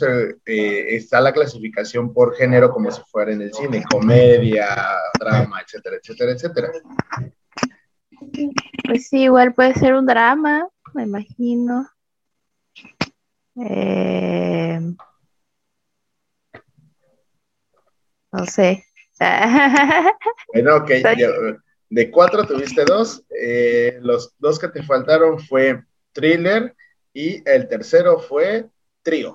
eh, 0.46 0.94
está 0.94 1.20
la 1.20 1.32
clasificación 1.32 2.14
por 2.14 2.36
género 2.36 2.70
como 2.70 2.90
si 2.90 3.02
fuera 3.10 3.32
en 3.32 3.42
el 3.42 3.52
cine, 3.52 3.84
comedia, 3.90 4.96
drama, 5.18 5.60
etcétera, 5.62 5.96
etcétera, 5.96 6.32
etcétera. 6.32 6.72
Pues 8.86 9.08
sí, 9.08 9.24
igual 9.24 9.52
puede 9.52 9.74
ser 9.74 9.94
un 9.94 10.06
drama, 10.06 10.66
me 10.94 11.02
imagino. 11.02 11.90
Eh, 13.56 14.80
no 18.32 18.46
sé. 18.46 18.87
bueno, 20.52 20.76
ok. 20.76 20.90
De 21.90 22.10
cuatro 22.10 22.44
tuviste 22.44 22.84
dos. 22.84 23.24
Eh, 23.30 23.98
los 24.02 24.34
dos 24.38 24.58
que 24.58 24.68
te 24.68 24.82
faltaron 24.82 25.38
fue 25.38 25.82
thriller 26.12 26.74
y 27.12 27.42
el 27.48 27.68
tercero 27.68 28.18
fue 28.18 28.66
trío. 29.02 29.34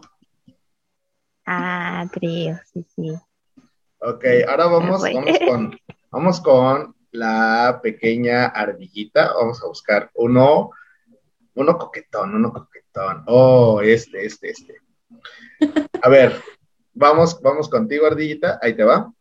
Ah, 1.46 2.08
trío, 2.12 2.58
sí, 2.72 2.86
sí. 2.96 3.14
Ok, 4.00 4.26
ahora 4.48 4.66
vamos, 4.68 5.02
vamos, 5.02 5.40
con, 5.48 5.80
vamos 6.12 6.42
con 6.42 6.96
la 7.12 7.80
pequeña 7.82 8.48
ardillita. 8.48 9.34
Vamos 9.34 9.64
a 9.64 9.68
buscar 9.68 10.12
uno, 10.16 10.72
uno 11.56 11.78
coquetón, 11.78 12.36
uno 12.36 12.52
coquetón. 12.54 13.24
Oh, 13.28 13.82
este, 13.82 14.26
este, 14.26 14.52
este. 14.52 14.76
A 16.02 16.10
ver, 16.10 16.40
vamos, 16.94 17.42
vamos 17.42 17.70
contigo, 17.70 18.06
ardillita. 18.06 18.60
Ahí 18.62 18.76
te 18.76 18.84
va. 18.84 19.12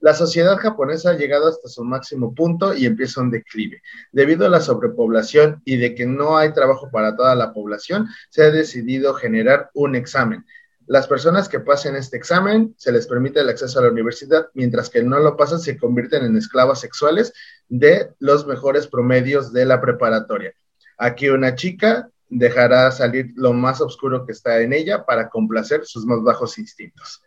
La 0.00 0.14
sociedad 0.14 0.56
japonesa 0.56 1.10
ha 1.10 1.16
llegado 1.16 1.48
hasta 1.48 1.68
su 1.68 1.84
máximo 1.84 2.34
punto 2.34 2.74
y 2.74 2.86
empieza 2.86 3.20
un 3.20 3.30
declive. 3.30 3.82
Debido 4.12 4.46
a 4.46 4.48
la 4.48 4.60
sobrepoblación 4.60 5.60
y 5.66 5.76
de 5.76 5.94
que 5.94 6.06
no 6.06 6.38
hay 6.38 6.54
trabajo 6.54 6.88
para 6.90 7.14
toda 7.14 7.34
la 7.34 7.52
población, 7.52 8.08
se 8.30 8.42
ha 8.42 8.50
decidido 8.50 9.12
generar 9.12 9.70
un 9.74 9.94
examen. 9.94 10.46
Las 10.86 11.06
personas 11.06 11.48
que 11.48 11.60
pasen 11.60 11.96
este 11.96 12.16
examen 12.16 12.74
se 12.78 12.92
les 12.92 13.06
permite 13.06 13.40
el 13.40 13.48
acceso 13.50 13.78
a 13.78 13.82
la 13.82 13.90
universidad, 13.90 14.48
mientras 14.54 14.88
que 14.88 15.02
no 15.02 15.20
lo 15.20 15.36
pasan 15.36 15.60
se 15.60 15.76
convierten 15.76 16.24
en 16.24 16.36
esclavas 16.36 16.80
sexuales 16.80 17.32
de 17.68 18.10
los 18.18 18.46
mejores 18.46 18.86
promedios 18.86 19.52
de 19.52 19.66
la 19.66 19.80
preparatoria. 19.80 20.54
Aquí 20.96 21.28
una 21.28 21.54
chica 21.54 22.08
dejará 22.28 22.90
salir 22.90 23.32
lo 23.36 23.52
más 23.52 23.80
oscuro 23.80 24.24
que 24.24 24.32
está 24.32 24.60
en 24.60 24.72
ella 24.72 25.04
para 25.04 25.28
complacer 25.28 25.84
sus 25.84 26.06
más 26.06 26.22
bajos 26.22 26.58
instintos. 26.58 27.22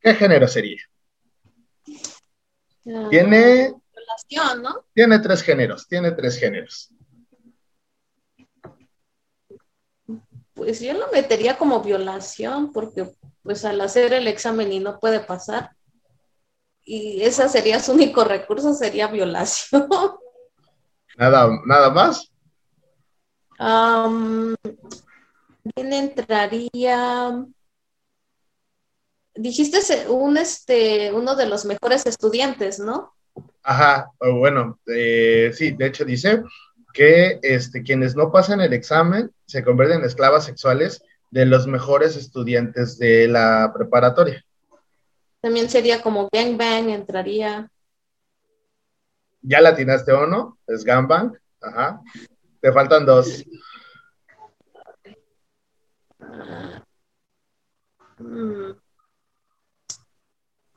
¿Qué 0.00 0.14
género 0.14 0.48
sería? 0.48 0.80
Tiene. 3.10 3.74
¿no? 4.62 4.84
Tiene 4.94 5.18
tres 5.18 5.42
géneros, 5.42 5.86
tiene 5.86 6.12
tres 6.12 6.38
géneros. 6.38 6.90
Pues 10.54 10.80
yo 10.80 10.92
lo 10.94 11.10
metería 11.12 11.56
como 11.56 11.82
violación, 11.82 12.72
porque 12.72 13.10
pues 13.42 13.64
al 13.64 13.80
hacer 13.80 14.12
el 14.12 14.26
examen 14.26 14.72
y 14.72 14.80
no 14.80 14.98
puede 14.98 15.20
pasar, 15.20 15.70
y 16.82 17.22
ese 17.22 17.48
sería 17.48 17.80
su 17.80 17.92
único 17.92 18.24
recurso, 18.24 18.72
sería 18.72 19.08
violación. 19.08 19.88
Nada, 21.18 21.50
nada 21.66 21.90
más. 21.90 22.32
¿Quién 25.74 25.92
entraría? 25.92 27.44
Dijiste 29.38 29.78
un, 30.08 30.36
este, 30.36 31.12
uno 31.12 31.36
de 31.36 31.46
los 31.46 31.64
mejores 31.64 32.06
estudiantes, 32.06 32.78
¿no? 32.78 33.14
Ajá, 33.62 34.10
bueno, 34.20 34.78
eh, 34.86 35.52
sí, 35.54 35.72
de 35.72 35.86
hecho 35.86 36.04
dice 36.04 36.42
que 36.92 37.38
este, 37.42 37.82
quienes 37.82 38.16
no 38.16 38.32
pasan 38.32 38.60
el 38.60 38.72
examen 38.72 39.30
se 39.46 39.62
convierten 39.62 40.00
en 40.00 40.06
esclavas 40.06 40.44
sexuales 40.44 41.02
de 41.30 41.46
los 41.46 41.66
mejores 41.66 42.16
estudiantes 42.16 42.98
de 42.98 43.28
la 43.28 43.72
preparatoria. 43.74 44.44
También 45.40 45.68
sería 45.68 46.02
como 46.02 46.28
gangbang, 46.32 46.90
entraría. 46.90 47.70
¿Ya 49.42 49.60
la 49.60 49.70
atinaste 49.70 50.12
o 50.12 50.26
no? 50.26 50.58
Es 50.66 50.84
gangbang. 50.84 51.32
Ajá. 51.60 52.00
Te 52.60 52.72
faltan 52.72 53.06
dos. 53.06 53.44
Mm. 58.18 58.72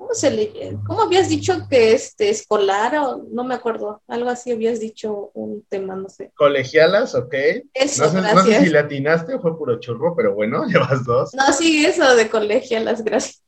¿Cómo 0.02 0.16
se 0.16 0.32
le, 0.32 0.52
cómo 0.88 1.04
habías 1.04 1.30
dicho 1.30 1.68
que 1.70 1.93
este 1.93 2.32
escolar 2.32 2.95
o 2.97 3.24
no 3.32 3.43
me 3.43 3.54
acuerdo, 3.54 4.02
algo 4.08 4.32
así 4.32 4.52
habías 4.52 4.80
dicho 4.80 5.30
un 5.36 5.64
tema, 5.70 5.95
no 5.95 6.10
sé. 6.10 6.32
Colegialas, 6.36 7.14
ok. 7.14 7.36
Eso, 7.72 8.06
no, 8.06 8.12
sé, 8.12 8.34
no 8.34 8.43
sé 8.43 8.60
si 8.62 8.70
le 8.72 8.80
atinaste 8.80 9.36
o 9.36 9.39
fue 9.39 9.56
puro 9.56 9.80
churro, 9.80 10.16
pero 10.16 10.34
bueno, 10.34 10.66
llevas 10.68 11.06
dos. 11.06 11.36
No, 11.36 11.54
sí, 11.54 11.86
eso 11.86 12.16
de 12.16 12.30
colegialas, 12.30 13.04
gracias. 13.04 13.43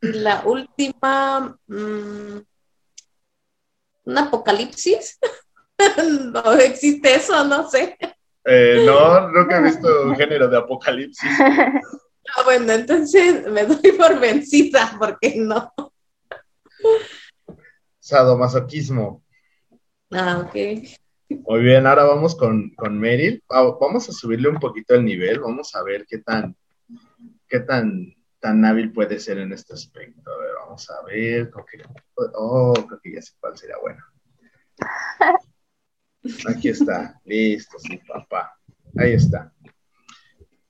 La 0.00 0.42
última, 0.44 1.58
mm, 1.66 2.38
un 4.04 4.18
apocalipsis. 4.18 5.18
no 6.32 6.52
existe 6.52 7.16
eso, 7.16 7.42
no 7.42 7.68
sé. 7.68 7.98
Eh, 8.44 8.84
no, 8.86 9.28
nunca 9.30 9.58
he 9.58 9.62
visto 9.62 10.02
un 10.04 10.14
género 10.14 10.46
de 10.46 10.58
apocalipsis. 10.58 11.28
Ah, 12.36 12.42
bueno, 12.44 12.70
entonces 12.70 13.50
me 13.50 13.64
doy 13.64 13.92
por 13.92 14.20
vencida, 14.20 14.94
porque 14.98 15.36
no. 15.36 15.72
Sadomasoquismo. 17.98 19.24
Ah, 20.10 20.44
ok. 20.46 20.54
Muy 21.30 21.60
bien, 21.62 21.86
ahora 21.86 22.04
vamos 22.04 22.36
con, 22.36 22.70
con 22.74 22.98
Meryl. 22.98 23.42
Ah, 23.48 23.62
vamos 23.80 24.08
a 24.10 24.12
subirle 24.12 24.50
un 24.50 24.60
poquito 24.60 24.94
el 24.94 25.04
nivel, 25.06 25.40
vamos 25.40 25.74
a 25.74 25.82
ver 25.82 26.04
qué 26.06 26.18
tan, 26.18 26.54
qué 27.48 27.60
tan, 27.60 28.14
tan 28.38 28.62
hábil 28.66 28.92
puede 28.92 29.18
ser 29.18 29.38
en 29.38 29.54
este 29.54 29.72
aspecto. 29.72 30.30
A 30.30 30.36
ver, 30.36 30.50
vamos 30.60 30.90
a 30.90 31.02
ver. 31.06 31.50
oh, 32.34 32.74
creo 32.74 33.00
que 33.02 33.14
ya 33.14 33.22
sé 33.22 33.32
cuál 33.40 33.56
sería 33.56 33.78
bueno. 33.80 34.02
Aquí 36.48 36.68
está, 36.68 37.18
listo, 37.24 37.78
sí, 37.78 37.98
papá. 38.06 38.58
Ahí 38.98 39.14
está. 39.14 39.52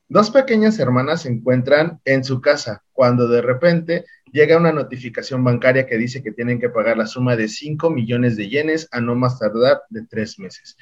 Dos 0.09 0.31
pequeñas 0.31 0.79
hermanas 0.79 1.23
se 1.23 1.31
encuentran 1.31 2.01
en 2.05 2.23
su 2.23 2.41
casa 2.41 2.85
cuando 2.93 3.27
de 3.27 3.43
repente 3.43 4.05
llega 4.33 4.57
una 4.57 4.73
notificación 4.73 5.43
bancaria 5.43 5.87
que 5.87 5.99
dice 5.99 6.23
que 6.23 6.31
tienen 6.31 6.61
que 6.61 6.69
pagar 6.69 6.97
la 6.97 7.07
suma 7.07 7.35
de 7.35 7.49
5 7.49 7.91
millones 7.91 8.37
de 8.37 8.49
yenes 8.49 8.89
a 8.93 9.01
no 9.01 9.17
más 9.17 9.39
tardar 9.39 9.83
de 9.91 10.07
tres 10.07 10.39
meses. 10.39 10.77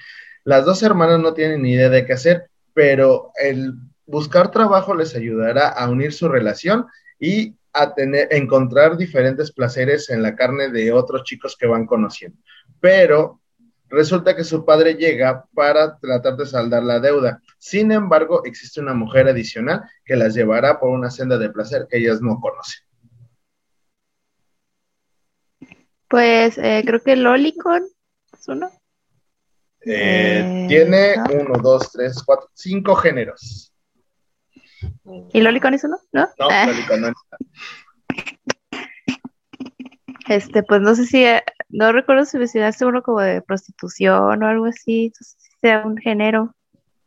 Las 0.45 0.67
dos 0.67 0.83
hermanas 0.83 1.21
no 1.21 1.33
tienen 1.33 1.63
ni 1.63 1.73
idea 1.73 1.89
de 1.89 2.05
qué 2.05 2.13
hacer, 2.13 2.51
pero 2.75 3.33
el 3.37 3.75
buscar 4.07 4.51
trabajo 4.51 4.95
les 4.95 5.15
ayudará 5.15 5.69
a 5.69 5.89
unir 5.89 6.13
su 6.13 6.29
relación 6.29 6.87
y 7.19 7.57
a 7.73 7.95
tener, 7.95 8.29
encontrar 8.31 8.99
diferentes 8.99 9.53
placeres 9.53 10.11
en 10.11 10.23
la 10.23 10.37
carne 10.37 10.69
de 10.69 10.93
otros 10.93 11.25
chicos 11.25 11.57
que 11.59 11.67
van 11.67 11.87
conociendo. 11.87 12.39
Pero 12.79 13.41
Resulta 13.95 14.35
que 14.35 14.43
su 14.43 14.65
padre 14.65 14.95
llega 14.95 15.47
para 15.55 15.97
tratar 15.99 16.37
de 16.37 16.47
saldar 16.47 16.83
la 16.83 16.99
deuda. 16.99 17.41
Sin 17.59 17.93
embargo, 17.93 18.45
existe 18.45 18.81
una 18.81 18.93
mujer 18.93 19.29
adicional 19.29 19.83
que 20.05 20.17
las 20.17 20.35
llevará 20.35 20.81
por 20.81 20.91
una 20.91 21.11
senda 21.11 21.39
de 21.39 21.51
placer 21.51 21.87
que 21.89 21.99
ellas 21.99 22.21
no 22.21 22.41
conocen. 22.41 22.83
Pues 26.09 26.59
eh, 26.59 26.83
creo 26.85 27.01
que 27.05 27.15
Lolicon 27.15 27.85
es 28.33 28.49
uno. 28.49 28.69
Eh, 29.87 30.67
tiene 30.69 31.15
uno, 31.33 31.61
dos, 31.63 31.93
tres, 31.93 32.21
cuatro, 32.25 32.51
cinco 32.53 32.97
géneros. 32.97 33.73
¿Y 35.33 35.41
Lolicon 35.41 35.75
es 35.75 35.85
uno? 35.85 35.99
No, 36.11 36.29
no 36.37 36.49
ah. 36.51 36.67
Lolicon 36.67 37.01
no 37.01 37.13
Este, 40.29 40.63
pues 40.63 40.81
no 40.81 40.95
sé 40.95 41.07
si, 41.07 41.25
eh, 41.25 41.43
no 41.69 41.93
recuerdo 41.93 42.25
si 42.25 42.39
mencionaste 42.39 42.87
uno 42.87 43.03
como 43.03 43.21
de 43.21 43.43
prostitución 43.43 44.43
o 44.43 44.47
algo 44.47 44.67
así, 44.67 45.13
si 45.15 45.25
sea 45.61 45.87
un 45.87 45.97
género. 45.97 46.55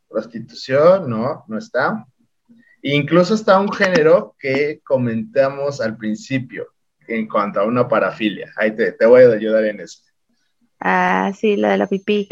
Prostitución, 0.08 1.10
no, 1.10 1.44
no 1.48 1.58
está. 1.58 2.06
Incluso 2.82 3.34
está 3.34 3.60
un 3.60 3.72
género 3.72 4.36
que 4.38 4.80
comentamos 4.84 5.80
al 5.80 5.96
principio 5.96 6.68
en 7.08 7.26
cuanto 7.26 7.60
a 7.60 7.64
una 7.64 7.88
parafilia. 7.88 8.52
Ahí 8.56 8.74
te, 8.74 8.92
te 8.92 9.06
voy 9.06 9.22
a 9.22 9.32
ayudar 9.32 9.64
en 9.64 9.80
eso. 9.80 10.00
Ah, 10.80 11.32
sí, 11.36 11.56
la 11.56 11.70
de 11.70 11.78
la 11.78 11.86
pipí. 11.86 12.28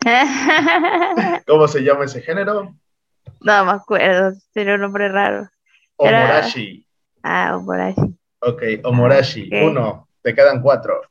¿Cómo 1.46 1.68
se 1.68 1.80
llama 1.82 2.04
ese 2.04 2.20
género? 2.20 2.74
No 3.40 3.64
me 3.64 3.72
acuerdo, 3.72 4.36
tiene 4.52 4.74
un 4.74 4.80
nombre 4.80 5.08
raro. 5.08 5.48
Omorashi. 5.96 6.86
Ah, 7.22 7.56
Omorashi. 7.56 8.18
Ok, 8.40 8.62
Omorashi. 8.82 9.50
Uno, 9.62 10.08
te 10.24 10.34
quedan 10.34 10.62
cuatro. 10.62 11.02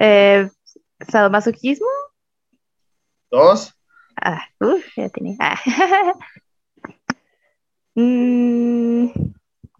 Eh, 0.00 0.48
¿Sadomasoquismo? 1.06 1.86
Dos. 3.30 3.74
Ah, 4.16 4.42
uf, 4.60 4.82
ya 4.96 5.10
tenía. 5.10 5.36
Ah. 5.38 5.60
mm, 7.94 9.08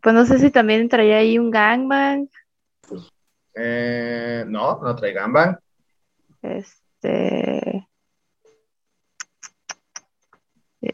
pues 0.03 0.15
no 0.15 0.27
sé 0.27 0.39
si 0.39 0.51
también 0.51 0.91
traía 0.91 1.17
ahí 1.17 1.39
un 1.39 1.51
gangbang. 1.51 2.29
Eh, 3.55 4.45
no, 4.47 4.79
no 4.83 4.95
trae 4.95 5.13
gangbang. 5.15 5.59
Este. 6.43 7.89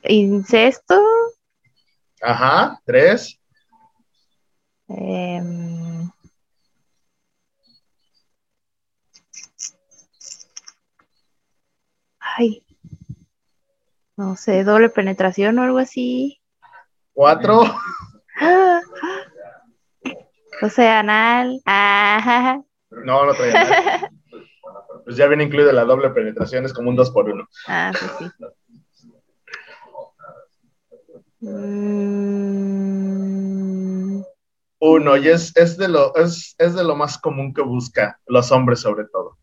¿Incesto? 0.05 1.03
Ajá, 2.21 2.81
tres. 2.85 3.41
Eh, 4.89 5.43
ay, 12.37 12.64
no 14.16 14.37
sé, 14.37 14.64
doble 14.64 14.89
penetración 14.89 15.59
o 15.59 15.62
algo 15.62 15.78
así. 15.78 16.41
Cuatro. 17.12 17.62
O 20.64 20.68
sea, 20.68 21.01
anal. 21.01 21.61
Ajá. 21.64 22.62
No, 22.91 23.26
no 23.26 23.35
traía 23.35 23.62
anal. 23.62 24.11
Pues 25.05 25.16
ya 25.16 25.26
viene 25.26 25.43
incluida 25.45 25.72
la 25.72 25.85
doble 25.85 26.11
penetración, 26.11 26.64
es 26.64 26.72
como 26.72 26.89
un 26.91 26.95
2 26.95 27.11
por 27.11 27.28
1 27.28 27.49
Ah, 27.66 27.91
pues 27.91 28.12
sí. 28.18 28.26
Mm, 31.41 32.93
Uno, 34.78 35.16
y 35.16 35.28
es, 35.28 35.57
es, 35.57 35.76
de 35.76 35.89
lo, 35.89 36.14
es, 36.14 36.55
es 36.59 36.74
de 36.74 36.85
lo 36.85 36.95
más 36.95 37.18
común 37.18 37.53
que 37.53 37.62
busca 37.62 38.20
los 38.26 38.53
hombres 38.53 38.78
sobre 38.80 39.07
todo. 39.07 39.39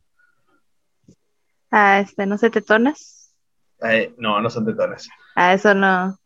Ah, 1.72 1.99
este, 1.99 2.26
¿no 2.26 2.38
se 2.38 2.49
te 2.49 2.61
tonas? 2.61 3.34
Eh, 3.82 4.13
no, 4.17 4.41
no 4.41 4.49
son 4.49 4.65
tetones. 4.65 5.07
Ah, 5.36 5.53
eso 5.53 5.74
no. 5.74 6.17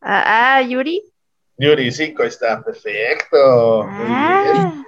Ah, 0.00 0.56
ah, 0.56 0.62
Yuri. 0.62 1.02
Yuri, 1.56 1.92
sí, 1.92 2.14
ahí 2.18 2.26
está, 2.26 2.62
perfecto. 2.62 3.84
Muy 3.84 4.06
bien. 4.06 4.10
Ah. 4.10 4.84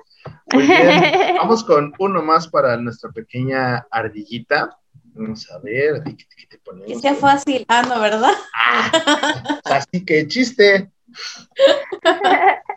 Muy 0.53 0.67
bien. 0.67 1.37
Vamos 1.39 1.65
con 1.65 1.93
uno 1.99 2.23
más 2.23 2.49
para 2.49 2.77
nuestra 2.77 3.11
pequeña 3.11 3.87
ardillita. 3.91 4.77
Vamos 5.15 5.49
a 5.51 5.59
ver, 5.59 6.03
¿qué, 6.03 6.17
qué 6.17 6.47
te 6.49 6.59
ponemos? 6.59 6.89
Que 6.89 6.99
sea 6.99 7.15
fácil. 7.15 7.65
Ah, 7.69 7.83
no, 7.83 8.01
¿verdad? 8.01 8.33
Así 9.65 10.05
que 10.05 10.27
chiste. 10.27 10.91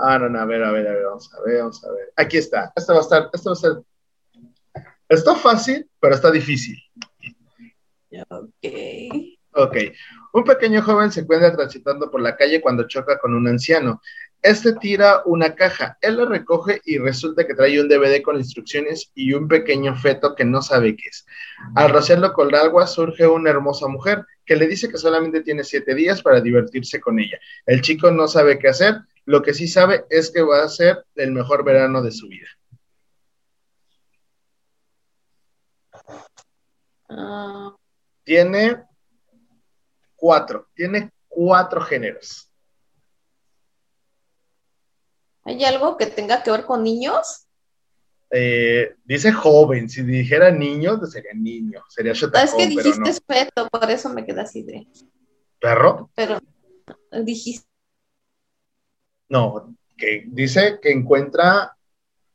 Ah, 0.00 0.16
no, 0.16 0.28
no, 0.28 0.38
a 0.38 0.44
ver, 0.44 0.62
a 0.62 0.70
ver, 0.70 0.86
a 0.86 0.92
ver, 0.92 1.04
vamos 1.06 1.34
a 1.34 1.40
ver, 1.42 1.58
vamos 1.58 1.84
a 1.84 1.90
ver. 1.90 2.12
Aquí 2.14 2.36
está. 2.36 2.72
Esto 2.76 2.92
va 2.92 3.00
a 3.00 3.02
estar, 3.02 3.30
esto 3.32 3.50
va 3.50 3.52
a 3.54 3.56
ser. 3.56 3.82
Está 5.08 5.34
fácil, 5.34 5.88
pero 6.00 6.14
está 6.14 6.30
difícil. 6.30 6.76
Ok. 8.28 8.48
Ok. 9.52 9.76
Un 10.32 10.44
pequeño 10.44 10.82
joven 10.82 11.10
se 11.10 11.20
encuentra 11.20 11.54
transitando 11.54 12.10
por 12.10 12.20
la 12.20 12.36
calle 12.36 12.60
cuando 12.60 12.86
choca 12.86 13.18
con 13.18 13.34
un 13.34 13.48
anciano. 13.48 14.00
Este 14.40 14.74
tira 14.74 15.22
una 15.24 15.56
caja, 15.56 15.98
él 16.00 16.16
la 16.16 16.24
recoge 16.24 16.80
y 16.84 16.98
resulta 16.98 17.44
que 17.44 17.54
trae 17.54 17.80
un 17.80 17.88
DVD 17.88 18.22
con 18.22 18.36
instrucciones 18.36 19.10
y 19.16 19.32
un 19.32 19.48
pequeño 19.48 19.96
feto 19.96 20.36
que 20.36 20.44
no 20.44 20.62
sabe 20.62 20.94
qué 20.94 21.08
es. 21.08 21.26
Al 21.74 21.90
rociarlo 21.90 22.32
con 22.32 22.54
agua 22.54 22.86
surge 22.86 23.26
una 23.26 23.50
hermosa 23.50 23.88
mujer 23.88 24.24
que 24.46 24.54
le 24.54 24.68
dice 24.68 24.88
que 24.88 24.96
solamente 24.96 25.42
tiene 25.42 25.64
siete 25.64 25.92
días 25.92 26.22
para 26.22 26.40
divertirse 26.40 27.00
con 27.00 27.18
ella. 27.18 27.40
El 27.66 27.80
chico 27.80 28.12
no 28.12 28.28
sabe 28.28 28.60
qué 28.60 28.68
hacer, 28.68 28.98
lo 29.24 29.42
que 29.42 29.54
sí 29.54 29.66
sabe 29.66 30.04
es 30.08 30.30
que 30.30 30.42
va 30.42 30.62
a 30.62 30.68
ser 30.68 31.04
el 31.16 31.32
mejor 31.32 31.64
verano 31.64 32.00
de 32.00 32.12
su 32.12 32.28
vida. 32.28 32.46
Ah, 37.08 37.74
Tiene 38.24 38.84
cuatro, 40.16 40.68
tiene 40.74 41.10
cuatro 41.28 41.80
géneros. 41.80 42.50
¿Hay 45.44 45.64
algo 45.64 45.96
que 45.96 46.06
tenga 46.06 46.42
que 46.42 46.50
ver 46.50 46.64
con 46.64 46.82
niños? 46.82 47.46
Eh, 48.30 48.94
dice 49.04 49.32
joven, 49.32 49.88
si 49.88 50.02
dijera 50.02 50.50
niño, 50.50 50.98
pues 50.98 51.12
sería 51.12 51.32
niño, 51.34 51.82
sería 51.88 52.12
Ah, 52.12 52.14
es 52.14 52.20
Shotacón, 52.20 52.58
que 52.58 52.74
pero 52.76 52.88
dijiste 52.90 53.10
no. 53.10 53.34
feto, 53.34 53.68
por 53.70 53.90
eso 53.90 54.10
me 54.10 54.26
quedé 54.26 54.42
así 54.42 54.62
de. 54.62 54.86
¿Perro? 55.58 56.10
Pero 56.14 56.38
dijiste. 57.24 57.66
No, 59.30 59.74
que 59.96 60.24
dice 60.26 60.78
que 60.80 60.90
encuentra, 60.90 61.74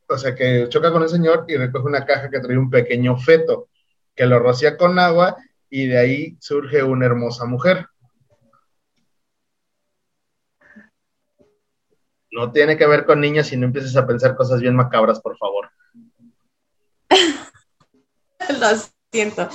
o 0.10 0.18
sea, 0.18 0.34
que 0.34 0.68
choca 0.70 0.92
con 0.92 1.04
el 1.04 1.10
señor 1.10 1.46
y 1.48 1.58
recoge 1.58 1.86
una 1.86 2.06
caja 2.06 2.30
que 2.30 2.40
trae 2.40 2.58
un 2.58 2.70
pequeño 2.72 3.16
feto, 3.18 3.70
que 4.16 4.26
lo 4.26 4.40
rocía 4.40 4.78
con 4.78 5.00
agua 5.00 5.38
y 5.70 5.88
de 5.88 6.00
ahí 6.00 6.38
surge 6.40 6.84
una 6.84 7.06
hermosa 7.06 7.46
mujer. 7.46 7.88
No 12.32 12.52
tiene 12.52 12.78
que 12.78 12.88
ver 12.88 13.06
con 13.06 13.22
niños 13.22 13.52
y 13.52 13.58
no 13.58 13.68
empieces 13.68 13.96
a 13.96 14.08
pensar 14.08 14.36
cosas 14.36 14.60
bien 14.60 14.76
macabras, 14.76 15.22
por 15.22 15.38
favor. 15.38 15.70
Lo 18.60 18.68
siento. 19.12 19.50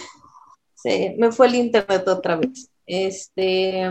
Sí, 0.75 1.17
me 1.19 1.33
fue 1.33 1.49
el 1.49 1.57
internet 1.57 2.07
otra 2.07 2.37
vez. 2.37 2.71
Este. 2.87 3.91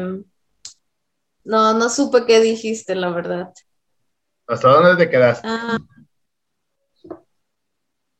No, 1.43 1.74
no 1.74 1.89
supe 1.89 2.26
qué 2.26 2.39
dijiste, 2.39 2.95
la 2.95 3.09
verdad. 3.09 3.53
¿Hasta 4.47 4.70
dónde 4.70 5.05
te 5.05 5.09
quedaste? 5.09 5.47
Ah, 5.49 5.78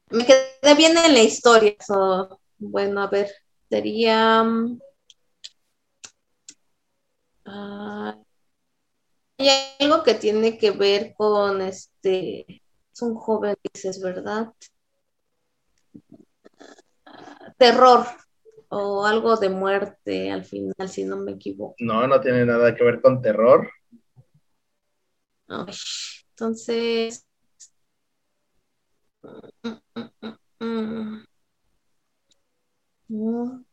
me 0.10 0.26
quedé 0.26 0.57
bien 0.76 0.98
en 0.98 1.14
la 1.14 1.24
historia. 1.24 1.76
so, 1.86 2.40
bueno, 2.58 3.02
a 3.02 3.08
ver, 3.08 3.32
sería. 3.70 4.44
mm, 4.44 4.80
ah, 7.46 8.18
hay 9.40 9.50
algo 9.80 10.04
que 10.04 10.16
tiene 10.16 10.58
que 10.58 10.72
ver 10.72 11.14
con 11.16 11.62
este. 11.62 12.62
Es 12.94 13.02
un 13.02 13.16
joven, 13.16 13.56
dices, 13.74 14.02
¿verdad? 14.02 14.48
Terror 17.58 18.06
o 18.70 19.06
algo 19.06 19.38
de 19.38 19.50
muerte 19.50 20.32
al 20.32 20.44
final, 20.44 20.90
si 20.90 21.04
no 21.04 21.18
me 21.18 21.34
equivoco. 21.34 21.76
No, 21.80 22.08
no 22.08 22.20
tiene 22.20 22.46
nada 22.46 22.76
que 22.76 22.84
ver 22.84 23.02
con 23.02 23.22
terror. 23.22 23.70
Ay, 25.48 25.74
entonces. 26.32 27.26
Mm. 30.60 31.24
No, 33.10 33.64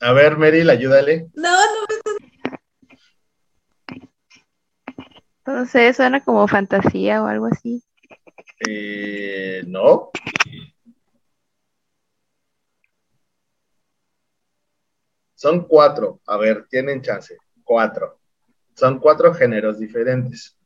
A 0.00 0.12
ver, 0.12 0.38
Meryl, 0.38 0.70
ayúdale. 0.70 1.28
no, 1.34 1.50
no, 5.44 5.52
No 5.54 5.66
sé, 5.66 5.92
suena 5.92 6.22
como 6.22 6.46
fantasía 6.46 7.22
o 7.22 7.26
algo 7.26 7.46
así. 7.46 7.82
Eh, 8.68 9.62
no. 9.66 10.10
Son 15.34 15.66
cuatro. 15.66 16.20
A 16.26 16.36
ver, 16.36 16.66
tienen 16.68 17.00
chance. 17.02 17.36
Cuatro. 17.64 18.18
Son 18.74 18.98
cuatro 18.98 19.32
géneros 19.34 19.78
diferentes. 19.78 20.56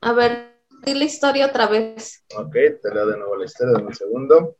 A 0.00 0.12
ver, 0.12 0.55
la 0.94 1.04
historia 1.04 1.46
otra 1.46 1.66
vez. 1.66 2.24
Ok, 2.36 2.52
te 2.52 2.94
leo 2.94 3.06
de 3.06 3.16
nuevo 3.16 3.36
la 3.36 3.44
historia 3.44 3.76
de 3.76 3.84
un 3.84 3.94
segundo. 3.94 4.56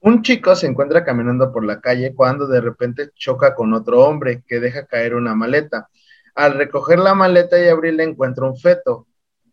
Un 0.00 0.22
chico 0.22 0.54
se 0.54 0.66
encuentra 0.66 1.04
caminando 1.04 1.52
por 1.52 1.64
la 1.64 1.80
calle 1.80 2.14
cuando 2.14 2.46
de 2.46 2.60
repente 2.60 3.10
choca 3.14 3.54
con 3.54 3.74
otro 3.74 4.04
hombre 4.06 4.42
que 4.46 4.60
deja 4.60 4.86
caer 4.86 5.14
una 5.14 5.34
maleta. 5.34 5.90
Al 6.34 6.54
recoger 6.54 6.98
la 7.00 7.14
maleta 7.14 7.60
y 7.60 7.68
abrirla 7.68 8.04
encuentra 8.04 8.46
un 8.46 8.56
feto. 8.56 9.06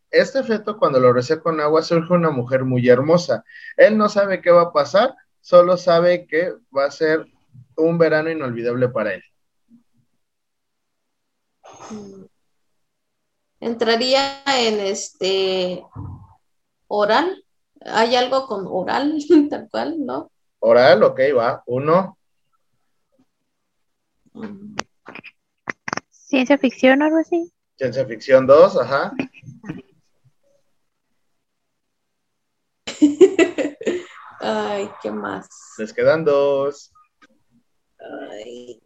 Este 0.09 0.43
feto 0.43 0.77
cuando 0.77 0.99
lo 0.99 1.11
rocía 1.11 1.41
con 1.41 1.59
agua 1.59 1.81
surge 1.81 2.13
una 2.13 2.29
mujer 2.29 2.63
muy 2.63 2.87
hermosa. 2.87 3.43
Él 3.75 3.97
no 3.97 4.07
sabe 4.07 4.41
qué 4.41 4.51
va 4.51 4.61
a 4.61 4.73
pasar, 4.73 5.15
solo 5.41 5.75
sabe 5.75 6.27
que 6.27 6.53
va 6.75 6.85
a 6.85 6.91
ser 6.91 7.25
un 7.75 7.97
verano 7.97 8.29
inolvidable 8.29 8.87
para 8.87 9.15
él. 9.15 9.23
Entraría 13.59 14.43
en 14.45 14.79
este 14.79 15.85
oral. 16.87 17.43
¿Hay 17.81 18.15
algo 18.15 18.47
con 18.47 18.65
oral, 18.67 19.17
tal 19.49 19.67
cual, 19.69 20.05
no? 20.05 20.31
Oral, 20.59 21.03
ok, 21.03 21.19
va. 21.37 21.63
Uno. 21.65 22.17
¿Ciencia 26.09 26.57
ficción 26.57 27.01
o 27.01 27.05
algo 27.05 27.17
así? 27.17 27.51
ciencia 27.77 28.05
ficción 28.07 28.47
dos, 28.47 28.75
ajá. 28.75 29.13
Ay, 34.39 34.89
¿qué 35.01 35.11
más? 35.11 35.47
Les 35.77 35.93
quedan 35.93 36.25
dos. 36.25 36.91
Ay. 37.99 38.81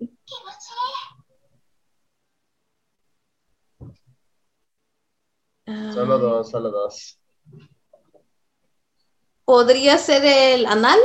Solo 5.94 6.16
Ay. 6.16 6.22
dos, 6.22 6.52
solo 6.52 6.70
dos. 6.70 7.20
¿Podría 9.46 9.98
ser 9.98 10.24
el 10.26 10.66
anal? 10.66 11.00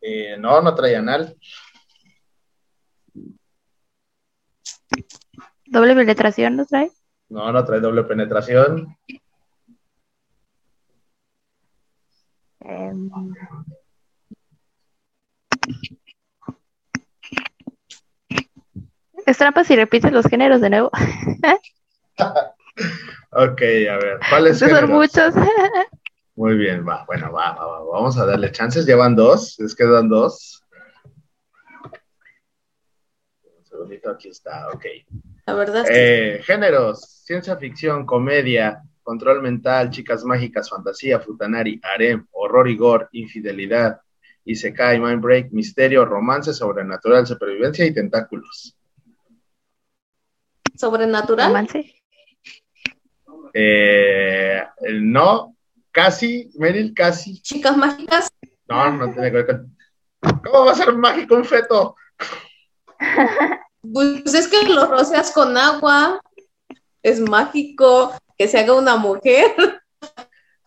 Eh, 0.00 0.36
no, 0.38 0.60
no 0.60 0.74
trae 0.74 0.96
anal. 0.96 1.36
¿Doble 5.66 5.94
penetración 5.94 6.56
lo 6.56 6.66
trae? 6.66 6.90
No, 7.28 7.52
no 7.52 7.64
trae 7.64 7.80
doble 7.80 8.02
penetración. 8.04 8.96
Em, 12.60 13.10
Es 19.26 19.38
trampa 19.38 19.62
si 19.62 19.76
repites 19.76 20.10
los 20.12 20.26
géneros 20.26 20.60
de 20.60 20.70
nuevo. 20.70 20.90
Ok, 23.32 23.62
a 23.62 23.96
ver. 23.96 24.18
¿Cuáles 24.28 24.58
Son 24.58 24.90
muchos. 24.90 25.34
Muy 26.34 26.56
bien, 26.56 26.86
va. 26.86 27.04
Bueno, 27.06 27.32
va, 27.32 27.52
va, 27.52 27.66
va. 27.66 27.84
Vamos 27.92 28.18
a 28.18 28.26
darle 28.26 28.50
chances. 28.50 28.86
Llevan 28.86 29.14
dos. 29.14 29.56
Les 29.58 29.74
quedan 29.74 30.08
dos. 30.08 30.64
Un 33.72 33.78
bonito, 33.78 34.10
aquí 34.10 34.28
está, 34.28 34.68
ok. 34.68 34.84
La 35.46 35.54
verdad. 35.54 35.86
Eh, 35.90 36.40
géneros, 36.44 37.22
ciencia 37.24 37.56
ficción, 37.56 38.04
comedia, 38.04 38.82
control 39.02 39.42
mental, 39.42 39.90
chicas 39.90 40.24
mágicas, 40.24 40.68
fantasía, 40.68 41.20
futanari, 41.20 41.80
harem, 41.82 42.26
horror 42.32 42.68
y 42.68 42.76
gore, 42.76 43.08
infidelidad, 43.12 44.00
isekai, 44.44 44.98
mind 45.00 45.22
break, 45.22 45.52
misterio, 45.52 46.04
romance, 46.04 46.52
sobrenatural, 46.52 47.26
supervivencia 47.26 47.86
y 47.86 47.94
tentáculos. 47.94 48.76
¿Sobrenatural? 50.76 51.48
Romance. 51.48 51.99
Eh, 53.54 54.62
no, 55.00 55.56
casi, 55.90 56.50
Meryl, 56.54 56.94
casi. 56.94 57.40
¿Chicas 57.42 57.76
mágicas? 57.76 58.28
No, 58.68 58.92
no 58.92 59.12
tiene 59.12 59.30
que 59.30 59.36
ver 59.36 59.46
con... 59.46 59.76
¿Cómo 60.44 60.66
va 60.66 60.72
a 60.72 60.76
ser 60.76 60.92
mágico 60.94 61.34
un 61.34 61.44
feto? 61.44 61.96
Pues 63.82 64.34
es 64.34 64.46
que 64.48 64.68
lo 64.68 64.86
roceas 64.86 65.32
con 65.32 65.56
agua. 65.56 66.20
Es 67.02 67.18
mágico 67.18 68.14
que 68.36 68.46
se 68.46 68.58
haga 68.58 68.74
una 68.74 68.96
mujer. 68.96 69.54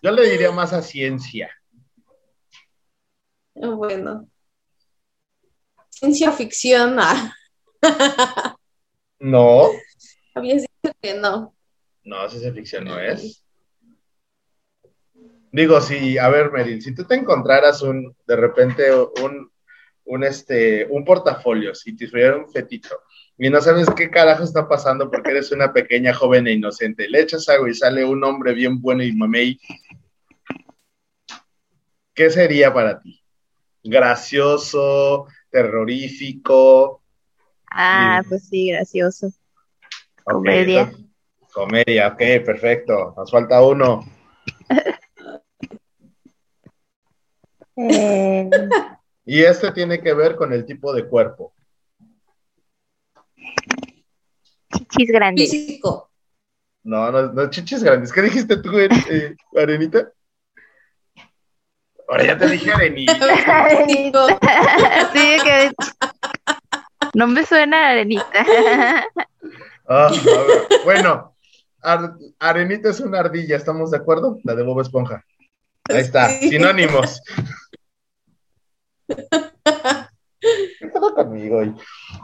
Yo 0.01 0.11
le 0.11 0.29
diría 0.31 0.51
más 0.51 0.73
a 0.73 0.81
ciencia. 0.81 1.51
Bueno. 3.53 4.27
Ciencia 5.89 6.31
ficción. 6.31 6.97
ah. 6.99 7.35
No, 9.19 9.69
Habías 10.35 10.63
dicho 10.63 10.95
que 11.01 11.13
no. 11.13 11.55
No, 12.03 12.29
ciencia 12.29 12.53
ficción 12.53 12.85
no 12.85 12.99
es. 12.99 13.43
Digo, 15.51 15.79
si, 15.81 16.17
a 16.17 16.29
ver, 16.29 16.51
Meryl, 16.51 16.81
si 16.81 16.95
tú 16.95 17.03
te 17.05 17.15
encontraras 17.15 17.83
un, 17.83 18.15
de 18.25 18.35
repente, 18.35 18.91
un, 18.93 19.51
un, 20.05 20.23
este, 20.23 20.85
un 20.89 21.05
portafolio, 21.05 21.75
si 21.75 21.95
te 21.95 22.07
tuviera 22.07 22.37
un 22.37 22.49
fetito, 22.51 22.89
y 23.37 23.49
no 23.49 23.61
sabes 23.61 23.87
qué 23.95 24.09
carajo 24.09 24.43
está 24.43 24.67
pasando 24.67 25.11
porque 25.11 25.31
eres 25.31 25.51
una 25.51 25.71
pequeña 25.71 26.13
joven 26.13 26.47
e 26.47 26.53
inocente, 26.53 27.07
le 27.07 27.21
echas 27.21 27.47
agua 27.49 27.69
y 27.69 27.75
sale 27.75 28.03
un 28.03 28.23
hombre 28.23 28.53
bien 28.53 28.81
bueno 28.81 29.03
y 29.03 29.13
mamey, 29.13 29.59
¿qué 32.15 32.29
sería 32.29 32.73
para 32.73 32.99
ti? 32.99 33.21
¿Gracioso, 33.83 35.27
terrorífico? 35.51 37.03
Ah, 37.69 38.21
Sí. 38.23 38.29
pues 38.29 38.47
sí, 38.49 38.67
gracioso. 38.71 39.27
Ok, 40.25 40.33
Comedia. 40.33 40.91
Comedia, 41.53 42.07
ok, 42.09 42.17
perfecto. 42.45 43.13
Nos 43.15 43.31
falta 43.31 43.61
uno. 43.61 44.03
Eh, 47.75 48.49
Y 49.25 49.41
este 49.43 49.71
tiene 49.71 50.01
que 50.01 50.13
ver 50.13 50.35
con 50.35 50.51
el 50.53 50.65
tipo 50.65 50.93
de 50.93 51.07
cuerpo. 51.07 51.53
chichis 54.73 55.11
grandes. 55.11 55.49
Físico. 55.49 56.09
No, 56.83 57.11
no, 57.11 57.31
no, 57.31 57.49
chichis 57.49 57.83
grandes. 57.83 58.11
¿Qué 58.11 58.21
dijiste 58.21 58.57
tú, 58.57 58.77
eh, 58.79 59.35
Arenita? 59.55 60.11
Ahora 62.07 62.25
ya 62.25 62.37
te 62.37 62.47
dije 62.49 62.71
Arenita. 62.71 63.13
Físico. 63.87 64.27
Sí, 65.13 65.37
que 65.43 65.71
no 67.13 67.27
me 67.27 67.45
suena 67.45 67.89
arenita. 67.91 68.45
Ah, 69.87 70.11
Bueno, 70.83 71.32
Ar- 71.83 72.15
Arenita 72.39 72.89
es 72.89 72.99
una 72.99 73.19
ardilla, 73.19 73.55
¿estamos 73.57 73.91
de 73.91 73.97
acuerdo? 73.97 74.39
La 74.43 74.55
de 74.55 74.63
Bob 74.63 74.79
Esponja. 74.81 75.23
Ahí 75.89 75.97
está, 76.01 76.29
Sí. 76.39 76.49
sinónimos. 76.49 77.21
¿Qué 80.39 80.87
pedo 80.87 81.15
conmigo 81.15 81.57
hoy? 81.59 81.73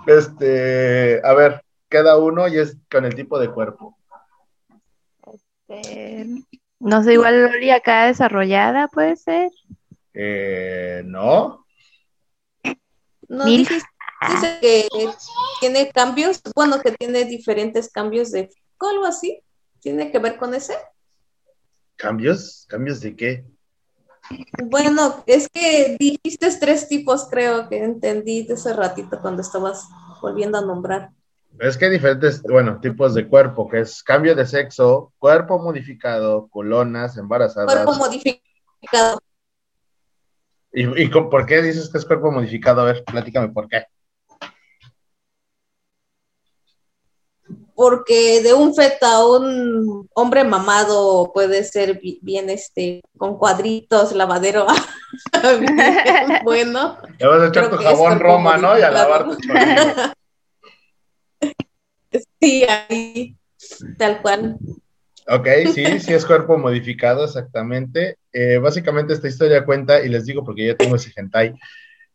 Este, 0.08 1.22
a 1.24 1.34
ver, 1.34 1.64
queda 1.90 2.18
uno 2.18 2.48
y 2.48 2.58
es 2.58 2.78
con 2.92 3.06
el 3.06 3.16
tipo 3.16 3.40
de 3.40 3.50
cuerpo. 3.52 3.98
Eh, 5.70 6.26
no 6.80 7.04
sé, 7.04 7.14
igual 7.14 7.44
Loli 7.44 7.70
acá 7.72 8.06
desarrollada 8.08 8.88
puede 8.88 9.16
ser. 9.16 9.52
Eh, 10.14 11.04
no, 11.06 11.66
No 13.28 13.46
dijiste 13.46 13.86
que 14.62 14.88
tiene 15.60 15.90
cambios, 15.92 16.42
bueno, 16.56 16.82
que 16.82 16.92
tiene 16.92 17.26
diferentes 17.26 17.90
cambios 17.92 18.32
de 18.32 18.50
algo 18.80 19.06
así. 19.06 19.42
¿Tiene 19.80 20.12
que 20.12 20.20
ver 20.20 20.38
con 20.38 20.54
ese? 20.54 20.74
¿cambios? 21.96 22.66
¿Cambios 22.70 23.00
de 23.02 23.16
qué? 23.16 23.46
Bueno, 24.64 25.24
es 25.26 25.50
que 25.50 25.98
dijiste 26.00 26.50
tres 26.60 26.88
tipos, 26.88 27.28
creo 27.30 27.68
que 27.68 27.84
entendí 27.84 28.44
de 28.44 28.54
ese 28.54 28.74
ratito 28.74 29.20
cuando 29.22 29.42
estabas 29.42 29.88
volviendo 30.22 30.58
a 30.58 30.62
nombrar. 30.62 31.12
Es 31.60 31.78
que 31.78 31.86
hay 31.86 31.92
diferentes, 31.92 32.42
bueno, 32.44 32.80
tipos 32.80 33.16
de 33.16 33.28
cuerpo, 33.28 33.68
que 33.68 33.80
es 33.82 34.04
cambio 34.04 34.36
de 34.36 34.46
sexo, 34.46 35.14
cuerpo 35.18 35.58
modificado, 35.60 36.48
colonas, 36.50 37.18
embarazadas. 37.18 37.74
Cuerpo 37.74 37.94
modificado. 37.96 39.20
¿Y, 40.72 41.04
y 41.04 41.10
con- 41.10 41.30
por 41.30 41.46
qué 41.46 41.62
dices 41.62 41.90
que 41.90 41.98
es 41.98 42.06
cuerpo 42.06 42.32
modificado? 42.32 42.82
A 42.82 42.86
ver, 42.86 43.04
platícame 43.04 43.50
por 43.50 43.68
qué. 43.68 43.86
Porque 47.80 48.42
de 48.44 48.54
un 48.54 48.76
feta 48.76 49.14
a 49.14 49.26
un 49.26 50.10
hombre 50.14 50.44
mamado 50.44 51.32
puede 51.34 51.64
ser 51.64 51.98
bi- 52.02 52.20
bien 52.22 52.50
este 52.50 53.00
con 53.18 53.38
cuadritos, 53.38 54.12
lavadero 54.12 54.68
bueno. 56.44 56.98
Le 57.18 57.26
vas 57.26 57.42
a 57.42 57.48
echar 57.48 57.70
tu 57.70 57.78
jabón 57.78 58.20
Roma, 58.20 58.58
¿no? 58.58 58.78
Y 58.78 58.82
a 58.82 58.92
lavar 58.92 59.30
tu. 59.30 59.38
Sí, 62.42 62.66
ahí 62.66 63.38
tal 63.98 64.22
cual. 64.22 64.58
Ok, 65.30 65.48
sí, 65.74 66.02
sí 66.02 66.14
es 66.14 66.26
cuerpo 66.26 66.58
modificado, 66.58 67.24
exactamente. 67.24 68.18
Eh, 68.34 68.58
básicamente 68.58 69.14
esta 69.14 69.30
historia 69.30 69.64
cuenta, 69.64 70.04
y 70.04 70.10
les 70.10 70.26
digo 70.26 70.44
porque 70.44 70.66
yo 70.66 70.76
tengo 70.76 70.98
ese 70.98 71.14
hentai, 71.16 71.54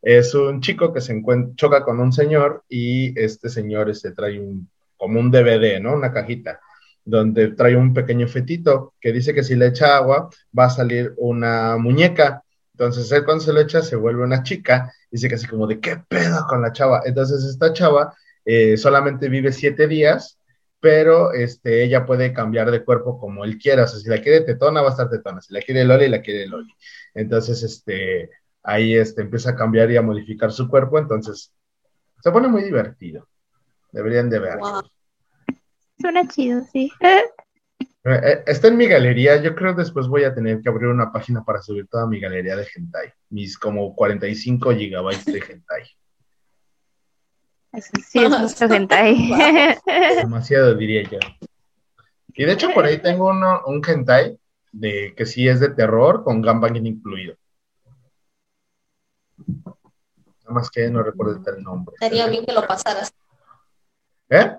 es 0.02 0.34
un 0.34 0.60
chico 0.60 0.92
que 0.92 1.00
se 1.00 1.12
encuentra, 1.12 1.54
choca 1.56 1.84
con 1.84 2.00
un 2.00 2.12
señor 2.12 2.64
y 2.68 3.18
este 3.18 3.48
señor 3.48 3.88
este, 3.88 4.12
trae 4.12 4.38
un, 4.38 4.68
como 4.96 5.20
un 5.20 5.30
DVD, 5.30 5.80
¿no? 5.80 5.94
Una 5.94 6.12
cajita, 6.12 6.60
donde 7.04 7.48
trae 7.48 7.76
un 7.76 7.94
pequeño 7.94 8.28
fetito 8.28 8.94
que 9.00 9.12
dice 9.12 9.34
que 9.34 9.44
si 9.44 9.56
le 9.56 9.68
echa 9.68 9.96
agua 9.96 10.30
va 10.56 10.66
a 10.66 10.70
salir 10.70 11.14
una 11.16 11.76
muñeca. 11.76 12.42
Entonces 12.72 13.10
él 13.12 13.24
cuando 13.24 13.44
se 13.44 13.52
lo 13.52 13.60
echa 13.60 13.82
se 13.82 13.96
vuelve 13.96 14.24
una 14.24 14.42
chica, 14.42 14.92
dice 15.10 15.28
que 15.28 15.36
así 15.36 15.46
como 15.46 15.66
de, 15.66 15.80
¿qué 15.80 15.96
pedo 16.08 16.46
con 16.48 16.62
la 16.62 16.72
chava? 16.72 17.02
Entonces 17.04 17.44
esta 17.44 17.72
chava 17.72 18.14
eh, 18.44 18.76
solamente 18.76 19.28
vive 19.28 19.52
siete 19.52 19.86
días 19.86 20.38
pero 20.84 21.32
este, 21.32 21.82
ella 21.82 22.04
puede 22.04 22.34
cambiar 22.34 22.70
de 22.70 22.84
cuerpo 22.84 23.18
como 23.18 23.42
él 23.42 23.56
quiera. 23.56 23.84
O 23.84 23.86
sea, 23.88 23.98
si 23.98 24.06
la 24.10 24.20
quiere 24.20 24.42
tetona, 24.42 24.82
va 24.82 24.88
a 24.88 24.90
estar 24.90 25.08
tetona. 25.08 25.40
Si 25.40 25.54
la 25.54 25.62
quiere 25.62 25.82
Loli, 25.82 26.08
la 26.10 26.20
quiere 26.20 26.46
Loli. 26.46 26.70
Entonces, 27.14 27.62
este, 27.62 28.28
ahí 28.62 28.94
este, 28.94 29.22
empieza 29.22 29.52
a 29.52 29.56
cambiar 29.56 29.90
y 29.90 29.96
a 29.96 30.02
modificar 30.02 30.52
su 30.52 30.68
cuerpo. 30.68 30.98
Entonces, 30.98 31.54
se 32.22 32.30
pone 32.30 32.48
muy 32.48 32.64
divertido. 32.64 33.26
Deberían 33.94 34.28
de 34.28 34.40
ver. 34.40 34.58
Wow. 34.58 34.82
Suena 36.00 36.26
chido, 36.26 36.64
sí. 36.72 36.90
está 38.02 38.66
en 38.66 38.76
mi 38.76 38.88
galería. 38.88 39.40
Yo 39.40 39.54
creo 39.54 39.76
que 39.76 39.82
después 39.82 40.08
voy 40.08 40.24
a 40.24 40.34
tener 40.34 40.60
que 40.60 40.68
abrir 40.68 40.88
una 40.88 41.12
página 41.12 41.44
para 41.44 41.62
subir 41.62 41.86
toda 41.86 42.04
mi 42.08 42.18
galería 42.18 42.56
de 42.56 42.66
hentai. 42.74 43.12
Mis 43.30 43.56
como 43.56 43.94
45 43.94 44.72
gigabytes 44.72 45.24
de 45.26 45.38
hentai. 45.38 45.82
Eso 47.72 47.92
sí 48.04 48.18
es 48.24 48.30
mucho 48.30 48.64
hentai. 48.74 49.30
Demasiado, 50.16 50.74
diría 50.74 51.04
yo. 51.04 51.20
Y 52.34 52.44
de 52.44 52.52
hecho, 52.52 52.70
por 52.74 52.86
ahí 52.86 53.00
tengo 53.00 53.28
uno, 53.28 53.62
un 53.66 53.80
hentai 53.86 54.36
de 54.72 55.14
que 55.16 55.24
sí 55.24 55.46
es 55.46 55.60
de 55.60 55.68
terror 55.68 56.24
con 56.24 56.42
gangbang 56.42 56.84
incluido. 56.84 57.36
Nada 59.46 59.76
más 60.50 60.68
que 60.68 60.90
no 60.90 61.04
recuerdo 61.04 61.40
el 61.56 61.62
nombre. 61.62 61.94
Estaría 61.94 62.26
bien 62.26 62.44
que 62.44 62.52
lo 62.52 62.66
pasaras. 62.66 63.14
¿Eh? 64.30 64.56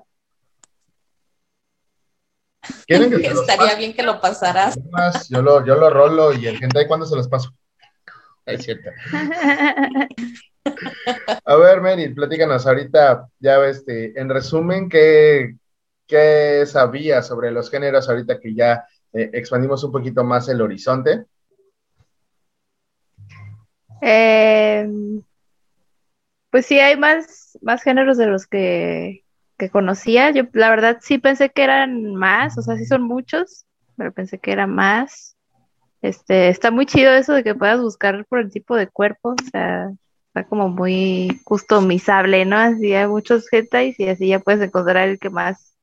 ¿Quieren 2.87 3.09
que 3.09 3.29
los 3.29 3.41
Estaría 3.41 3.75
bien 3.75 3.93
que 3.93 4.03
lo 4.03 4.19
pasaras. 4.19 4.77
Más, 4.91 5.27
Yo 5.29 5.41
lo, 5.41 5.65
yo 5.65 5.75
lo 5.75 5.89
rolo 5.89 6.33
y 6.33 6.47
el 6.47 6.61
hentai, 6.61 6.87
¿cuándo 6.87 7.05
se 7.05 7.15
los 7.15 7.27
paso? 7.27 7.51
Es 8.45 8.63
cierto. 8.63 8.89
A 11.45 11.55
ver, 11.57 11.81
Mary, 11.81 12.13
platícanos 12.13 12.65
ahorita, 12.65 13.27
ya 13.39 13.63
este, 13.65 14.19
en 14.19 14.29
resumen, 14.29 14.89
¿qué, 14.89 15.55
qué 16.07 16.63
sabías 16.65 17.27
sobre 17.27 17.51
los 17.51 17.69
géneros 17.69 18.09
ahorita 18.09 18.39
que 18.39 18.55
ya 18.55 18.85
eh, 19.13 19.29
expandimos 19.33 19.83
un 19.83 19.91
poquito 19.91 20.23
más 20.23 20.49
el 20.49 20.61
horizonte? 20.61 21.25
Eh, 24.01 24.87
pues 26.49 26.65
sí, 26.65 26.79
hay 26.79 26.97
más, 26.97 27.57
más 27.61 27.83
géneros 27.83 28.17
de 28.17 28.27
los 28.27 28.47
que, 28.47 29.24
que 29.57 29.69
conocía. 29.69 30.31
Yo, 30.31 30.43
la 30.53 30.69
verdad, 30.69 30.97
sí 31.01 31.17
pensé 31.17 31.49
que 31.49 31.63
eran 31.63 32.15
más, 32.15 32.57
o 32.57 32.61
sea, 32.61 32.77
sí 32.77 32.85
son 32.85 33.03
muchos, 33.03 33.65
pero 33.97 34.13
pensé 34.13 34.39
que 34.39 34.51
eran 34.51 34.73
más. 34.73 35.35
Este, 36.01 36.49
está 36.49 36.71
muy 36.71 36.85
chido 36.85 37.13
eso 37.13 37.33
de 37.33 37.43
que 37.43 37.55
puedas 37.55 37.81
buscar 37.81 38.25
por 38.27 38.39
el 38.39 38.51
tipo 38.51 38.75
de 38.75 38.87
cuerpo, 38.87 39.29
o 39.31 39.49
sea, 39.51 39.89
Está 40.35 40.49
como 40.49 40.67
muy 40.67 41.39
customizable, 41.45 42.43
¿no? 42.43 42.57
Así 42.57 42.93
hay 42.93 43.07
muchos 43.07 43.47
hentais 43.53 43.97
y 43.97 44.09
así 44.09 44.27
ya 44.27 44.39
puedes 44.39 44.59
encontrar 44.59 45.07
el 45.07 45.17
que 45.17 45.29
más 45.29 45.77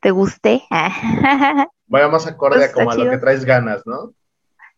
te 0.00 0.12
guste. 0.12 0.62
Vaya 1.88 2.06
más 2.06 2.24
acorde 2.28 2.58
Pues 2.58 2.70
a 2.70 2.72
como 2.72 2.92
a 2.92 2.94
lo 2.94 3.10
que 3.10 3.18
traes 3.18 3.44
ganas, 3.44 3.84
¿no? 3.84 4.14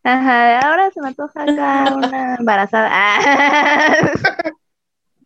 Ajá, 0.03 0.61
ahora 0.61 0.89
se 0.89 0.99
me 0.99 1.09
antoja 1.09 1.43
acá 1.43 1.93
una 1.95 2.35
embarazada. 2.37 2.89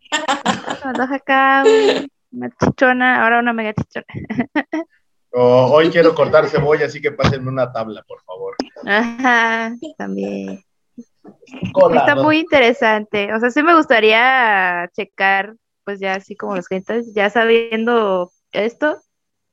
Se 0.09 0.85
me 0.85 0.91
antoja 0.91 1.15
acá 1.15 1.63
un- 1.65 2.11
una 2.32 2.49
chichona, 2.49 3.23
ahora 3.23 3.39
una 3.39 3.53
mega 3.53 3.73
chichona. 3.73 4.05
O 5.34 5.71
hoy 5.71 5.89
quiero 5.89 6.13
cortar 6.13 6.49
cebolla, 6.49 6.88
así 6.88 6.99
que 7.01 7.13
pásenme 7.13 7.47
una 7.47 7.71
tabla, 7.71 8.03
por 8.05 8.21
favor. 8.23 8.53
Ajá, 8.86 9.73
también. 9.97 10.61
Está 11.93 12.15
muy 12.15 12.39
interesante. 12.39 13.34
O 13.34 13.39
sea, 13.39 13.49
sí 13.49 13.63
me 13.63 13.75
gustaría 13.75 14.89
checar, 14.93 15.55
pues 15.86 16.01
ya 16.01 16.15
así 16.15 16.36
como 16.36 16.57
los 16.57 16.67
gentes, 16.67 17.13
ya 17.13 17.29
sabiendo 17.29 18.32
esto, 18.51 18.97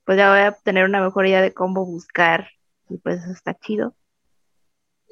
pues 0.04 0.18
ya 0.18 0.30
voy 0.30 0.40
a 0.40 0.52
tener 0.64 0.84
una 0.84 1.00
mejor 1.00 1.26
idea 1.26 1.42
de 1.42 1.54
cómo 1.54 1.86
buscar. 1.86 2.48
Y 2.88 2.98
pues 2.98 3.22
eso 3.22 3.30
está 3.30 3.54
chido. 3.54 3.94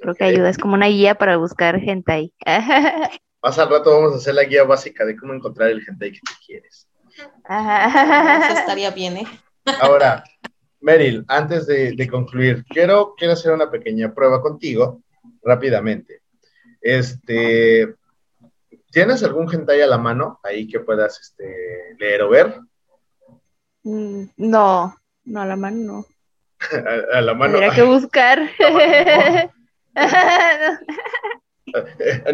Creo 0.01 0.15
que 0.15 0.25
ayuda, 0.25 0.51
es 0.51 0.59
como 0.59 0.75
una 0.75 0.87
guía 0.87 1.15
para 1.15 1.37
buscar 1.37 1.81
gente 1.81 2.13
ahí. 2.13 2.35
Más 3.43 3.59
al 3.59 3.71
rato 3.71 3.91
vamos 3.91 4.15
a 4.15 4.17
hacer 4.17 4.35
la 4.35 4.45
guía 4.45 4.65
básica 4.65 5.05
de 5.05 5.17
cómo 5.17 5.33
encontrar 5.33 5.71
el 5.71 5.85
hentai 5.87 6.13
que 6.13 6.21
tú 6.21 6.33
quieres. 6.45 6.89
Eso 7.19 8.59
estaría 8.59 8.91
bien, 8.91 9.19
¿eh? 9.19 9.27
Ahora, 9.81 10.23
Meryl, 10.81 11.25
antes 11.29 11.67
de, 11.67 11.93
de 11.93 12.09
concluir, 12.09 12.65
quiero, 12.69 13.15
quiero 13.17 13.33
hacer 13.33 13.53
una 13.53 13.71
pequeña 13.71 14.13
prueba 14.15 14.41
contigo, 14.43 15.03
rápidamente. 15.43 16.23
Este, 16.81 17.95
¿tienes 18.91 19.23
algún 19.25 19.53
hentai 19.53 19.81
a 19.81 19.87
la 19.87 19.99
mano 19.99 20.39
ahí 20.43 20.69
que 20.69 20.81
puedas 20.81 21.19
este, 21.21 21.97
leer 21.99 22.23
o 22.23 22.29
ver? 22.31 22.61
Mm, 23.83 24.25
No, 24.37 24.97
no, 25.25 25.41
a 25.41 25.47
la 25.47 25.57
mano 25.57 25.77
no. 25.77 26.07
A, 27.15 27.19
a 27.19 27.21
la 27.21 27.35
mano. 27.35 27.59
Tendría 27.59 27.75
que 27.75 27.83
buscar. 27.95 28.51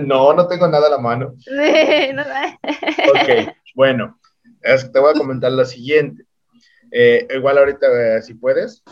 No, 0.00 0.32
no 0.34 0.46
tengo 0.46 0.68
nada 0.68 0.86
a 0.88 0.90
la 0.90 0.98
mano. 0.98 1.34
Sí, 1.38 2.12
no. 2.12 2.22
Ok, 2.22 3.54
bueno, 3.74 4.18
es- 4.62 4.90
te 4.92 4.98
voy 4.98 5.10
a 5.14 5.18
comentar 5.18 5.52
lo 5.52 5.64
siguiente. 5.64 6.24
Eh, 6.94 7.26
igual 7.34 7.56
ahorita, 7.56 8.18
eh, 8.18 8.22
si 8.22 8.34
puedes, 8.34 8.82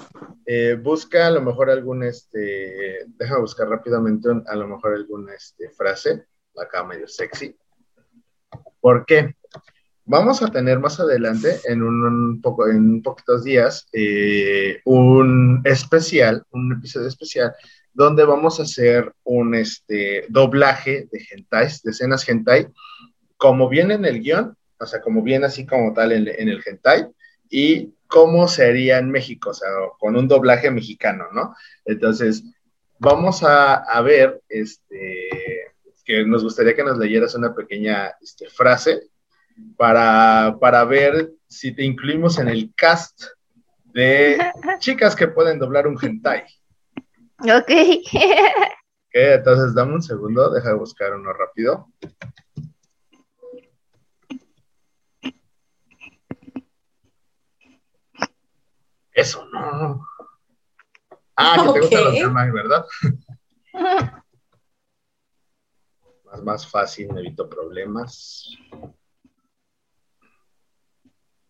eh, 0.46 0.74
busca 0.80 1.26
a 1.26 1.30
lo 1.30 1.42
mejor 1.42 1.68
algún, 1.68 2.02
este, 2.02 3.04
déjame 3.06 3.42
buscar 3.42 3.68
rápidamente 3.68 4.28
a 4.46 4.56
lo 4.56 4.66
mejor 4.66 4.94
alguna 4.94 5.34
este, 5.34 5.68
frase, 5.68 6.24
acá 6.56 6.82
medio 6.82 7.06
sexy. 7.06 7.54
¿Por 8.80 9.04
qué? 9.04 9.34
Vamos 10.06 10.42
a 10.42 10.48
tener 10.48 10.78
más 10.80 10.98
adelante, 10.98 11.60
en 11.64 11.82
un, 11.82 12.40
poco, 12.40 12.68
en 12.68 13.02
poquitos 13.02 13.44
días, 13.44 13.86
un 14.86 15.60
especial, 15.64 16.42
un 16.52 16.72
episodio 16.72 17.06
especial, 17.06 17.54
donde 17.92 18.24
vamos 18.24 18.58
a 18.58 18.62
hacer 18.62 19.12
un 19.24 19.54
este, 19.54 20.24
doblaje 20.30 21.06
de 21.12 21.26
hentais, 21.30 21.82
de 21.82 21.90
escenas 21.90 22.26
hentai, 22.26 22.66
como 23.36 23.68
viene 23.68 23.94
en 23.94 24.06
el 24.06 24.20
guion, 24.20 24.56
o 24.80 24.86
sea, 24.86 25.00
como 25.00 25.22
viene 25.22 25.46
así 25.46 25.66
como 25.66 25.92
tal 25.92 26.12
en, 26.12 26.26
en 26.28 26.48
el 26.48 26.62
hentai, 26.64 27.06
y 27.48 27.94
cómo 28.06 28.48
sería 28.48 28.98
en 28.98 29.10
México, 29.10 29.50
o 29.50 29.54
sea, 29.54 29.68
con 29.98 30.16
un 30.16 30.26
doblaje 30.26 30.70
mexicano, 30.70 31.26
¿no? 31.32 31.54
Entonces, 31.84 32.44
vamos 32.98 33.42
a, 33.42 33.74
a 33.74 34.00
ver, 34.02 34.40
este, 34.48 35.28
que 36.04 36.24
nos 36.24 36.42
gustaría 36.42 36.74
que 36.74 36.84
nos 36.84 36.98
leyeras 36.98 37.34
una 37.34 37.54
pequeña 37.54 38.12
este, 38.20 38.48
frase 38.48 39.08
para, 39.76 40.56
para 40.60 40.84
ver 40.84 41.32
si 41.46 41.72
te 41.72 41.84
incluimos 41.84 42.38
en 42.38 42.48
el 42.48 42.72
cast 42.74 43.24
de 43.92 44.38
chicas 44.78 45.14
que 45.14 45.28
pueden 45.28 45.58
doblar 45.58 45.86
un 45.86 45.98
hentai. 46.00 46.44
Ok. 47.40 47.70
Ok, 49.12 49.16
entonces 49.16 49.74
dame 49.74 49.94
un 49.94 50.02
segundo, 50.02 50.52
deja 50.52 50.68
de 50.68 50.76
buscar 50.76 51.12
uno 51.14 51.32
rápido. 51.32 51.88
Eso 59.20 59.44
no. 59.52 60.02
Ah, 61.36 61.56
que 61.56 61.72
te 61.72 61.80
gustan 61.80 62.04
los 62.04 62.14
temas, 62.14 62.52
¿verdad? 62.52 62.86
Más, 66.24 66.42
más 66.42 66.70
fácil, 66.70 67.12
me 67.12 67.20
evito 67.20 67.48
problemas. 67.48 68.56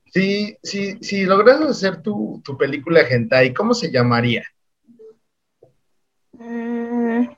Si, 0.07 0.57
si, 0.62 0.99
si 1.03 1.27
logras 1.27 1.61
hacer 1.61 2.01
tu, 2.01 2.41
tu 2.43 2.57
película 2.57 3.03
hentai, 3.03 3.53
¿cómo 3.53 3.75
se 3.75 3.93
llamaría? 3.93 4.43
Mm. 6.33 7.29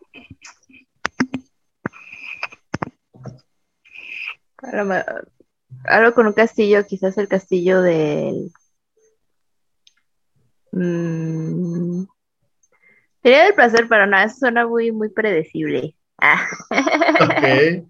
Algo 5.84 6.14
con 6.14 6.28
un 6.28 6.32
castillo, 6.32 6.86
quizás 6.86 7.18
el 7.18 7.26
castillo 7.26 7.82
del... 7.82 8.52
Mm. 10.72 12.04
Sería 13.22 13.44
del 13.44 13.54
placer, 13.54 13.86
pero 13.88 14.06
no, 14.06 14.18
eso 14.18 14.36
suena 14.36 14.66
muy, 14.66 14.90
muy 14.90 15.08
predecible. 15.10 15.94
Ah. 16.18 16.46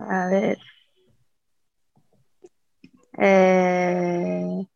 A 0.00 0.26
ver. 0.28 0.58
Eh... 3.18 4.66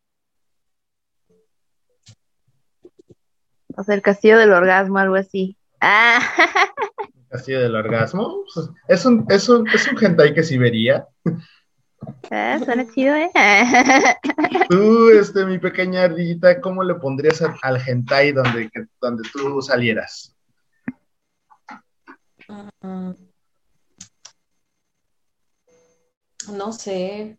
O 3.77 3.83
sea, 3.83 3.95
el 3.95 4.03
castillo 4.03 4.39
del 4.39 4.53
orgasmo, 4.53 4.99
algo 4.99 5.17
así. 5.17 5.57
Ah. 5.81 6.21
Castillo 7.29 7.63
del 7.63 7.75
orgasmo. 7.75 8.45
Pues, 8.55 8.71
Es 8.87 9.05
un, 9.05 9.27
es 9.29 9.49
un, 9.49 9.69
es 9.69 9.89
un 9.89 10.05
hentai 10.05 10.33
que 10.33 10.45
sí 10.45 10.57
vería. 10.59 11.09
Ah, 12.31 12.59
suena 12.65 12.87
chido, 12.93 13.15
¿eh? 13.17 13.31
Tú, 14.71 15.11
este, 15.11 15.45
mi 15.47 15.59
pequeña 15.59 16.05
ardillita, 16.05 16.61
¿cómo 16.61 16.83
le 16.83 16.95
pondrías 16.95 17.43
al 17.63 17.81
hentai 17.87 18.33
donde, 18.33 18.71
que- 18.71 18.87
donde 19.01 19.29
tú 19.33 19.61
salieras? 19.63 20.35
Mm. 22.83 23.11
No 26.53 26.73
sé. 26.73 27.39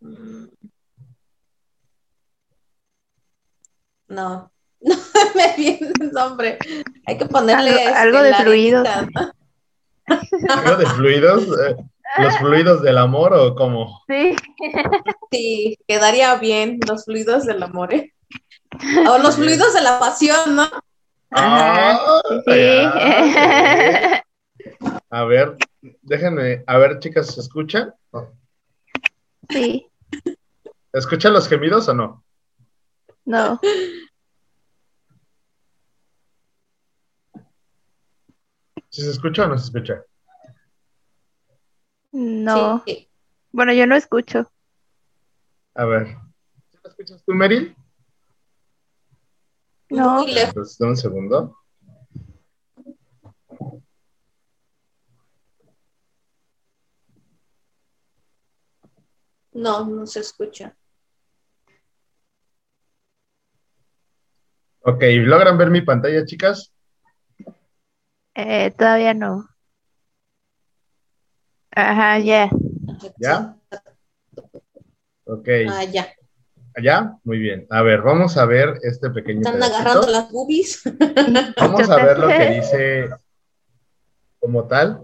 Mm. 0.00 0.46
No, 4.08 4.50
no 4.80 4.94
me 5.34 5.54
viene 5.56 5.92
el 6.00 6.10
nombre. 6.12 6.58
Hay 7.06 7.18
que 7.18 7.26
ponerle 7.26 7.70
Algo- 7.70 7.78
este, 7.80 7.94
algo 7.94 8.22
de 8.22 8.30
la 8.30 8.36
fluidos. 8.38 8.88
Arenita, 10.10 10.56
¿no? 10.56 10.62
¿Algo 10.62 10.76
de 10.76 10.86
fluidos? 10.86 11.44
Eh, 11.44 11.76
¿Los 12.18 12.36
fluidos 12.38 12.82
del 12.82 12.98
amor 12.98 13.32
o 13.34 13.54
cómo? 13.54 14.02
Sí. 14.08 14.34
Sí, 15.30 15.78
quedaría 15.86 16.34
bien 16.36 16.80
los 16.88 17.04
fluidos 17.04 17.44
del 17.46 17.62
amor, 17.62 17.94
¿eh? 17.94 18.12
O 19.08 19.18
los 19.18 19.36
fluidos 19.36 19.74
de 19.74 19.80
la 19.82 19.98
pasión, 20.00 20.56
¿no? 20.56 20.68
Ah, 21.30 22.20
Sí. 22.46 22.52
ya. 22.56 24.24
A 25.10 25.24
ver, 25.24 25.56
déjenme, 26.02 26.62
a 26.66 26.78
ver, 26.78 26.98
chicas, 26.98 27.28
¿se 27.34 27.40
escuchan? 27.40 27.94
Sí. 29.48 29.86
¿Escuchan 30.92 31.32
los 31.32 31.48
gemidos 31.48 31.88
o 31.88 31.94
no? 31.94 32.24
No. 33.24 33.60
¿Si 38.90 39.02
se 39.02 39.10
escucha 39.10 39.44
o 39.44 39.48
no 39.48 39.56
se 39.56 39.66
escucha? 39.66 40.04
No. 42.10 42.82
Sí. 42.84 43.08
Bueno, 43.52 43.72
yo 43.72 43.86
no 43.86 43.94
escucho. 43.94 44.50
A 45.74 45.84
ver. 45.84 46.08
¿Sí 46.70 46.78
lo 46.82 46.90
escuchas 46.90 47.24
tú, 47.24 47.32
Meryl? 47.32 47.76
No. 49.90 50.26
Lejos. 50.26 50.48
Entonces, 50.48 50.78
dame 50.78 50.90
un 50.90 50.96
segundo. 50.96 51.56
No, 59.52 59.86
no 59.86 60.06
se 60.06 60.20
escucha. 60.20 60.76
Ok, 64.82 65.02
¿logran 65.26 65.58
ver 65.58 65.70
mi 65.70 65.82
pantalla, 65.82 66.24
chicas? 66.24 66.72
Eh, 68.34 68.70
todavía 68.76 69.14
no. 69.14 69.46
Ajá, 71.72 72.18
ya. 72.18 72.50
¿Ya? 73.18 73.56
Ok, 75.24 75.48
Ah, 75.68 75.84
ya. 75.84 76.08
¿Ya? 76.82 77.16
Muy 77.24 77.38
bien. 77.38 77.66
A 77.70 77.82
ver, 77.82 78.02
vamos 78.02 78.36
a 78.36 78.44
ver 78.46 78.78
este 78.82 79.10
pequeño. 79.10 79.40
Están 79.40 79.62
agarrando 79.62 80.08
las 80.08 80.30
boobies. 80.30 80.82
Vamos 81.58 81.90
a 81.90 81.96
ver 81.96 82.18
lo 82.18 82.28
que 82.28 82.50
dice 82.50 83.08
como 84.38 84.66
tal. 84.66 85.02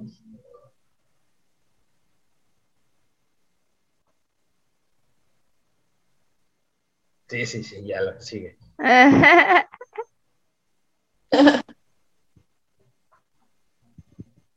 Sí, 7.29 7.45
sí, 7.45 7.65
sí, 7.65 7.85
ya 7.85 8.01
lo 8.03 8.21
sigue. 8.21 8.57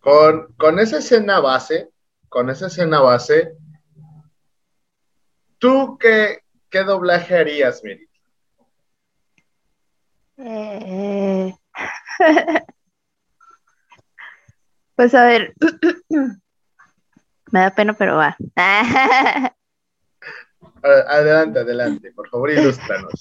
con, 0.09 0.53
con 0.57 0.79
esa 0.79 0.97
escena 0.97 1.39
base, 1.39 1.91
con 2.29 2.49
esa 2.49 2.65
escena 2.65 2.99
base, 2.99 3.53
¿tú 5.59 5.99
qué, 5.99 6.39
qué 6.71 6.83
doblaje 6.83 7.37
harías, 7.37 7.83
Miri? 7.83 8.09
Eh, 10.37 11.53
pues 14.95 15.13
a 15.13 15.25
ver, 15.25 15.53
me 17.51 17.59
da 17.59 17.69
pena, 17.75 17.93
pero 17.93 18.15
va. 18.17 18.35
Adelante, 20.81 21.59
adelante, 21.59 22.11
por 22.13 22.27
favor, 22.29 22.49
ilústranos. 22.49 23.13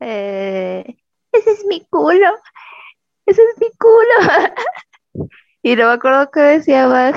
Eh, 0.00 0.84
ese 1.32 1.52
es 1.52 1.64
mi 1.64 1.86
culo, 1.86 2.38
ese 3.24 3.40
es 3.40 3.58
mi 3.58 3.70
culo. 3.78 4.14
y 5.62 5.76
no 5.76 5.88
me 5.88 5.92
acuerdo 5.92 6.30
que 6.30 6.40
decía 6.40 6.88
más, 6.88 7.14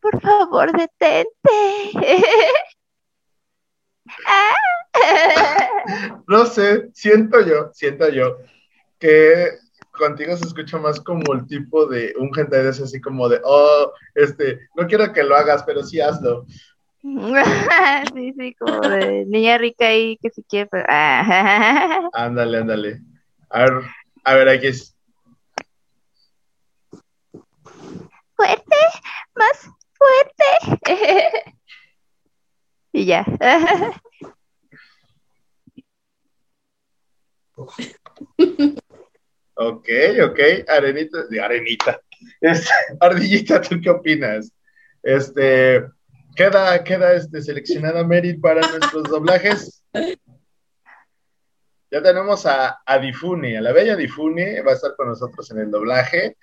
por 0.00 0.20
favor, 0.20 0.72
detente. 0.72 1.28
no 6.26 6.46
sé, 6.46 6.90
siento 6.92 7.40
yo, 7.40 7.70
siento 7.72 8.08
yo 8.08 8.38
que 8.98 9.48
contigo 9.90 10.36
se 10.36 10.46
escucha 10.46 10.78
más 10.78 11.00
como 11.00 11.34
el 11.34 11.46
tipo 11.46 11.86
de 11.86 12.14
un 12.18 12.32
gente 12.32 12.62
de 12.62 12.70
ese 12.70 12.84
así 12.84 13.00
como 13.00 13.28
de, 13.28 13.40
oh, 13.44 13.92
este, 14.14 14.60
no 14.76 14.86
quiero 14.86 15.12
que 15.12 15.22
lo 15.22 15.36
hagas, 15.36 15.62
pero 15.64 15.82
sí 15.82 16.00
hazlo. 16.00 16.46
sí, 17.02 18.32
sí, 18.38 18.54
como 18.54 18.80
de 18.80 19.26
niña 19.26 19.58
rica 19.58 19.86
ahí 19.86 20.16
que 20.22 20.30
si 20.30 20.42
quiere, 20.44 20.68
pero... 20.70 20.84
ándale, 20.88 22.58
ándale. 22.58 23.00
A 23.50 23.64
ver, 23.64 23.72
a 24.24 24.34
ver, 24.34 24.48
aquí 24.48 24.68
es. 24.68 24.91
Fuerte, 28.42 28.82
más 29.36 29.70
fuerte. 29.94 30.44
y 32.92 33.06
ya. 33.06 33.24
ok, 39.54 39.88
ok. 40.24 40.40
Arenita, 40.66 41.22
de 41.28 41.40
arenita. 41.40 42.02
Este, 42.40 42.68
ardillita, 42.98 43.60
¿tú 43.60 43.80
qué 43.80 43.90
opinas? 43.90 44.52
Este, 45.04 45.84
queda, 46.34 46.82
queda 46.82 47.14
este, 47.14 47.42
seleccionada 47.42 48.02
Merit 48.02 48.40
para 48.40 48.66
nuestros 48.66 49.04
doblajes. 49.04 49.84
Ya 51.92 52.02
tenemos 52.02 52.44
a, 52.46 52.82
a 52.84 52.98
Difune, 52.98 53.56
a 53.56 53.60
la 53.60 53.70
bella 53.70 53.94
Difune, 53.94 54.60
va 54.62 54.72
a 54.72 54.74
estar 54.74 54.96
con 54.96 55.06
nosotros 55.06 55.48
en 55.52 55.60
el 55.60 55.70
doblaje. 55.70 56.36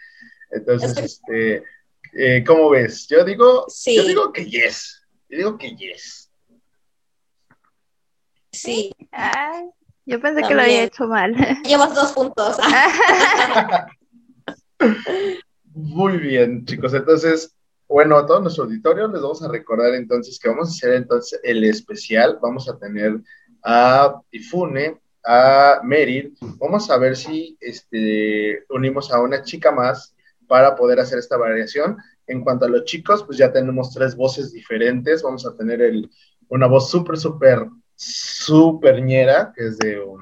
Entonces, 0.52 0.98
este, 0.98 1.64
eh, 2.14 2.44
¿cómo 2.46 2.70
ves? 2.70 3.08
Yo 3.08 3.24
digo, 3.24 3.66
yo 3.86 4.04
digo 4.04 4.34
que 4.34 4.46
yes. 4.46 5.02
Yo 5.30 5.38
digo 5.38 5.58
que 5.58 5.76
yes. 5.76 6.32
Sí. 8.52 8.92
yo 10.06 10.20
pensé 10.20 10.42
que 10.48 10.56
lo 10.56 10.62
había 10.62 10.84
hecho 10.84 11.06
mal. 11.06 11.36
Llevas 11.64 11.94
dos 11.94 12.12
puntos. 12.14 12.58
Muy 15.74 16.18
bien, 16.18 16.66
chicos. 16.66 16.94
Entonces, 16.94 17.56
bueno, 17.88 18.18
a 18.18 18.26
todo 18.26 18.42
nuestro 18.42 18.64
auditorio 18.66 19.08
les 19.08 19.22
vamos 19.22 19.42
a 19.44 19.52
recordar 19.52 19.94
entonces 19.94 20.40
que 20.40 20.50
vamos 20.50 20.70
a 20.70 20.72
hacer 20.72 20.94
entonces 20.94 21.40
el 21.44 21.64
especial. 21.64 22.40
Vamos 22.42 22.68
a 22.68 22.78
tener 22.78 23.20
a 23.64 24.20
Ifune, 24.32 25.00
a 25.24 25.82
Meryl. 25.84 26.36
Vamos 26.58 26.90
a 26.90 26.98
ver 26.98 27.16
si 27.16 27.58
este, 27.60 28.66
unimos 28.70 29.12
a 29.12 29.22
una 29.22 29.44
chica 29.44 29.72
más 29.72 30.16
para 30.50 30.76
poder 30.76 31.00
hacer 31.00 31.20
esta 31.20 31.38
variación. 31.38 31.98
En 32.26 32.44
cuanto 32.44 32.66
a 32.66 32.70
los 32.70 32.84
chicos, 32.84 33.24
pues 33.24 33.38
ya 33.38 33.54
tenemos 33.54 33.94
tres 33.94 34.16
voces 34.16 34.52
diferentes. 34.52 35.22
Vamos 35.22 35.46
a 35.46 35.56
tener 35.56 35.80
el, 35.80 36.10
una 36.50 36.66
voz 36.66 36.90
súper, 36.90 37.18
súper, 37.18 37.68
súper 37.96 39.04
ñera, 39.04 39.54
que 39.56 39.68
es 39.68 39.78
de 39.78 40.02
un, 40.02 40.20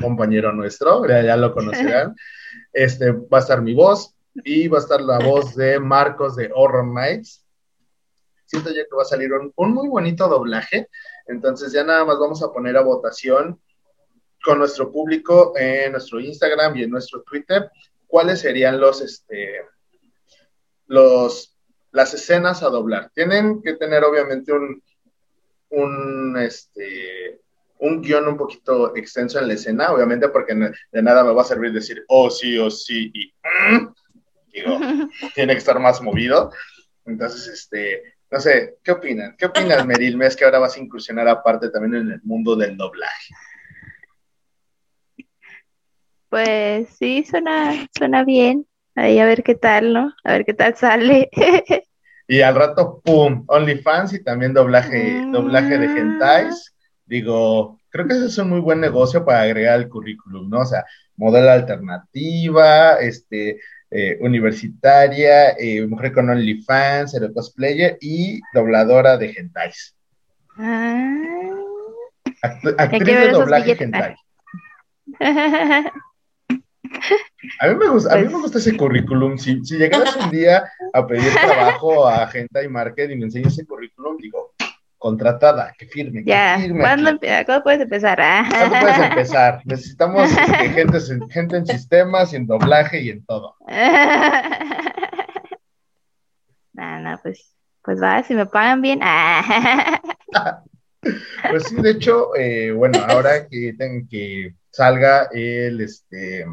compañero 0.00 0.52
nuestro, 0.52 1.06
ya, 1.08 1.36
lo 1.36 1.52
conocerán. 1.52 2.14
Este, 2.72 3.10
va 3.10 3.38
a 3.38 3.40
estar 3.40 3.62
mi 3.62 3.74
voz 3.74 4.14
y 4.44 4.68
va 4.68 4.78
a 4.78 4.80
estar 4.80 5.00
la 5.00 5.18
voz 5.18 5.56
de 5.56 5.80
Marcos 5.80 6.36
de 6.36 6.50
Horror 6.52 6.86
Nights. 6.86 7.44
Siento 8.46 8.70
ya 8.70 8.82
que 8.82 8.96
va 8.96 9.02
a 9.02 9.06
salir 9.06 9.32
un, 9.32 9.52
un 9.56 9.74
muy 9.74 9.88
bonito 9.88 10.28
doblaje. 10.28 10.88
Entonces 11.26 11.72
ya 11.72 11.84
nada 11.84 12.04
más 12.04 12.18
vamos 12.18 12.42
a 12.42 12.52
poner 12.52 12.76
a 12.76 12.82
votación 12.82 13.60
con 14.44 14.58
nuestro 14.58 14.92
público 14.92 15.52
en 15.56 15.92
nuestro 15.92 16.20
Instagram 16.20 16.76
y 16.76 16.82
en 16.82 16.90
nuestro 16.90 17.22
Twitter 17.22 17.70
cuáles 18.06 18.40
serían 18.40 18.80
los, 18.80 19.00
este, 19.00 19.60
los, 20.86 21.56
las 21.92 22.14
escenas 22.14 22.62
a 22.62 22.68
doblar. 22.68 23.10
Tienen 23.14 23.62
que 23.62 23.74
tener 23.74 24.04
obviamente 24.04 24.52
un, 24.52 24.82
un, 25.70 26.36
este, 26.38 27.40
un 27.78 28.00
guion 28.00 28.28
un 28.28 28.36
poquito 28.36 28.96
extenso 28.96 29.38
en 29.38 29.48
la 29.48 29.54
escena, 29.54 29.92
obviamente 29.92 30.28
porque 30.28 30.54
de 30.54 31.02
nada 31.02 31.24
me 31.24 31.32
va 31.32 31.42
a 31.42 31.46
servir 31.46 31.72
decir, 31.72 32.04
oh 32.08 32.30
sí, 32.30 32.58
oh 32.58 32.70
sí, 32.70 33.10
y 33.12 33.32
mm", 33.72 33.94
digo, 34.52 34.78
tiene 35.34 35.52
que 35.52 35.58
estar 35.58 35.78
más 35.78 36.00
movido. 36.00 36.50
Entonces, 37.06 37.46
este, 37.48 38.14
no 38.30 38.40
sé, 38.40 38.78
¿qué 38.82 38.92
opinan? 38.92 39.36
¿Qué 39.36 39.46
opinas, 39.46 39.86
Meril? 39.86 40.20
Es 40.22 40.36
que 40.36 40.44
ahora 40.44 40.58
vas 40.58 40.76
a 40.76 40.80
incursionar 40.80 41.28
aparte 41.28 41.70
también 41.70 41.94
en 41.94 42.12
el 42.12 42.20
mundo 42.22 42.56
del 42.56 42.76
doblaje. 42.76 43.34
Pues 46.34 46.88
sí, 46.98 47.22
suena, 47.22 47.86
suena 47.96 48.24
bien. 48.24 48.66
Ahí 48.96 49.20
a 49.20 49.24
ver 49.24 49.44
qué 49.44 49.54
tal, 49.54 49.92
¿no? 49.92 50.12
A 50.24 50.32
ver 50.32 50.44
qué 50.44 50.52
tal 50.52 50.74
sale. 50.74 51.30
y 52.26 52.40
al 52.40 52.56
rato, 52.56 53.00
¡pum! 53.04 53.44
OnlyFans 53.46 54.14
y 54.14 54.24
también 54.24 54.52
doblaje, 54.52 55.26
doblaje 55.30 55.78
de 55.78 55.86
hentais. 55.86 56.74
Digo, 57.06 57.78
creo 57.88 58.08
que 58.08 58.14
ese 58.14 58.26
es 58.26 58.38
un 58.38 58.50
muy 58.50 58.58
buen 58.58 58.80
negocio 58.80 59.24
para 59.24 59.42
agregar 59.42 59.74
al 59.74 59.88
currículum, 59.88 60.50
¿no? 60.50 60.62
O 60.62 60.66
sea, 60.66 60.84
modelo 61.14 61.52
alternativa, 61.52 62.94
este, 62.96 63.60
eh, 63.92 64.18
universitaria, 64.20 65.50
eh, 65.50 65.86
mujer 65.86 66.12
con 66.12 66.30
OnlyFans, 66.30 67.14
el 67.14 67.32
cosplayer 67.32 67.96
y 68.00 68.40
dobladora 68.52 69.16
de 69.16 69.34
hentais. 69.36 69.94
Ah. 70.56 71.14
actriz 72.76 73.20
de 73.20 73.28
doblaje 73.28 73.76
hentai. 73.78 74.16
A 77.60 77.68
mí 77.68 77.74
me 77.74 77.88
gusta, 77.88 78.14
a 78.14 78.16
mí 78.16 78.24
me 78.24 78.30
pues 78.30 78.42
gusta 78.42 78.58
ese 78.58 78.76
currículum. 78.76 79.38
Si, 79.38 79.64
si 79.64 79.76
llegaras 79.76 80.16
un 80.16 80.30
día 80.30 80.64
a 80.92 81.06
pedir 81.06 81.32
trabajo 81.46 82.08
a 82.08 82.26
gente 82.28 82.64
y 82.64 82.68
market 82.68 83.10
y 83.10 83.16
me 83.16 83.24
enseñas 83.24 83.52
ese 83.52 83.66
currículum, 83.66 84.16
digo, 84.18 84.54
contratada, 85.04 85.74
que 85.76 85.86
firme. 85.86 86.22
Ya, 86.24 86.58
¿cuándo, 86.80 87.18
puedes 87.62 87.82
empezar? 87.82 88.18
Ah. 88.22 88.46
¿Cuándo 88.48 88.80
puedes 88.80 88.98
empezar? 88.98 89.60
Necesitamos 89.66 90.30
este, 90.30 90.70
gente, 90.70 90.98
gente 91.30 91.56
en 91.58 91.66
sistemas, 91.66 92.32
y 92.32 92.36
en 92.36 92.46
doblaje 92.46 93.02
y 93.02 93.10
en 93.10 93.24
todo. 93.24 93.54
No, 96.76 96.98
no, 96.98 97.20
pues, 97.22 97.54
pues 97.82 98.02
va, 98.02 98.20
si 98.24 98.34
me 98.34 98.46
pagan 98.46 98.82
bien. 98.82 98.98
Ah. 99.00 100.00
Pues 101.48 101.64
sí, 101.68 101.76
de 101.76 101.90
hecho, 101.90 102.34
eh, 102.34 102.72
bueno, 102.72 102.98
ahora 103.06 103.46
que, 103.46 103.76
que 104.10 104.54
salga 104.70 105.28
el, 105.32 105.80
este, 105.80 106.44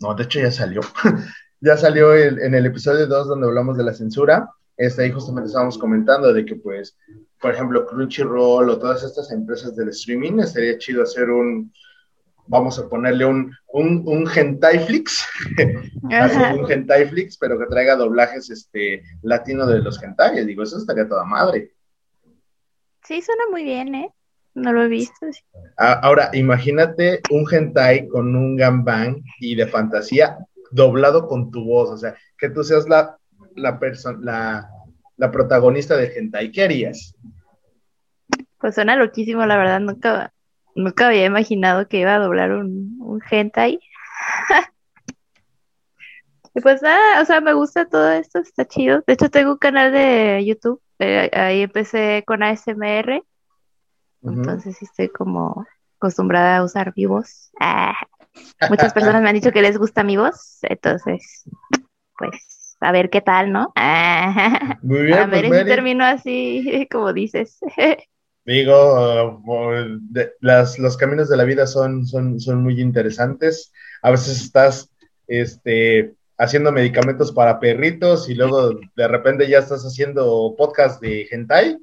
no, 0.00 0.14
de 0.14 0.24
hecho 0.24 0.40
ya 0.40 0.50
salió. 0.50 0.80
ya 1.60 1.76
salió 1.76 2.14
en 2.14 2.54
el 2.54 2.66
episodio 2.66 3.06
2 3.06 3.28
donde 3.28 3.46
hablamos 3.46 3.76
de 3.76 3.84
la 3.84 3.94
censura. 3.94 4.50
Este, 4.76 5.02
ahí 5.02 5.10
justamente 5.10 5.48
estábamos 5.48 5.76
comentando 5.76 6.32
de 6.32 6.44
que, 6.44 6.54
pues, 6.54 6.96
por 7.40 7.52
ejemplo, 7.52 7.84
Crunchyroll 7.84 8.70
o 8.70 8.78
todas 8.78 9.02
estas 9.02 9.32
empresas 9.32 9.74
del 9.74 9.88
streaming, 9.88 10.38
estaría 10.38 10.78
chido 10.78 11.02
hacer 11.02 11.30
un, 11.30 11.72
vamos 12.46 12.78
a 12.78 12.88
ponerle 12.88 13.24
un, 13.24 13.52
un, 13.72 14.04
un 14.06 14.24
un 16.02 16.66
pero 17.40 17.58
que 17.58 17.66
traiga 17.68 17.96
doblajes 17.96 18.50
este, 18.50 19.02
latino 19.22 19.66
de 19.66 19.80
los 19.80 20.02
hentai. 20.02 20.44
Digo, 20.44 20.62
eso 20.62 20.78
estaría 20.78 21.08
toda 21.08 21.24
madre. 21.24 21.72
Sí, 23.04 23.20
suena 23.22 23.44
muy 23.50 23.64
bien, 23.64 23.94
¿eh? 23.94 24.14
No 24.58 24.72
lo 24.72 24.82
he 24.82 24.88
visto. 24.88 25.26
Ah, 25.76 26.00
ahora, 26.02 26.30
imagínate 26.32 27.20
un 27.30 27.46
hentai 27.50 28.08
con 28.08 28.34
un 28.34 28.56
gambang 28.56 29.22
y 29.38 29.54
de 29.54 29.66
fantasía 29.66 30.38
doblado 30.70 31.28
con 31.28 31.50
tu 31.50 31.64
voz, 31.64 31.90
o 31.90 31.96
sea, 31.96 32.16
que 32.36 32.50
tú 32.50 32.64
seas 32.64 32.88
la, 32.88 33.16
la, 33.54 33.78
la, 34.20 34.70
la 35.16 35.30
protagonista 35.30 35.96
del 35.96 36.12
hentai. 36.16 36.50
¿Qué 36.50 36.62
harías? 36.62 37.14
Pues 38.58 38.74
suena 38.74 38.96
loquísimo, 38.96 39.46
la 39.46 39.56
verdad, 39.56 39.80
nunca, 39.80 40.32
nunca 40.74 41.06
había 41.06 41.24
imaginado 41.24 41.88
que 41.88 42.00
iba 42.00 42.14
a 42.14 42.18
doblar 42.18 42.52
un, 42.52 42.96
un 43.00 43.20
hentai. 43.30 43.78
y 46.54 46.60
pues 46.60 46.82
nada, 46.82 47.22
o 47.22 47.24
sea, 47.24 47.40
me 47.40 47.52
gusta 47.52 47.88
todo 47.88 48.10
esto, 48.10 48.40
está 48.40 48.66
chido. 48.66 49.02
De 49.06 49.12
hecho, 49.12 49.30
tengo 49.30 49.52
un 49.52 49.58
canal 49.58 49.92
de 49.92 50.44
YouTube, 50.44 50.82
eh, 50.98 51.30
ahí 51.32 51.62
empecé 51.62 52.24
con 52.26 52.42
ASMR, 52.42 53.22
entonces 54.22 54.76
sí 54.76 54.84
estoy 54.84 55.08
como 55.08 55.66
acostumbrada 55.98 56.58
a 56.58 56.64
usar 56.64 56.92
mi 56.96 57.06
voz. 57.06 57.50
Ah, 57.60 57.94
muchas 58.68 58.92
personas 58.92 59.22
me 59.22 59.28
han 59.28 59.34
dicho 59.34 59.52
que 59.52 59.62
les 59.62 59.78
gusta 59.78 60.04
mi 60.04 60.16
voz, 60.16 60.58
entonces, 60.62 61.44
pues, 62.16 62.76
a 62.80 62.92
ver 62.92 63.10
qué 63.10 63.20
tal, 63.20 63.52
¿no? 63.52 63.72
Muy 64.82 65.02
bien, 65.02 65.18
a 65.18 65.26
ver 65.26 65.48
pues, 65.48 65.62
si 65.62 65.66
termino 65.66 66.04
así, 66.04 66.88
como 66.90 67.12
dices. 67.12 67.58
Digo, 68.44 69.42
uh, 69.44 69.98
de- 70.10 70.32
las, 70.40 70.78
los 70.78 70.96
caminos 70.96 71.28
de 71.28 71.36
la 71.36 71.44
vida 71.44 71.66
son, 71.66 72.06
son, 72.06 72.40
son 72.40 72.62
muy 72.62 72.80
interesantes. 72.80 73.72
A 74.02 74.10
veces 74.10 74.40
estás 74.40 74.88
este, 75.26 76.14
haciendo 76.38 76.72
medicamentos 76.72 77.32
para 77.32 77.60
perritos 77.60 78.30
y 78.30 78.34
luego 78.34 78.70
de 78.96 79.08
repente 79.08 79.48
ya 79.48 79.58
estás 79.58 79.82
haciendo 79.84 80.54
podcast 80.56 81.00
de 81.02 81.26
hentai. 81.30 81.78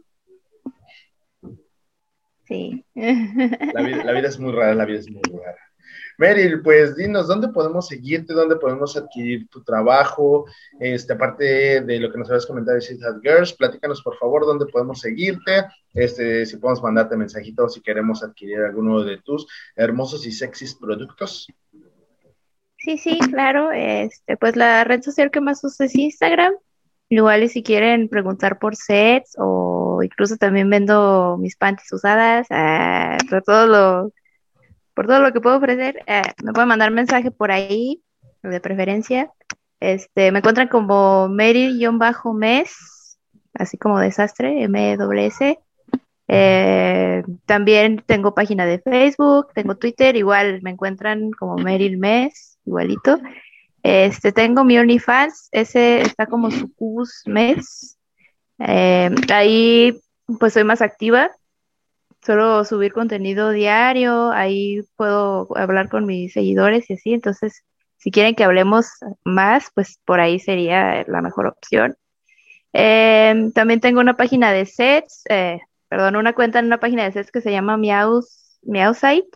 Sí. 2.48 2.86
La 2.94 3.82
vida, 3.82 4.04
la 4.04 4.12
vida 4.14 4.28
es 4.28 4.40
muy 4.40 4.52
rara, 4.52 4.76
la 4.76 4.86
vida 4.86 5.00
es 5.00 5.10
muy 5.10 5.22
rara. 5.24 5.58
Meryl, 6.18 6.62
pues 6.62 6.96
dinos, 6.96 7.28
¿dónde 7.28 7.50
podemos 7.50 7.88
seguirte? 7.88 8.34
¿Dónde 8.34 8.56
podemos 8.56 8.96
adquirir 8.96 9.50
tu 9.50 9.64
trabajo? 9.64 10.46
Este, 10.80 11.14
aparte 11.14 11.82
de 11.82 12.00
lo 12.00 12.12
que 12.12 12.18
nos 12.18 12.30
habías 12.30 12.46
comentado 12.46 12.76
de 12.76 12.82
Ciudad 12.82 13.20
Girls, 13.22 13.54
platícanos 13.54 14.02
por 14.02 14.18
favor 14.18 14.46
dónde 14.46 14.66
podemos 14.68 15.02
seguirte, 15.02 15.66
este, 15.94 16.46
si 16.46 16.58
podemos 16.58 16.82
mandarte 16.82 17.18
mensajitos 17.18 17.74
si 17.74 17.82
queremos 17.82 18.24
adquirir 18.24 18.60
alguno 18.60 19.04
de 19.04 19.18
tus 19.18 19.46
hermosos 19.76 20.26
y 20.26 20.32
sexys 20.32 20.76
productos. 20.76 21.48
Sí, 22.78 22.98
sí, 22.98 23.20
claro. 23.32 23.72
Este, 23.72 24.38
pues 24.38 24.56
la 24.56 24.84
red 24.84 25.02
social 25.02 25.32
que 25.32 25.42
más 25.42 25.64
uso 25.64 25.84
es 25.84 25.96
Instagram. 25.96 26.54
Igual 27.10 27.44
y 27.44 27.50
si 27.50 27.62
quieren 27.62 28.10
preguntar 28.10 28.58
por 28.58 28.76
sets 28.76 29.36
o 29.38 30.02
incluso 30.04 30.38
también 30.38 30.70
vendo 30.70 31.38
mis 31.40 31.56
panties 31.56 31.92
usadas, 31.94 32.48
ah, 32.50 33.18
por 33.30 33.44
todo 33.44 33.68
lo, 33.68 34.12
por 34.96 35.06
todo 35.08 35.20
lo 35.20 35.32
que 35.32 35.42
puedo 35.42 35.58
ofrecer, 35.58 36.04
ah, 36.08 36.24
me 36.44 36.52
pueden 36.52 36.70
mandar 36.70 36.92
mensaje 36.92 37.30
por 37.32 37.52
ahí, 37.52 38.02
de 38.42 38.60
preferencia. 38.60 39.32
Este, 39.80 40.32
me 40.32 40.40
encuentran 40.40 40.68
como 40.68 41.28
Meryl-mes, 41.30 43.18
así 43.54 43.78
como 43.78 44.00
desastre, 44.00 44.64
M-S. 44.64 45.60
Eh, 46.28 47.24
también 47.46 48.04
tengo 48.06 48.34
página 48.34 48.66
de 48.66 48.80
Facebook, 48.80 49.48
tengo 49.54 49.76
Twitter, 49.76 50.16
igual 50.16 50.62
me 50.64 50.72
encuentran 50.72 51.32
como 51.32 51.56
Meryl 51.58 51.98
Mes, 51.98 52.58
igualito. 52.66 53.20
Este, 53.88 54.32
tengo 54.32 54.64
mi 54.64 54.80
OnlyFans, 54.80 55.50
ese 55.52 56.02
está 56.02 56.26
como 56.26 56.50
Sucubus 56.50 57.22
Mes. 57.28 58.00
Eh, 58.58 59.12
ahí 59.32 60.02
pues 60.40 60.54
soy 60.54 60.64
más 60.64 60.82
activa, 60.82 61.30
suelo 62.26 62.66
subir 62.66 62.94
contenido 62.94 63.52
diario, 63.52 64.32
ahí 64.32 64.82
puedo 64.96 65.56
hablar 65.56 65.90
con 65.90 66.08
mis 66.08 66.34
seguidores 66.34 66.90
y 66.90 66.96
así, 66.96 67.14
entonces 67.14 67.64
si 67.98 68.10
quieren 68.10 68.34
que 68.34 68.44
hablemos 68.44 68.88
más, 69.24 69.70
pues 69.76 70.00
por 70.04 70.20
ahí 70.20 70.40
sería 70.40 71.04
la 71.08 71.22
mejor 71.22 71.46
opción. 71.46 71.96
Eh, 72.74 73.52
también 73.54 73.82
tengo 73.82 74.00
una 74.00 74.18
página 74.18 74.52
de 74.52 74.66
sets, 74.66 75.26
eh, 75.30 75.60
perdón, 75.90 76.16
una 76.16 76.34
cuenta 76.34 76.58
en 76.58 76.66
una 76.66 76.80
página 76.80 77.04
de 77.04 77.12
sets 77.12 77.32
que 77.32 77.42
se 77.42 77.52
llama 77.52 77.78
Meows, 77.78 78.58
Meowsite. 78.64 79.30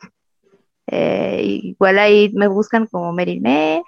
Eh, 0.87 1.41
igual 1.43 1.99
ahí 1.99 2.31
me 2.33 2.47
buscan 2.47 2.87
como 2.87 3.13
Mes. 3.13 3.83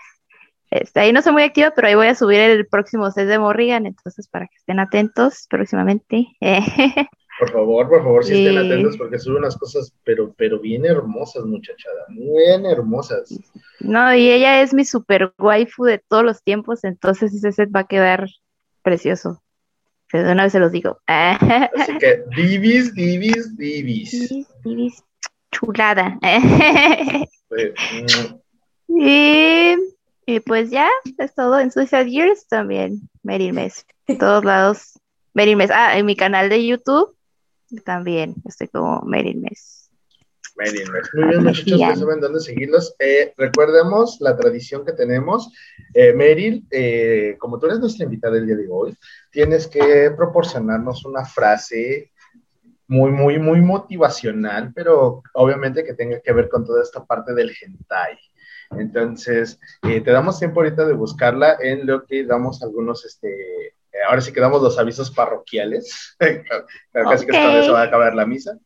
Este, 0.72 1.02
ahí 1.02 1.12
no 1.14 1.22
soy 1.22 1.34
muy 1.34 1.44
activa, 1.44 1.74
pero 1.76 1.88
ahí 1.88 1.96
voy 1.96 2.08
a 2.08 2.16
subir 2.16 2.40
el 2.40 2.66
próximo 2.66 3.12
set 3.12 3.28
de 3.28 3.38
Morrigan, 3.38 3.86
entonces 3.86 4.28
para 4.30 4.48
que 4.48 4.56
estén 4.56 4.80
atentos 4.80 5.46
próximamente. 5.50 6.28
Por 7.40 7.52
favor, 7.52 7.90
por 7.90 8.04
favor, 8.04 8.24
si 8.24 8.34
estén 8.34 8.54
Sí. 8.54 8.68
atentos 8.68 8.98
porque 8.98 9.18
sube 9.18 9.38
unas 9.38 9.58
cosas, 9.58 9.92
pero, 10.04 10.32
pero 10.38 10.60
bien 10.60 10.86
hermosas, 10.86 11.44
muchachada, 11.46 12.06
bien 12.10 12.68
hermosas. 12.68 13.34
No, 13.80 14.14
y 14.14 14.30
ella 14.30 14.62
es 14.62 14.76
mi 14.76 14.86
super 14.86 15.34
waifu 15.40 15.86
de 15.86 15.98
todos 15.98 16.24
los 16.24 16.44
tiempos, 16.44 16.84
entonces 16.84 17.34
ese 17.34 17.52
set 17.52 17.70
va 17.76 17.80
a 17.80 17.88
quedar 17.88 18.28
precioso. 18.84 19.42
De 20.14 20.32
una 20.32 20.44
vez 20.44 20.52
se 20.52 20.60
los 20.60 20.72
digo. 20.72 21.00
Así 21.08 21.98
que, 22.00 22.24
divis, 22.36 22.94
divis, 22.94 23.58
divis. 23.58 24.12
Divis, 24.30 24.48
divis, 24.64 25.04
chulada. 25.52 26.20
Eh, 27.58 27.74
mm, 28.88 29.00
Y, 29.00 29.76
y 30.32 30.40
pues 30.40 30.70
ya, 30.70 30.90
es 31.18 31.36
todo 31.36 31.60
en 31.60 31.72
Suicide 31.72 32.10
Years 32.10 32.48
también, 32.48 33.10
Meryl 33.22 33.54
Mes. 33.54 33.86
En 34.08 34.18
todos 34.18 34.46
lados, 34.46 35.00
Meryl 35.34 35.58
Mes. 35.58 35.70
Ah, 35.72 35.98
en 35.98 36.06
mi 36.06 36.16
canal 36.16 36.50
de 36.50 36.66
YouTube 36.66 37.16
también 37.84 38.36
estoy 38.48 38.70
como 38.70 39.02
Meryl 39.02 39.42
Mes. 39.42 39.90
Meryl 40.56 40.90
Mes. 40.92 41.10
Muy 41.14 41.26
bien, 41.26 41.44
muchachos, 41.44 41.80
ya 41.80 41.96
saben 41.96 42.22
dónde 42.22 42.40
seguirlos. 42.40 42.96
Eh, 43.00 43.34
recordemos 43.38 44.18
la 44.22 44.38
tradición 44.38 44.86
que 44.86 44.94
tenemos. 44.94 45.52
Eh, 45.94 46.14
Meryl, 46.14 46.66
eh, 46.72 47.36
como 47.38 47.60
tú 47.60 47.66
eres 47.66 47.80
nuestra 47.80 48.06
invitada 48.06 48.38
el 48.38 48.48
día 48.48 48.56
de 48.56 48.68
hoy, 48.70 48.96
tienes 49.32 49.68
que 49.68 50.12
proporcionarnos 50.16 51.04
una 51.06 51.26
frase 51.26 52.12
muy, 52.88 53.12
muy, 53.12 53.38
muy 53.38 53.62
motivacional, 53.62 54.72
pero 54.74 55.24
obviamente 55.34 55.84
que 55.84 55.94
tenga 55.94 56.20
que 56.22 56.34
ver 56.34 56.50
con 56.50 56.66
toda 56.66 56.82
esta 56.84 57.06
parte 57.06 57.34
del 57.34 57.52
hentai. 57.62 58.18
Entonces, 58.78 59.60
eh, 59.84 60.02
te 60.02 60.12
damos 60.12 60.40
tiempo 60.40 60.62
ahorita 60.62 60.86
de 60.86 60.94
buscarla 60.94 61.58
en 61.60 61.86
lo 61.86 62.06
que 62.06 62.26
damos 62.26 62.64
algunos, 62.64 63.06
este, 63.06 63.76
ahora 64.08 64.22
sí 64.22 64.32
que 64.32 64.42
damos 64.42 64.62
los 64.62 64.78
avisos 64.80 65.12
parroquiales. 65.12 66.16
Casi 66.94 67.26
que 67.26 67.32
con 67.32 67.52
eso 67.52 67.74
va 67.74 67.82
a 67.82 67.86
acabar 67.86 68.16
la 68.16 68.26
misa. 68.26 68.58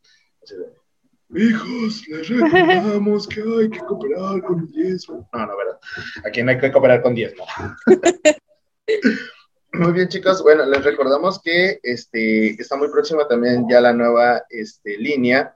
Hijos, 1.34 2.08
les 2.08 2.30
recordamos 2.30 3.28
que 3.28 3.42
hay 3.42 3.70
que 3.70 3.80
cooperar 3.80 4.42
con 4.44 4.60
el 4.60 4.72
diezmo. 4.72 5.28
No, 5.34 5.46
no, 5.46 5.58
¿verdad? 5.58 5.80
Aquí 6.24 6.44
no 6.44 6.52
hay 6.52 6.60
que 6.60 6.72
cooperar 6.72 7.02
con 7.02 7.16
diezmo. 7.16 7.46
Muy 9.74 9.92
bien, 9.92 10.08
chicos. 10.08 10.42
Bueno, 10.42 10.66
les 10.66 10.84
recordamos 10.84 11.42
que 11.42 11.80
este, 11.84 12.52
está 12.62 12.78
muy 12.78 12.88
próxima 12.90 13.28
también 13.28 13.68
ya 13.70 13.82
la 13.82 13.92
nueva 13.92 14.44
este, 14.50 14.98
línea 14.98 15.54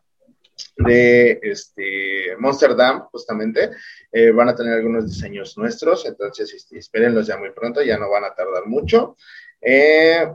de 0.79 1.39
este, 1.43 2.35
Monster 2.37 2.75
Dam, 2.75 3.01
justamente. 3.11 3.71
Eh, 4.11 4.31
van 4.31 4.49
a 4.49 4.55
tener 4.55 4.73
algunos 4.73 5.07
diseños 5.07 5.57
nuestros, 5.57 6.05
entonces 6.05 6.53
este, 6.53 6.77
espérenlos 6.77 7.27
ya 7.27 7.37
muy 7.37 7.51
pronto, 7.51 7.81
ya 7.81 7.97
no 7.97 8.09
van 8.09 8.23
a 8.23 8.33
tardar 8.33 8.65
mucho. 8.65 9.17
Eh, 9.61 10.27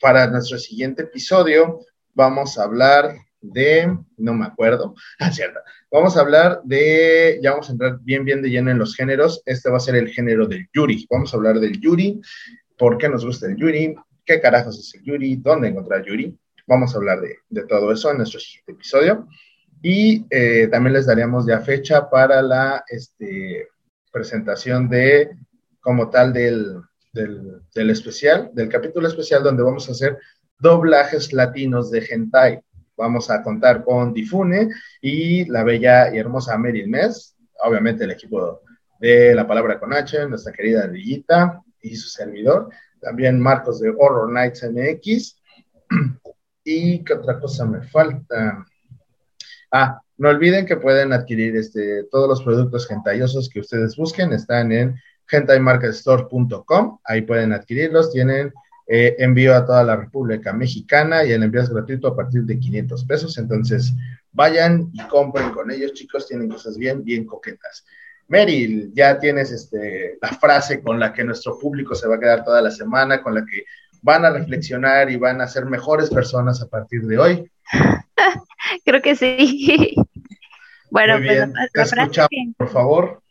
para 0.00 0.26
nuestro 0.28 0.58
siguiente 0.58 1.02
episodio 1.02 1.80
vamos 2.14 2.58
a 2.58 2.64
hablar 2.64 3.14
de, 3.40 3.96
no 4.18 4.34
me 4.34 4.44
acuerdo, 4.44 4.94
ah, 5.18 5.32
cierto, 5.32 5.60
vamos 5.90 6.16
a 6.16 6.20
hablar 6.20 6.60
de, 6.64 7.40
ya 7.42 7.52
vamos 7.52 7.68
a 7.70 7.72
entrar 7.72 7.98
bien, 8.02 8.24
bien 8.24 8.42
de 8.42 8.50
lleno 8.50 8.70
en 8.70 8.78
los 8.78 8.94
géneros, 8.94 9.42
este 9.46 9.70
va 9.70 9.78
a 9.78 9.80
ser 9.80 9.96
el 9.96 10.08
género 10.08 10.46
del 10.46 10.68
Yuri, 10.74 11.06
vamos 11.10 11.32
a 11.32 11.38
hablar 11.38 11.58
del 11.60 11.80
Yuri, 11.80 12.20
por 12.76 12.98
qué 12.98 13.08
nos 13.08 13.24
gusta 13.24 13.46
el 13.46 13.56
Yuri, 13.56 13.94
qué 14.24 14.40
carajos 14.40 14.78
es 14.78 14.94
el 14.94 15.02
Yuri, 15.02 15.36
dónde 15.36 15.68
encontrar 15.68 16.04
Yuri, 16.04 16.38
vamos 16.70 16.94
a 16.94 16.98
hablar 16.98 17.20
de, 17.20 17.38
de 17.48 17.64
todo 17.66 17.90
eso 17.92 18.12
en 18.12 18.18
nuestro 18.18 18.38
siguiente 18.38 18.72
episodio, 18.72 19.26
y 19.82 20.24
eh, 20.30 20.68
también 20.68 20.94
les 20.94 21.06
daríamos 21.06 21.46
ya 21.46 21.60
fecha 21.60 22.08
para 22.08 22.40
la 22.42 22.84
este, 22.88 23.68
presentación 24.12 24.88
de, 24.88 25.30
como 25.80 26.10
tal, 26.10 26.32
del, 26.32 26.76
del, 27.12 27.60
del 27.74 27.90
especial, 27.90 28.50
del 28.54 28.68
capítulo 28.68 29.08
especial 29.08 29.42
donde 29.42 29.64
vamos 29.64 29.88
a 29.88 29.92
hacer 29.92 30.16
doblajes 30.60 31.32
latinos 31.32 31.90
de 31.90 32.06
hentai. 32.08 32.60
Vamos 32.96 33.30
a 33.30 33.42
contar 33.42 33.82
con 33.82 34.12
Difune 34.12 34.68
y 35.00 35.46
la 35.46 35.64
bella 35.64 36.14
y 36.14 36.18
hermosa 36.18 36.56
Meryl 36.56 36.88
Mes, 36.88 37.34
obviamente 37.64 38.04
el 38.04 38.12
equipo 38.12 38.60
de 39.00 39.34
La 39.34 39.46
Palabra 39.46 39.80
con 39.80 39.92
H, 39.92 40.28
nuestra 40.28 40.52
querida 40.52 40.86
Lillita 40.86 41.62
y 41.82 41.96
su 41.96 42.08
servidor, 42.08 42.68
también 43.00 43.40
Marcos 43.40 43.80
de 43.80 43.90
Horror 43.98 44.30
Nights 44.30 44.62
MX. 44.62 45.40
¿Y 46.72 47.02
qué 47.02 47.14
otra 47.14 47.40
cosa 47.40 47.64
me 47.64 47.82
falta? 47.82 48.64
Ah, 49.72 50.00
no 50.18 50.28
olviden 50.28 50.66
que 50.66 50.76
pueden 50.76 51.12
adquirir 51.12 51.56
este, 51.56 52.04
todos 52.04 52.28
los 52.28 52.42
productos 52.44 52.88
hentayosos 52.88 53.48
que 53.48 53.58
ustedes 53.58 53.96
busquen, 53.96 54.32
están 54.32 54.70
en 54.70 54.94
hentaimarketstore.com, 55.28 56.98
ahí 57.02 57.22
pueden 57.22 57.52
adquirirlos, 57.52 58.12
tienen 58.12 58.52
eh, 58.86 59.16
envío 59.18 59.56
a 59.56 59.66
toda 59.66 59.82
la 59.82 59.96
República 59.96 60.52
Mexicana 60.52 61.24
y 61.24 61.32
el 61.32 61.42
envío 61.42 61.60
es 61.60 61.70
gratuito 61.70 62.06
a 62.06 62.14
partir 62.14 62.42
de 62.42 62.60
500 62.60 63.04
pesos, 63.04 63.36
entonces 63.38 63.92
vayan 64.30 64.90
y 64.92 65.00
compren 65.08 65.50
con 65.50 65.72
ellos, 65.72 65.92
chicos, 65.92 66.28
tienen 66.28 66.48
cosas 66.48 66.78
bien, 66.78 67.02
bien 67.02 67.24
coquetas. 67.24 67.84
Meryl, 68.28 68.92
ya 68.94 69.18
tienes 69.18 69.50
este, 69.50 70.18
la 70.22 70.28
frase 70.28 70.80
con 70.82 71.00
la 71.00 71.12
que 71.12 71.24
nuestro 71.24 71.58
público 71.58 71.96
se 71.96 72.06
va 72.06 72.14
a 72.14 72.20
quedar 72.20 72.44
toda 72.44 72.62
la 72.62 72.70
semana, 72.70 73.20
con 73.20 73.34
la 73.34 73.44
que 73.44 73.64
van 74.02 74.24
a 74.24 74.30
reflexionar 74.30 75.10
y 75.10 75.16
van 75.16 75.40
a 75.40 75.48
ser 75.48 75.66
mejores 75.66 76.10
personas 76.10 76.62
a 76.62 76.68
partir 76.68 77.02
de 77.02 77.18
hoy. 77.18 77.50
Creo 78.84 79.02
que 79.02 79.16
sí. 79.16 79.94
bueno, 80.90 81.18
Muy 81.18 81.28
bien. 81.28 81.52
pues 81.74 81.94
la, 81.94 82.02
Escuchamos, 82.02 82.30
por 82.56 82.68
favor. 82.70 83.22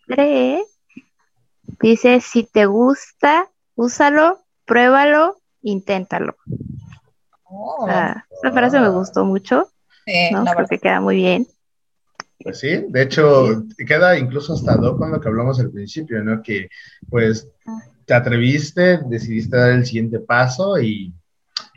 dice, 1.82 2.20
si 2.22 2.44
te 2.44 2.66
gusta, 2.66 3.50
úsalo, 3.76 4.40
pruébalo, 4.66 5.38
inténtalo. 5.62 6.36
Oh, 7.44 7.88
Ah, 7.90 8.26
esa 8.32 8.52
frase 8.52 8.80
me 8.80 8.90
gustó 8.90 9.26
mucho, 9.26 9.70
sí, 10.06 10.30
¿no? 10.32 10.40
la 10.44 10.52
Creo 10.52 10.56
verdad. 10.58 10.70
que 10.70 10.80
queda 10.80 11.02
muy 11.02 11.16
bien. 11.16 11.48
Pues 12.42 12.60
sí, 12.60 12.86
de 12.88 13.02
hecho, 13.02 13.64
queda 13.86 14.18
incluso 14.18 14.54
hasta 14.54 14.78
do 14.78 14.96
con 14.98 15.12
lo 15.12 15.20
que 15.20 15.28
hablamos 15.28 15.60
al 15.60 15.72
principio, 15.72 16.24
¿no? 16.24 16.42
Que 16.42 16.70
pues 17.10 17.50
te 18.10 18.16
atreviste, 18.16 19.02
decidiste 19.06 19.56
dar 19.56 19.70
el 19.70 19.86
siguiente 19.86 20.20
paso 20.20 20.82
y, 20.82 21.14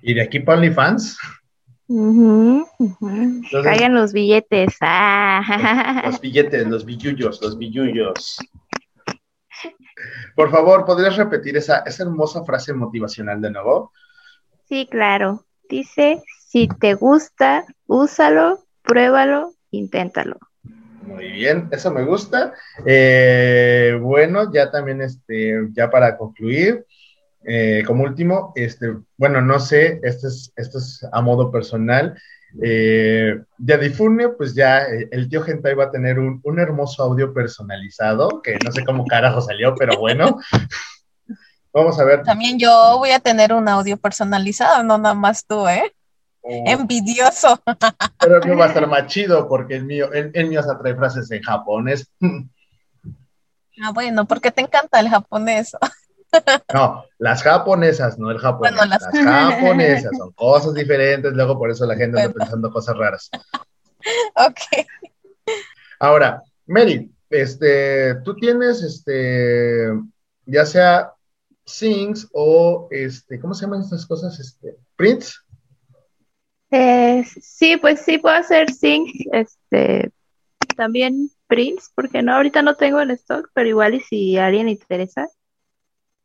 y 0.00 0.14
de 0.14 0.22
aquí 0.22 0.40
para 0.40 0.56
OnlyFans. 0.56 1.18
Caigan 3.62 3.94
los 3.94 4.14
billetes. 4.14 4.74
Ah. 4.80 6.02
los 6.06 6.18
billetes, 6.22 6.66
los 6.66 6.86
billullos, 6.86 7.38
los 7.42 7.58
billullos. 7.58 8.38
Por 10.34 10.50
favor, 10.50 10.86
¿podrías 10.86 11.18
repetir 11.18 11.58
esa, 11.58 11.80
esa 11.80 12.04
hermosa 12.04 12.42
frase 12.44 12.72
motivacional 12.72 13.42
de 13.42 13.50
nuevo? 13.50 13.92
Sí, 14.70 14.88
claro. 14.90 15.44
Dice, 15.68 16.22
si 16.46 16.66
te 16.66 16.94
gusta, 16.94 17.66
úsalo, 17.86 18.64
pruébalo, 18.80 19.52
inténtalo. 19.70 20.38
Muy 21.04 21.32
bien, 21.32 21.68
eso 21.72 21.90
me 21.90 22.04
gusta. 22.04 22.54
Eh, 22.86 23.98
bueno, 24.00 24.52
ya 24.52 24.70
también, 24.70 25.02
este, 25.02 25.68
ya 25.72 25.90
para 25.90 26.16
concluir, 26.16 26.86
eh, 27.44 27.82
como 27.86 28.04
último, 28.04 28.52
este, 28.54 28.94
bueno, 29.16 29.40
no 29.40 29.58
sé, 29.58 30.00
esto 30.02 30.28
es, 30.28 30.52
esto 30.56 30.78
es 30.78 31.06
a 31.10 31.20
modo 31.20 31.50
personal. 31.50 32.16
Eh, 32.62 33.40
difune, 33.58 34.28
pues 34.30 34.54
ya 34.54 34.82
eh, 34.82 35.08
el 35.10 35.28
tío 35.28 35.42
Gentai 35.42 35.74
va 35.74 35.84
a 35.84 35.90
tener 35.90 36.18
un, 36.18 36.40
un 36.44 36.58
hermoso 36.60 37.02
audio 37.02 37.32
personalizado, 37.32 38.42
que 38.42 38.58
no 38.64 38.70
sé 38.70 38.84
cómo 38.84 39.06
carajo 39.06 39.40
salió, 39.40 39.74
pero 39.74 39.98
bueno. 39.98 40.38
Vamos 41.72 41.98
a 41.98 42.04
ver. 42.04 42.22
También 42.22 42.58
yo 42.58 42.98
voy 42.98 43.10
a 43.10 43.20
tener 43.20 43.52
un 43.54 43.66
audio 43.66 43.96
personalizado, 43.96 44.82
no 44.82 44.98
nada 44.98 45.14
más 45.14 45.46
tú, 45.46 45.66
¿eh? 45.66 45.94
Oh, 46.44 46.64
Envidioso. 46.66 47.60
pero 48.18 48.40
mío 48.40 48.56
va 48.56 48.64
a 48.64 48.68
estar 48.68 48.86
más 48.88 49.06
chido 49.06 49.48
porque 49.48 49.76
el 49.76 49.84
mío, 49.84 50.12
el, 50.12 50.30
el 50.34 50.48
mío 50.48 50.60
hasta 50.60 50.78
trae 50.78 50.94
frases 50.96 51.30
en 51.30 51.42
japonés. 51.42 52.10
Ah, 53.82 53.92
bueno, 53.94 54.26
porque 54.26 54.50
te 54.50 54.60
encanta 54.62 55.00
el 55.00 55.08
japonés. 55.08 55.72
No, 56.72 57.04
las 57.18 57.42
japonesas, 57.42 58.18
no 58.18 58.30
el 58.30 58.38
japonés. 58.38 58.74
Bueno, 58.74 58.86
las... 58.90 59.02
las- 59.14 59.54
japonesas 59.54 60.10
son 60.16 60.32
cosas 60.32 60.74
diferentes, 60.74 61.32
luego 61.32 61.58
por 61.58 61.70
eso 61.70 61.84
la 61.86 61.94
gente 61.94 62.18
anda 62.18 62.28
Bueno. 62.32 62.34
pensando 62.38 62.72
cosas 62.72 62.96
raras. 62.96 63.30
Ok. 64.34 64.86
Ahora, 66.00 66.42
Mary, 66.66 67.10
este, 67.30 68.16
tú 68.24 68.34
tienes, 68.34 68.82
este, 68.82 69.88
ya 70.46 70.66
sea 70.66 71.12
Sings 71.64 72.28
o, 72.32 72.88
este, 72.90 73.38
¿cómo 73.38 73.54
se 73.54 73.66
llaman 73.66 73.82
estas 73.82 74.06
cosas? 74.06 74.40
Este, 74.40 74.76
prints. 74.96 75.38
Eh, 76.74 77.22
sí, 77.42 77.76
pues 77.76 78.00
sí 78.00 78.16
puedo 78.16 78.34
hacer 78.34 78.72
sync, 78.72 79.10
este, 79.30 80.10
también 80.74 81.30
prints, 81.46 81.92
porque 81.94 82.22
no, 82.22 82.34
ahorita 82.34 82.62
no 82.62 82.76
tengo 82.76 82.98
en 83.02 83.10
stock, 83.10 83.50
pero 83.52 83.68
igual 83.68 83.94
y 83.94 84.00
si 84.00 84.38
a 84.38 84.46
alguien 84.46 84.66
le 84.66 84.72
interesa. 84.72 85.28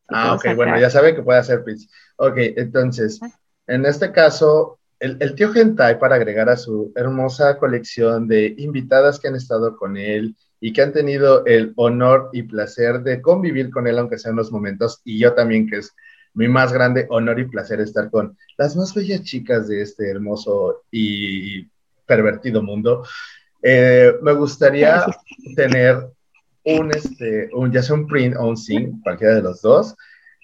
Ah, 0.07 0.34
ok, 0.34 0.40
sacar. 0.40 0.56
bueno, 0.56 0.80
ya 0.80 0.90
sabe 0.90 1.14
que 1.14 1.22
puede 1.22 1.40
hacer 1.40 1.65
prints. 1.65 1.90
Ok, 2.15 2.38
entonces, 2.38 3.19
en 3.68 3.86
este 3.86 4.14
caso, 4.14 4.80
el, 5.02 5.18
el 5.19 5.36
tío 5.36 5.52
Gentai, 5.52 5.99
para 5.99 6.15
agregar 6.15 6.49
a 6.49 6.56
su 6.56 6.94
hermosa 6.95 7.57
colección 7.57 8.30
de 8.30 8.56
invitadas 8.57 9.19
que 9.19 9.28
han 9.28 9.36
estado 9.36 9.76
con 9.76 9.98
él 9.98 10.38
y 10.61 10.72
que 10.72 10.82
han 10.82 10.94
tenido 10.94 11.45
el 11.45 11.74
honor 11.76 12.30
y 12.32 12.44
placer 12.44 13.02
de 13.02 13.22
convivir 13.22 13.69
con 13.69 13.86
él, 13.86 13.99
aunque 13.99 14.18
sean 14.18 14.36
unos 14.36 14.53
momentos, 14.53 15.02
y 15.03 15.19
yo 15.19 15.34
también, 15.34 15.69
que 15.69 15.80
es 15.80 15.94
mi 16.38 16.47
más 16.47 16.72
grande 16.72 17.07
honor 17.09 17.39
y 17.39 17.45
placer 17.45 17.81
estar 17.81 18.11
con 18.11 18.38
las 18.57 18.76
más 18.76 18.93
bellas 18.93 19.23
chicas 19.23 19.68
de 19.68 19.81
este 19.81 20.09
hermoso 20.09 20.84
y 20.91 21.68
pervertido 22.05 22.61
mundo. 22.61 23.03
Eh, 23.64 24.14
me 24.22 24.34
gustaría 24.34 25.03
tener 25.55 26.07
un, 26.64 26.91
este, 26.91 27.49
un, 27.53 27.72
ya 27.72 27.81
sea 27.81 27.95
un 27.95 28.05
print 28.05 28.35
o 28.38 28.47
un 28.47 28.55
sync, 28.55 29.01
cualquiera 29.01 29.34
de 29.34 29.41
los 29.41 29.64
dos, 29.64 29.95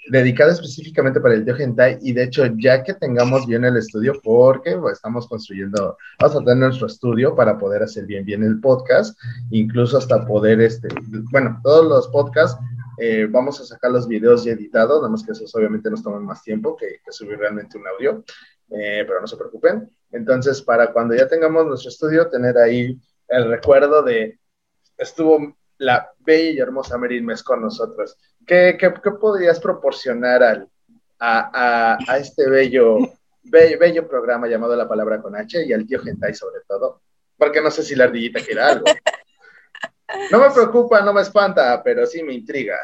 dedicado 0.10 0.52
específicamente 0.52 1.20
para 1.20 1.36
el 1.36 1.46
tío 1.46 1.56
Hentai. 1.56 2.00
Y 2.02 2.12
de 2.14 2.24
hecho, 2.24 2.44
ya 2.58 2.84
que 2.84 2.96
tengamos 2.96 3.46
bien 3.46 3.64
el 3.64 3.78
estudio, 3.78 4.14
porque 4.24 4.76
pues, 4.76 4.94
estamos 4.94 5.28
construyendo, 5.28 5.96
vamos 6.20 6.36
a 6.36 6.40
tener 6.40 6.58
nuestro 6.58 6.88
estudio 6.88 7.36
para 7.36 7.60
poder 7.60 7.84
hacer 7.84 8.08
bien, 8.08 8.26
bien 8.26 8.44
el 8.44 8.60
podcast, 8.60 9.16
incluso 9.52 10.00
hasta 10.00 10.26
poder, 10.26 10.60
este, 10.60 10.88
bueno, 11.32 11.60
todos 11.64 11.86
los 11.88 12.08
podcasts. 12.08 12.60
Eh, 12.98 13.28
vamos 13.30 13.60
a 13.60 13.66
sacar 13.66 13.92
los 13.92 14.08
videos 14.08 14.44
ya 14.44 14.52
editados, 14.52 15.02
nada 15.02 15.10
más 15.10 15.24
que 15.24 15.32
esos 15.32 15.54
obviamente 15.56 15.90
nos 15.90 16.04
toman 16.04 16.24
más 16.24 16.44
tiempo 16.44 16.76
que, 16.76 17.00
subir 17.10 17.38
realmente 17.40 17.78
un 17.78 17.88
audio, 17.88 18.24
eh, 18.70 19.04
pero 19.08 19.22
no 19.22 19.28
se 19.28 19.38
preocupen. 19.38 19.90
Entonces, 20.12 20.62
para 20.62 20.92
cuando 20.92 21.16
ya 21.16 21.28
tengamos 21.28 21.66
nuestro 21.66 21.90
estudio, 21.90 22.30
tener 22.30 22.58
ahí 22.58 23.00
el 23.28 23.50
recuerdo 23.50 24.04
de 24.04 24.40
estuvo 24.98 25.56
la 25.78 26.12
bella 26.20 26.52
y 26.52 26.60
hermosa 26.60 26.98
Meryl 26.98 27.24
Mes 27.24 27.44
con 27.44 27.62
nosotros. 27.62 28.18
¿Qué, 28.46 28.78
qué, 28.80 28.94
qué 29.04 29.12
podrías 29.12 29.60
proporcionar 29.60 30.44
al, 30.44 30.70
a, 31.20 31.94
a, 31.94 31.98
a, 32.08 32.18
este 32.18 32.50
bello, 32.50 32.98
bello, 33.44 33.80
bello 33.80 34.08
programa 34.08 34.48
llamado 34.48 34.76
La 34.76 34.88
Palabra 34.88 35.22
con 35.22 35.36
H 35.36 35.66
y 35.66 35.74
al 35.74 35.88
tío 35.88 36.02
Gentai 36.02 36.34
sobre 36.34 36.62
todo? 36.68 37.02
Porque 37.38 37.62
no 37.62 37.72
sé 37.72 37.84
si 37.84 37.96
la 37.96 38.06
ardillita 38.06 38.40
quiere 38.42 38.62
algo. 38.62 38.86
No 40.32 40.40
me 40.40 40.52
preocupa, 40.52 41.02
no 41.02 41.14
me 41.14 41.22
espanta, 41.22 41.82
pero 41.84 42.06
sí 42.06 42.24
me 42.24 42.34
intriga. 42.34 42.78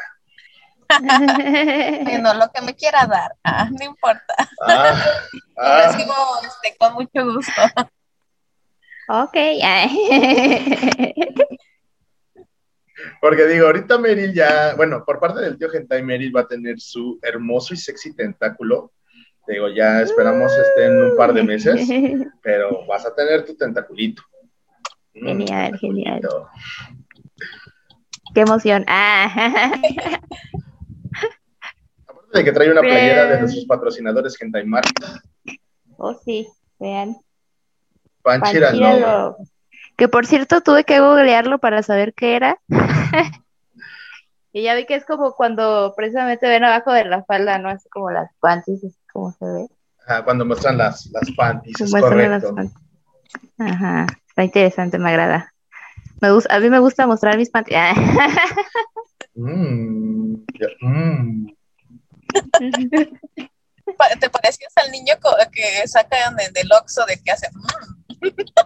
Bueno, 0.90 2.34
lo 2.34 2.50
que 2.52 2.60
me 2.62 2.74
quiera 2.74 3.06
dar, 3.06 3.36
ah, 3.44 3.68
no 3.70 3.84
importa. 3.84 4.34
Ah, 4.66 5.00
Lo 5.32 5.62
ah, 5.62 5.86
recibo 5.86 6.12
este, 6.44 6.76
con 6.76 6.94
mucho 6.94 7.32
gusto. 7.32 7.62
Ok. 9.08 9.34
porque 13.20 13.46
digo, 13.46 13.66
ahorita 13.66 13.98
Meryl 13.98 14.34
ya, 14.34 14.74
bueno, 14.76 15.04
por 15.04 15.20
parte 15.20 15.40
del 15.40 15.58
tío 15.58 15.70
Gentai, 15.70 16.02
Meryl 16.02 16.34
va 16.34 16.42
a 16.42 16.48
tener 16.48 16.80
su 16.80 17.18
hermoso 17.22 17.74
y 17.74 17.76
sexy 17.76 18.14
tentáculo. 18.14 18.92
Te 19.46 19.54
Digo, 19.54 19.68
ya 19.68 20.00
esperamos 20.00 20.52
este 20.56 20.86
en 20.86 21.02
un 21.02 21.16
par 21.16 21.32
de 21.32 21.42
meses, 21.42 21.88
pero 22.42 22.86
vas 22.86 23.06
a 23.06 23.14
tener 23.14 23.44
tu 23.44 23.56
tentaculito. 23.56 24.22
Mm, 25.14 25.26
Genial, 25.26 25.78
genial. 25.78 26.20
tentaculito. 26.20 26.50
Qué 28.34 28.40
emoción. 28.40 28.84
Ah. 28.86 29.72
Aparte 32.06 32.38
de 32.38 32.44
que 32.44 32.52
trae 32.52 32.70
una 32.70 32.80
playera 32.80 33.26
de 33.26 33.40
nuestros 33.40 33.64
patrocinadores 33.66 34.36
Gentai 34.36 34.64
Mart, 34.64 34.86
Oh, 36.02 36.14
sí, 36.24 36.48
vean. 36.78 37.16
Panchira 38.22 38.72
no. 38.72 39.36
Que 39.96 40.08
por 40.08 40.24
cierto 40.26 40.62
tuve 40.62 40.84
que 40.84 40.98
googlearlo 40.98 41.58
para 41.58 41.82
saber 41.82 42.14
qué 42.14 42.36
era. 42.36 42.58
y 44.52 44.62
ya 44.62 44.74
vi 44.74 44.86
que 44.86 44.94
es 44.94 45.04
como 45.04 45.32
cuando 45.34 45.92
precisamente 45.94 46.48
ven 46.48 46.64
abajo 46.64 46.90
de 46.92 47.04
la 47.04 47.22
falda, 47.24 47.58
¿no? 47.58 47.68
Así 47.68 47.86
como 47.90 48.10
las 48.10 48.30
panties, 48.40 48.82
así 48.82 48.96
como 49.12 49.32
se 49.32 49.44
ve. 49.44 49.68
Ajá, 50.06 50.24
cuando 50.24 50.46
muestran 50.46 50.78
las, 50.78 51.04
las 51.12 51.30
panties, 51.36 51.78
es 51.78 51.90
muestran 51.90 52.30
las 52.30 52.44
correcto. 52.44 52.54
panties. 52.54 52.90
Ajá, 53.58 54.06
está 54.26 54.44
interesante, 54.44 54.98
me 54.98 55.10
agrada. 55.10 55.52
Me 56.20 56.30
gusta, 56.32 56.54
a 56.54 56.60
mí 56.60 56.70
me 56.70 56.78
gusta 56.78 57.06
mostrar 57.06 57.36
mis 57.36 57.50
panties. 57.50 57.78
Mm, 59.34 60.34
mm. 60.82 61.46
¿Te 64.20 64.30
parecías 64.30 64.72
al 64.76 64.90
niño 64.90 65.14
que 65.52 65.86
sacan 65.88 66.36
de- 66.36 66.50
del 66.50 66.68
Oxxo 66.72 67.04
de 67.06 67.18
que 67.22 67.30
hace? 67.30 67.48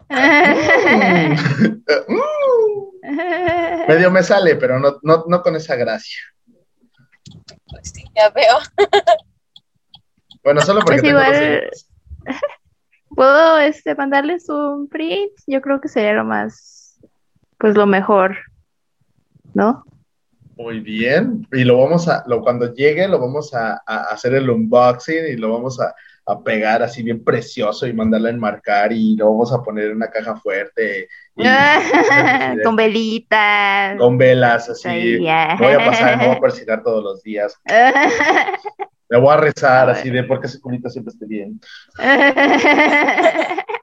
Medio 3.89 4.11
me 4.11 4.23
sale, 4.23 4.57
pero 4.57 4.79
no, 4.79 4.99
no, 5.03 5.25
no 5.29 5.43
con 5.43 5.57
esa 5.57 5.77
gracia. 5.77 6.19
Pues 7.71 7.93
sí, 7.95 8.05
ya 8.17 8.31
veo. 8.31 8.57
Bueno, 10.43 10.61
solo 10.63 10.81
porque 10.81 11.01
Pues 11.01 11.03
tengo 11.03 11.21
igual-. 11.21 11.71
¿Puedo 13.15 13.59
este, 13.59 13.95
mandarles 13.95 14.49
un 14.49 14.89
print? 14.89 15.33
Yo 15.47 15.61
creo 15.61 15.81
que 15.81 15.89
sería 15.89 16.15
lo 16.15 16.25
más, 16.25 16.74
pues 17.65 17.77
lo 17.77 17.87
mejor, 17.87 18.37
¿no? 19.55 19.87
Muy 20.59 20.81
bien. 20.81 21.49
Y 21.51 21.65
lo 21.65 21.79
vamos 21.79 22.07
a, 22.09 22.23
lo, 22.27 22.43
cuando 22.43 22.75
llegue, 22.75 23.09
lo 23.09 23.19
vamos 23.19 23.55
a, 23.55 23.81
a 23.87 24.03
hacer 24.13 24.35
el 24.35 24.51
unboxing 24.51 25.29
y 25.29 25.37
lo 25.37 25.51
vamos 25.55 25.81
a, 25.81 25.95
a 26.27 26.43
pegar 26.43 26.83
así 26.83 27.03
bien 27.03 27.25
precioso 27.25 27.87
y 27.87 27.95
mandarla 27.95 28.29
a 28.29 28.33
enmarcar 28.33 28.93
y 28.93 29.17
lo 29.17 29.31
vamos 29.31 29.51
a 29.51 29.63
poner 29.63 29.87
en 29.87 29.97
una 29.97 30.11
caja 30.11 30.37
fuerte 30.37 31.09
y, 31.37 31.45
Con 32.63 32.77
velitas. 32.77 33.97
con 33.97 34.19
velas 34.19 34.69
así. 34.69 35.17
Voy 35.17 35.29
a 35.29 35.57
pasar, 35.87 36.19
me 36.19 36.27
voy 36.27 36.37
a 36.37 36.41
persinar 36.41 36.83
todos 36.83 37.03
los 37.03 37.23
días. 37.23 37.59
Le 39.09 39.19
voy 39.19 39.33
a 39.33 39.37
rezar 39.39 39.89
así 39.89 40.11
de 40.11 40.25
porque 40.25 40.49
ese 40.49 40.61
culito 40.61 40.91
siempre 40.91 41.13
esté 41.13 41.25
bien. 41.25 41.61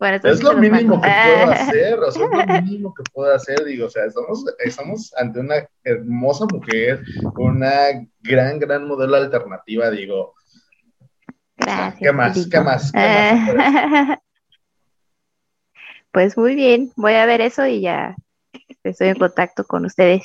es 0.00 0.42
lo 0.42 0.54
mínimo 0.54 1.00
que 1.00 1.08
puedo 1.08 1.50
hacer, 1.52 1.98
o 1.98 2.10
sea, 2.10 2.24
es 2.24 2.30
lo 2.30 2.46
mínimo 2.62 2.94
que 2.94 3.02
puedo 3.12 3.34
hacer, 3.34 3.64
digo, 3.64 3.86
o 3.86 3.90
sea, 3.90 4.04
estamos, 4.04 4.44
estamos 4.58 5.14
ante 5.16 5.40
una 5.40 5.68
hermosa 5.84 6.46
mujer, 6.52 7.02
una 7.36 8.06
gran, 8.20 8.58
gran 8.58 8.86
modelo 8.86 9.16
alternativa, 9.16 9.90
digo. 9.90 10.34
Gracias. 11.56 11.98
¿Qué 12.00 12.12
más? 12.12 12.48
¿Qué 12.50 12.60
más? 12.60 12.92
¿Qué 12.92 13.54
más? 13.54 14.18
Pues 16.12 16.36
muy 16.38 16.54
bien, 16.54 16.92
voy 16.94 17.14
a 17.14 17.26
ver 17.26 17.40
eso 17.40 17.66
y 17.66 17.80
ya 17.80 18.14
estoy 18.84 19.08
en 19.08 19.18
contacto 19.18 19.64
con 19.64 19.84
ustedes. 19.84 20.22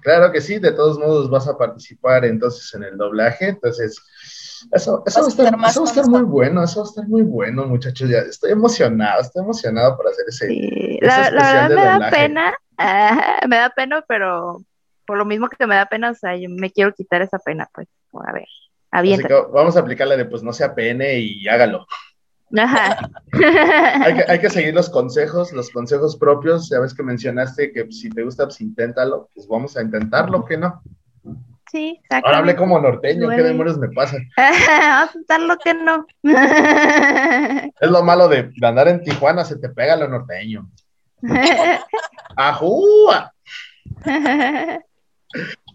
Claro 0.00 0.30
que 0.30 0.40
sí, 0.40 0.60
de 0.60 0.70
todos 0.70 1.00
modos 1.00 1.28
vas 1.28 1.48
a 1.48 1.58
participar 1.58 2.24
entonces 2.24 2.72
en 2.74 2.84
el 2.84 2.96
doblaje, 2.96 3.48
entonces 3.48 4.00
eso, 4.72 5.02
eso 5.06 5.20
va 5.20 5.26
a 5.26 5.28
estar, 5.28 5.54
eso 5.68 5.80
va 5.82 5.86
a 5.86 5.90
estar 5.90 6.08
muy 6.08 6.22
bueno, 6.22 6.62
eso 6.62 6.80
va 6.80 6.86
a 6.86 6.88
estar 6.88 7.08
muy 7.08 7.22
bueno, 7.22 7.66
muchachos. 7.66 8.08
Ya 8.08 8.18
estoy 8.18 8.52
emocionado, 8.52 9.20
estoy 9.20 9.42
emocionado 9.42 9.96
por 9.96 10.08
hacer 10.08 10.24
ese. 10.28 10.48
Sí. 10.48 10.98
La, 11.00 11.30
la, 11.30 11.52
verdad 11.52 11.68
me 11.70 11.84
da 11.84 12.10
pena, 12.10 12.54
me 13.48 13.56
da 13.56 13.70
pena, 13.70 14.04
pero 14.06 14.62
por 15.06 15.18
lo 15.18 15.24
mismo 15.24 15.48
que 15.48 15.66
me 15.66 15.74
da 15.74 15.86
pena, 15.86 16.10
o 16.10 16.14
sea, 16.14 16.36
yo 16.36 16.48
me 16.50 16.70
quiero 16.70 16.92
quitar 16.92 17.22
esa 17.22 17.38
pena, 17.38 17.68
pues, 17.72 17.88
a 18.12 18.32
ver, 18.32 18.46
vamos 19.52 19.76
a 19.76 19.80
aplicarle 19.80 20.16
de 20.16 20.24
pues 20.24 20.42
no 20.42 20.52
sea 20.52 20.74
pene 20.74 21.18
y 21.18 21.46
hágalo. 21.48 21.86
Ajá. 22.56 23.10
hay, 24.04 24.14
que, 24.14 24.24
hay 24.28 24.38
que 24.38 24.50
seguir 24.50 24.74
los 24.74 24.88
consejos, 24.88 25.52
los 25.52 25.70
consejos 25.70 26.16
propios. 26.16 26.68
Ya 26.70 26.80
ves 26.80 26.94
que 26.94 27.02
mencionaste 27.02 27.72
que 27.72 27.90
si 27.90 28.08
te 28.08 28.22
gusta, 28.22 28.44
pues 28.44 28.60
inténtalo. 28.60 29.28
Pues 29.34 29.48
vamos 29.48 29.76
a 29.76 29.82
intentarlo, 29.82 30.44
que 30.44 30.56
no. 30.56 30.80
Sí. 31.76 32.00
Ahora 32.08 32.38
hablé 32.38 32.56
como 32.56 32.80
norteño, 32.80 33.28
¿qué 33.28 33.42
demonios 33.42 33.76
me 33.76 33.90
pasa? 33.90 34.16
Vamos 34.34 34.68
a 34.70 35.10
intentar 35.14 35.40
lo 35.40 35.58
que 35.58 35.74
no. 35.74 36.06
es 37.80 37.90
lo 37.90 38.02
malo 38.02 38.28
de, 38.28 38.50
andar 38.62 38.88
en 38.88 39.02
Tijuana, 39.02 39.44
se 39.44 39.58
te 39.58 39.68
pega 39.68 39.94
lo 39.94 40.08
norteño. 40.08 40.70
¡Ajúa! 42.36 43.30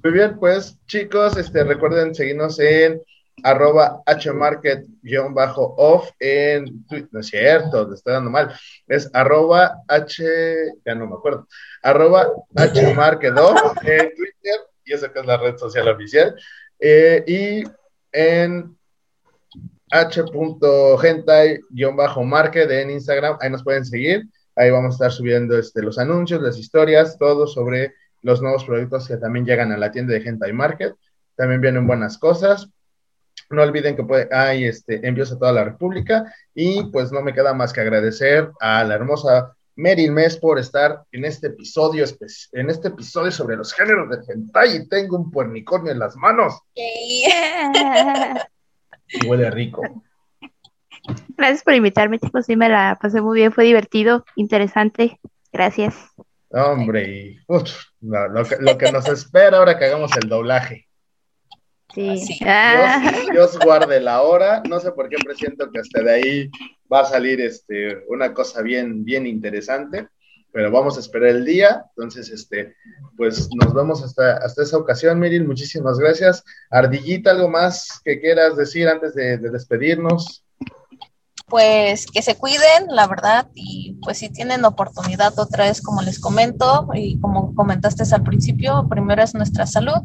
Muy 0.03 0.11
bien, 0.11 0.39
pues 0.39 0.79
chicos, 0.87 1.37
este, 1.37 1.63
recuerden 1.63 2.15
seguirnos 2.15 2.59
en 2.59 2.99
arroba 3.43 4.01
hmarket-off 4.07 6.09
en 6.19 6.83
Twitter, 6.87 7.09
no 7.11 7.19
es 7.19 7.27
cierto, 7.27 7.87
te 7.87 7.93
estoy 7.93 8.13
dando 8.13 8.31
mal, 8.31 8.51
es 8.87 9.07
arroba 9.13 9.83
h, 9.87 10.23
ya 10.83 10.95
no 10.95 11.05
me 11.05 11.13
acuerdo, 11.13 11.47
arroba 11.83 12.27
hmarket-off 12.55 13.77
en 13.83 14.15
Twitter, 14.15 14.61
y 14.85 14.93
esa 14.93 15.11
que 15.11 15.19
es 15.19 15.25
la 15.25 15.37
red 15.37 15.57
social 15.57 15.87
oficial, 15.87 16.35
eh, 16.79 17.23
y 17.27 17.63
en 18.11 18.77
h.gentai-market 19.91 22.71
en 22.71 22.91
Instagram, 22.91 23.37
ahí 23.39 23.49
nos 23.49 23.63
pueden 23.63 23.85
seguir, 23.85 24.27
ahí 24.55 24.69
vamos 24.69 24.93
a 24.93 24.95
estar 24.95 25.11
subiendo 25.11 25.57
este, 25.57 25.81
los 25.81 25.99
anuncios, 25.99 26.41
las 26.41 26.57
historias, 26.57 27.17
todo 27.17 27.47
sobre 27.47 27.93
los 28.21 28.41
nuevos 28.41 28.63
productos 28.63 29.07
que 29.07 29.17
también 29.17 29.45
llegan 29.45 29.71
a 29.71 29.77
la 29.77 29.91
tienda 29.91 30.13
de 30.13 30.21
Gentai 30.21 30.53
Market, 30.53 30.93
también 31.35 31.61
vienen 31.61 31.87
buenas 31.87 32.17
cosas, 32.17 32.69
no 33.51 33.61
olviden 33.61 33.95
que 33.95 34.03
puede, 34.03 34.27
hay 34.31 34.65
este, 34.65 35.05
envíos 35.05 35.31
a 35.31 35.37
toda 35.37 35.51
la 35.51 35.63
República. 35.63 36.33
Y 36.53 36.83
pues 36.91 37.11
no 37.11 37.21
me 37.21 37.33
queda 37.33 37.53
más 37.53 37.73
que 37.73 37.81
agradecer 37.81 38.49
a 38.59 38.83
la 38.83 38.95
hermosa 38.95 39.55
Meryl 39.75 40.11
Mes 40.11 40.37
por 40.37 40.59
estar 40.59 41.03
en 41.11 41.25
este 41.25 41.47
episodio 41.47 42.05
en 42.51 42.69
este 42.69 42.89
episodio 42.89 43.31
sobre 43.31 43.55
los 43.55 43.73
géneros 43.73 44.09
de 44.09 44.33
hentai 44.33 44.75
y 44.75 44.87
tengo 44.87 45.17
un 45.17 45.31
puernicornio 45.31 45.91
en 45.91 45.99
las 45.99 46.15
manos. 46.15 46.59
y 46.75 47.25
huele 49.25 49.49
rico. 49.51 49.81
Gracias 51.37 51.63
por 51.63 51.73
invitarme, 51.73 52.19
chicos. 52.19 52.45
Sí, 52.45 52.55
me 52.55 52.69
la 52.69 52.97
pasé 53.01 53.21
muy 53.21 53.39
bien, 53.39 53.51
fue 53.51 53.65
divertido, 53.65 54.25
interesante. 54.35 55.19
Gracias. 55.51 55.95
Hombre, 56.49 57.09
y, 57.09 57.39
lo 57.47 58.77
que 58.77 58.91
nos 58.91 59.07
espera 59.07 59.57
ahora 59.57 59.77
que 59.77 59.85
hagamos 59.85 60.11
el 60.21 60.29
doblaje. 60.29 60.87
Sí. 61.93 62.39
Ah. 62.45 63.01
Dios, 63.31 63.57
guarde 63.59 63.99
la 63.99 64.21
hora. 64.21 64.61
No 64.67 64.79
sé 64.79 64.91
por 64.91 65.09
qué 65.09 65.17
presiento 65.17 65.69
que 65.71 65.79
hasta 65.79 66.03
de 66.03 66.13
ahí 66.13 66.51
va 66.91 67.01
a 67.01 67.05
salir 67.05 67.41
este, 67.41 68.03
una 68.07 68.33
cosa 68.33 68.61
bien, 68.61 69.03
bien 69.03 69.25
interesante. 69.25 70.07
Pero 70.53 70.69
vamos 70.69 70.97
a 70.97 70.99
esperar 70.99 71.29
el 71.29 71.45
día. 71.45 71.85
Entonces, 71.95 72.29
este, 72.29 72.75
pues 73.15 73.47
nos 73.55 73.73
vemos 73.73 74.03
hasta, 74.03 74.37
hasta 74.37 74.63
esa 74.63 74.77
ocasión, 74.77 75.17
Miril. 75.17 75.47
Muchísimas 75.47 75.97
gracias. 75.97 76.43
Ardillita, 76.69 77.31
¿algo 77.31 77.47
más 77.47 78.01
que 78.03 78.19
quieras 78.19 78.57
decir 78.57 78.89
antes 78.89 79.15
de, 79.15 79.37
de 79.37 79.49
despedirnos? 79.49 80.43
Pues 81.47 82.05
que 82.05 82.21
se 82.21 82.35
cuiden, 82.35 82.87
la 82.89 83.07
verdad, 83.07 83.47
y 83.53 83.97
pues 84.03 84.19
si 84.19 84.29
tienen 84.29 84.63
oportunidad 84.63 85.37
otra 85.37 85.65
vez, 85.65 85.81
como 85.81 86.01
les 86.01 86.17
comento, 86.17 86.87
y 86.93 87.19
como 87.19 87.53
comentaste 87.55 88.03
al 88.13 88.23
principio, 88.23 88.87
primero 88.89 89.21
es 89.21 89.33
nuestra 89.33 89.65
salud 89.65 90.01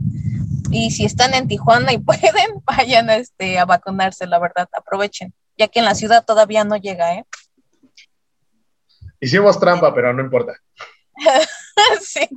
y 0.71 0.91
si 0.91 1.05
están 1.05 1.35
en 1.35 1.49
Tijuana 1.49 1.93
y 1.93 1.99
pueden, 2.11 2.63
vayan 2.65 3.11
este, 3.11 3.59
a 3.59 3.65
vacunarse, 3.65 4.27
la 4.27 4.39
verdad, 4.39 4.69
aprovechen, 4.77 5.33
ya 5.57 5.69
que 5.69 5.79
en 5.81 5.85
la 5.85 5.95
ciudad 5.95 6.25
todavía 6.25 6.65
no 6.65 6.77
llega, 6.77 7.15
¿eh? 7.15 7.25
Hicimos 9.21 9.59
trampa, 9.59 9.95
pero 9.95 10.13
no 10.13 10.23
importa. 10.23 10.55
sí. 12.01 12.29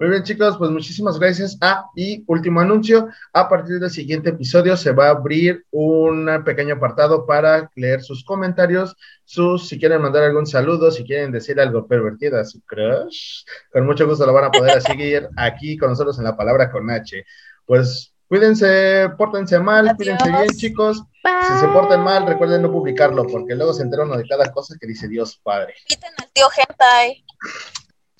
Muy 0.00 0.10
bien, 0.10 0.22
chicos, 0.22 0.56
pues 0.58 0.70
muchísimas 0.70 1.18
gracias. 1.18 1.58
Ah, 1.60 1.86
y 1.96 2.22
último 2.28 2.60
anuncio, 2.60 3.08
a 3.32 3.48
partir 3.48 3.80
del 3.80 3.90
siguiente 3.90 4.30
episodio 4.30 4.76
se 4.76 4.92
va 4.92 5.08
a 5.08 5.10
abrir 5.10 5.64
un 5.72 6.28
pequeño 6.44 6.76
apartado 6.76 7.26
para 7.26 7.68
leer 7.74 8.00
sus 8.02 8.22
comentarios, 8.24 8.96
sus, 9.24 9.68
si 9.68 9.76
quieren 9.76 10.00
mandar 10.00 10.22
algún 10.22 10.46
saludo, 10.46 10.92
si 10.92 11.04
quieren 11.04 11.32
decir 11.32 11.58
algo 11.58 11.88
pervertido 11.88 12.38
a 12.38 12.44
su 12.44 12.60
crush, 12.62 13.42
con 13.72 13.86
mucho 13.86 14.06
gusto 14.06 14.24
lo 14.24 14.32
van 14.32 14.44
a 14.44 14.50
poder 14.52 14.80
seguir 14.82 15.28
aquí 15.36 15.76
con 15.76 15.90
nosotros 15.90 16.16
en 16.18 16.24
la 16.24 16.36
palabra 16.36 16.70
con 16.70 16.88
H. 16.88 17.24
Pues 17.66 18.14
cuídense, 18.28 19.10
pórtense 19.16 19.58
mal, 19.58 19.96
cuídense 19.96 20.30
bien, 20.30 20.48
chicos. 20.56 21.02
Si 21.22 21.58
se 21.58 21.68
porten 21.68 22.00
mal, 22.00 22.26
recuerden 22.26 22.62
no 22.62 22.70
publicarlo, 22.70 23.26
porque 23.26 23.54
luego 23.54 23.74
se 23.74 23.82
entera 23.82 24.04
uno 24.04 24.16
de 24.16 24.26
cada 24.26 24.50
cosa 24.52 24.76
que 24.80 24.86
dice 24.86 25.08
Dios 25.08 25.38
Padre. 25.42 25.74
Quiten 25.86 26.12
al 26.18 26.30
tío 26.32 26.48
Gentai. 26.50 27.24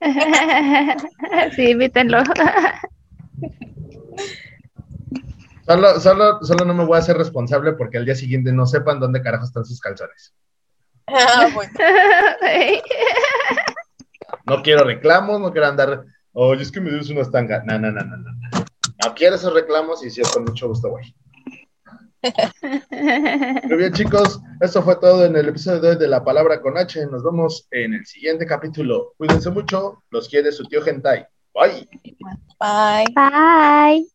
sí, 1.56 1.70
invítenlo. 1.70 2.18
Solo, 5.68 6.01
solo, 6.01 6.43
solo 6.43 6.64
no 6.64 6.72
me 6.72 6.86
voy 6.86 6.97
a 6.97 7.01
hacer 7.01 7.18
responsable 7.18 7.74
porque 7.74 7.98
al 7.98 8.06
día 8.06 8.14
siguiente 8.14 8.51
no 8.52 8.64
sepan 8.64 9.01
dónde 9.01 9.20
carajo 9.20 9.44
están 9.44 9.66
sus 9.66 9.82
calzones. 9.82 10.35
Ah, 11.06 11.47
no 14.47 14.62
quiero 14.62 14.85
reclamos, 14.85 15.43
no 15.43 15.52
quiero 15.52 15.66
andar. 15.66 16.06
Oye, 16.32 16.62
es 16.62 16.72
que 16.72 16.80
me 16.80 16.90
dio 16.90 17.01
una 17.12 17.30
tanga. 17.30 17.62
No, 17.66 17.78
no, 17.78 17.93
no, 17.93 18.02
no, 18.02 18.16
no. 18.16 18.57
No 19.04 19.14
quiero 19.14 19.36
esos 19.36 19.52
reclamos 19.52 20.04
y 20.04 20.10
si 20.10 20.20
es 20.20 20.30
con 20.30 20.44
mucho 20.44 20.68
gusto, 20.68 20.90
güey. 20.90 21.14
Muy 23.64 23.76
bien, 23.76 23.92
chicos, 23.92 24.40
esto 24.60 24.82
fue 24.82 24.96
todo 24.96 25.24
en 25.24 25.36
el 25.36 25.48
episodio 25.48 25.80
de 25.80 25.88
hoy 25.90 25.96
de 25.96 26.08
La 26.08 26.24
Palabra 26.24 26.60
con 26.60 26.76
H. 26.76 27.06
Nos 27.06 27.22
vemos 27.22 27.68
en 27.70 27.94
el 27.94 28.04
siguiente 28.06 28.44
capítulo. 28.44 29.14
Cuídense 29.16 29.50
mucho, 29.50 30.02
los 30.10 30.28
quiere 30.28 30.50
su 30.50 30.64
tío 30.64 30.82
Gentai. 30.82 31.26
Bye. 31.54 31.88
Bye. 32.58 33.06
Bye. 33.14 34.06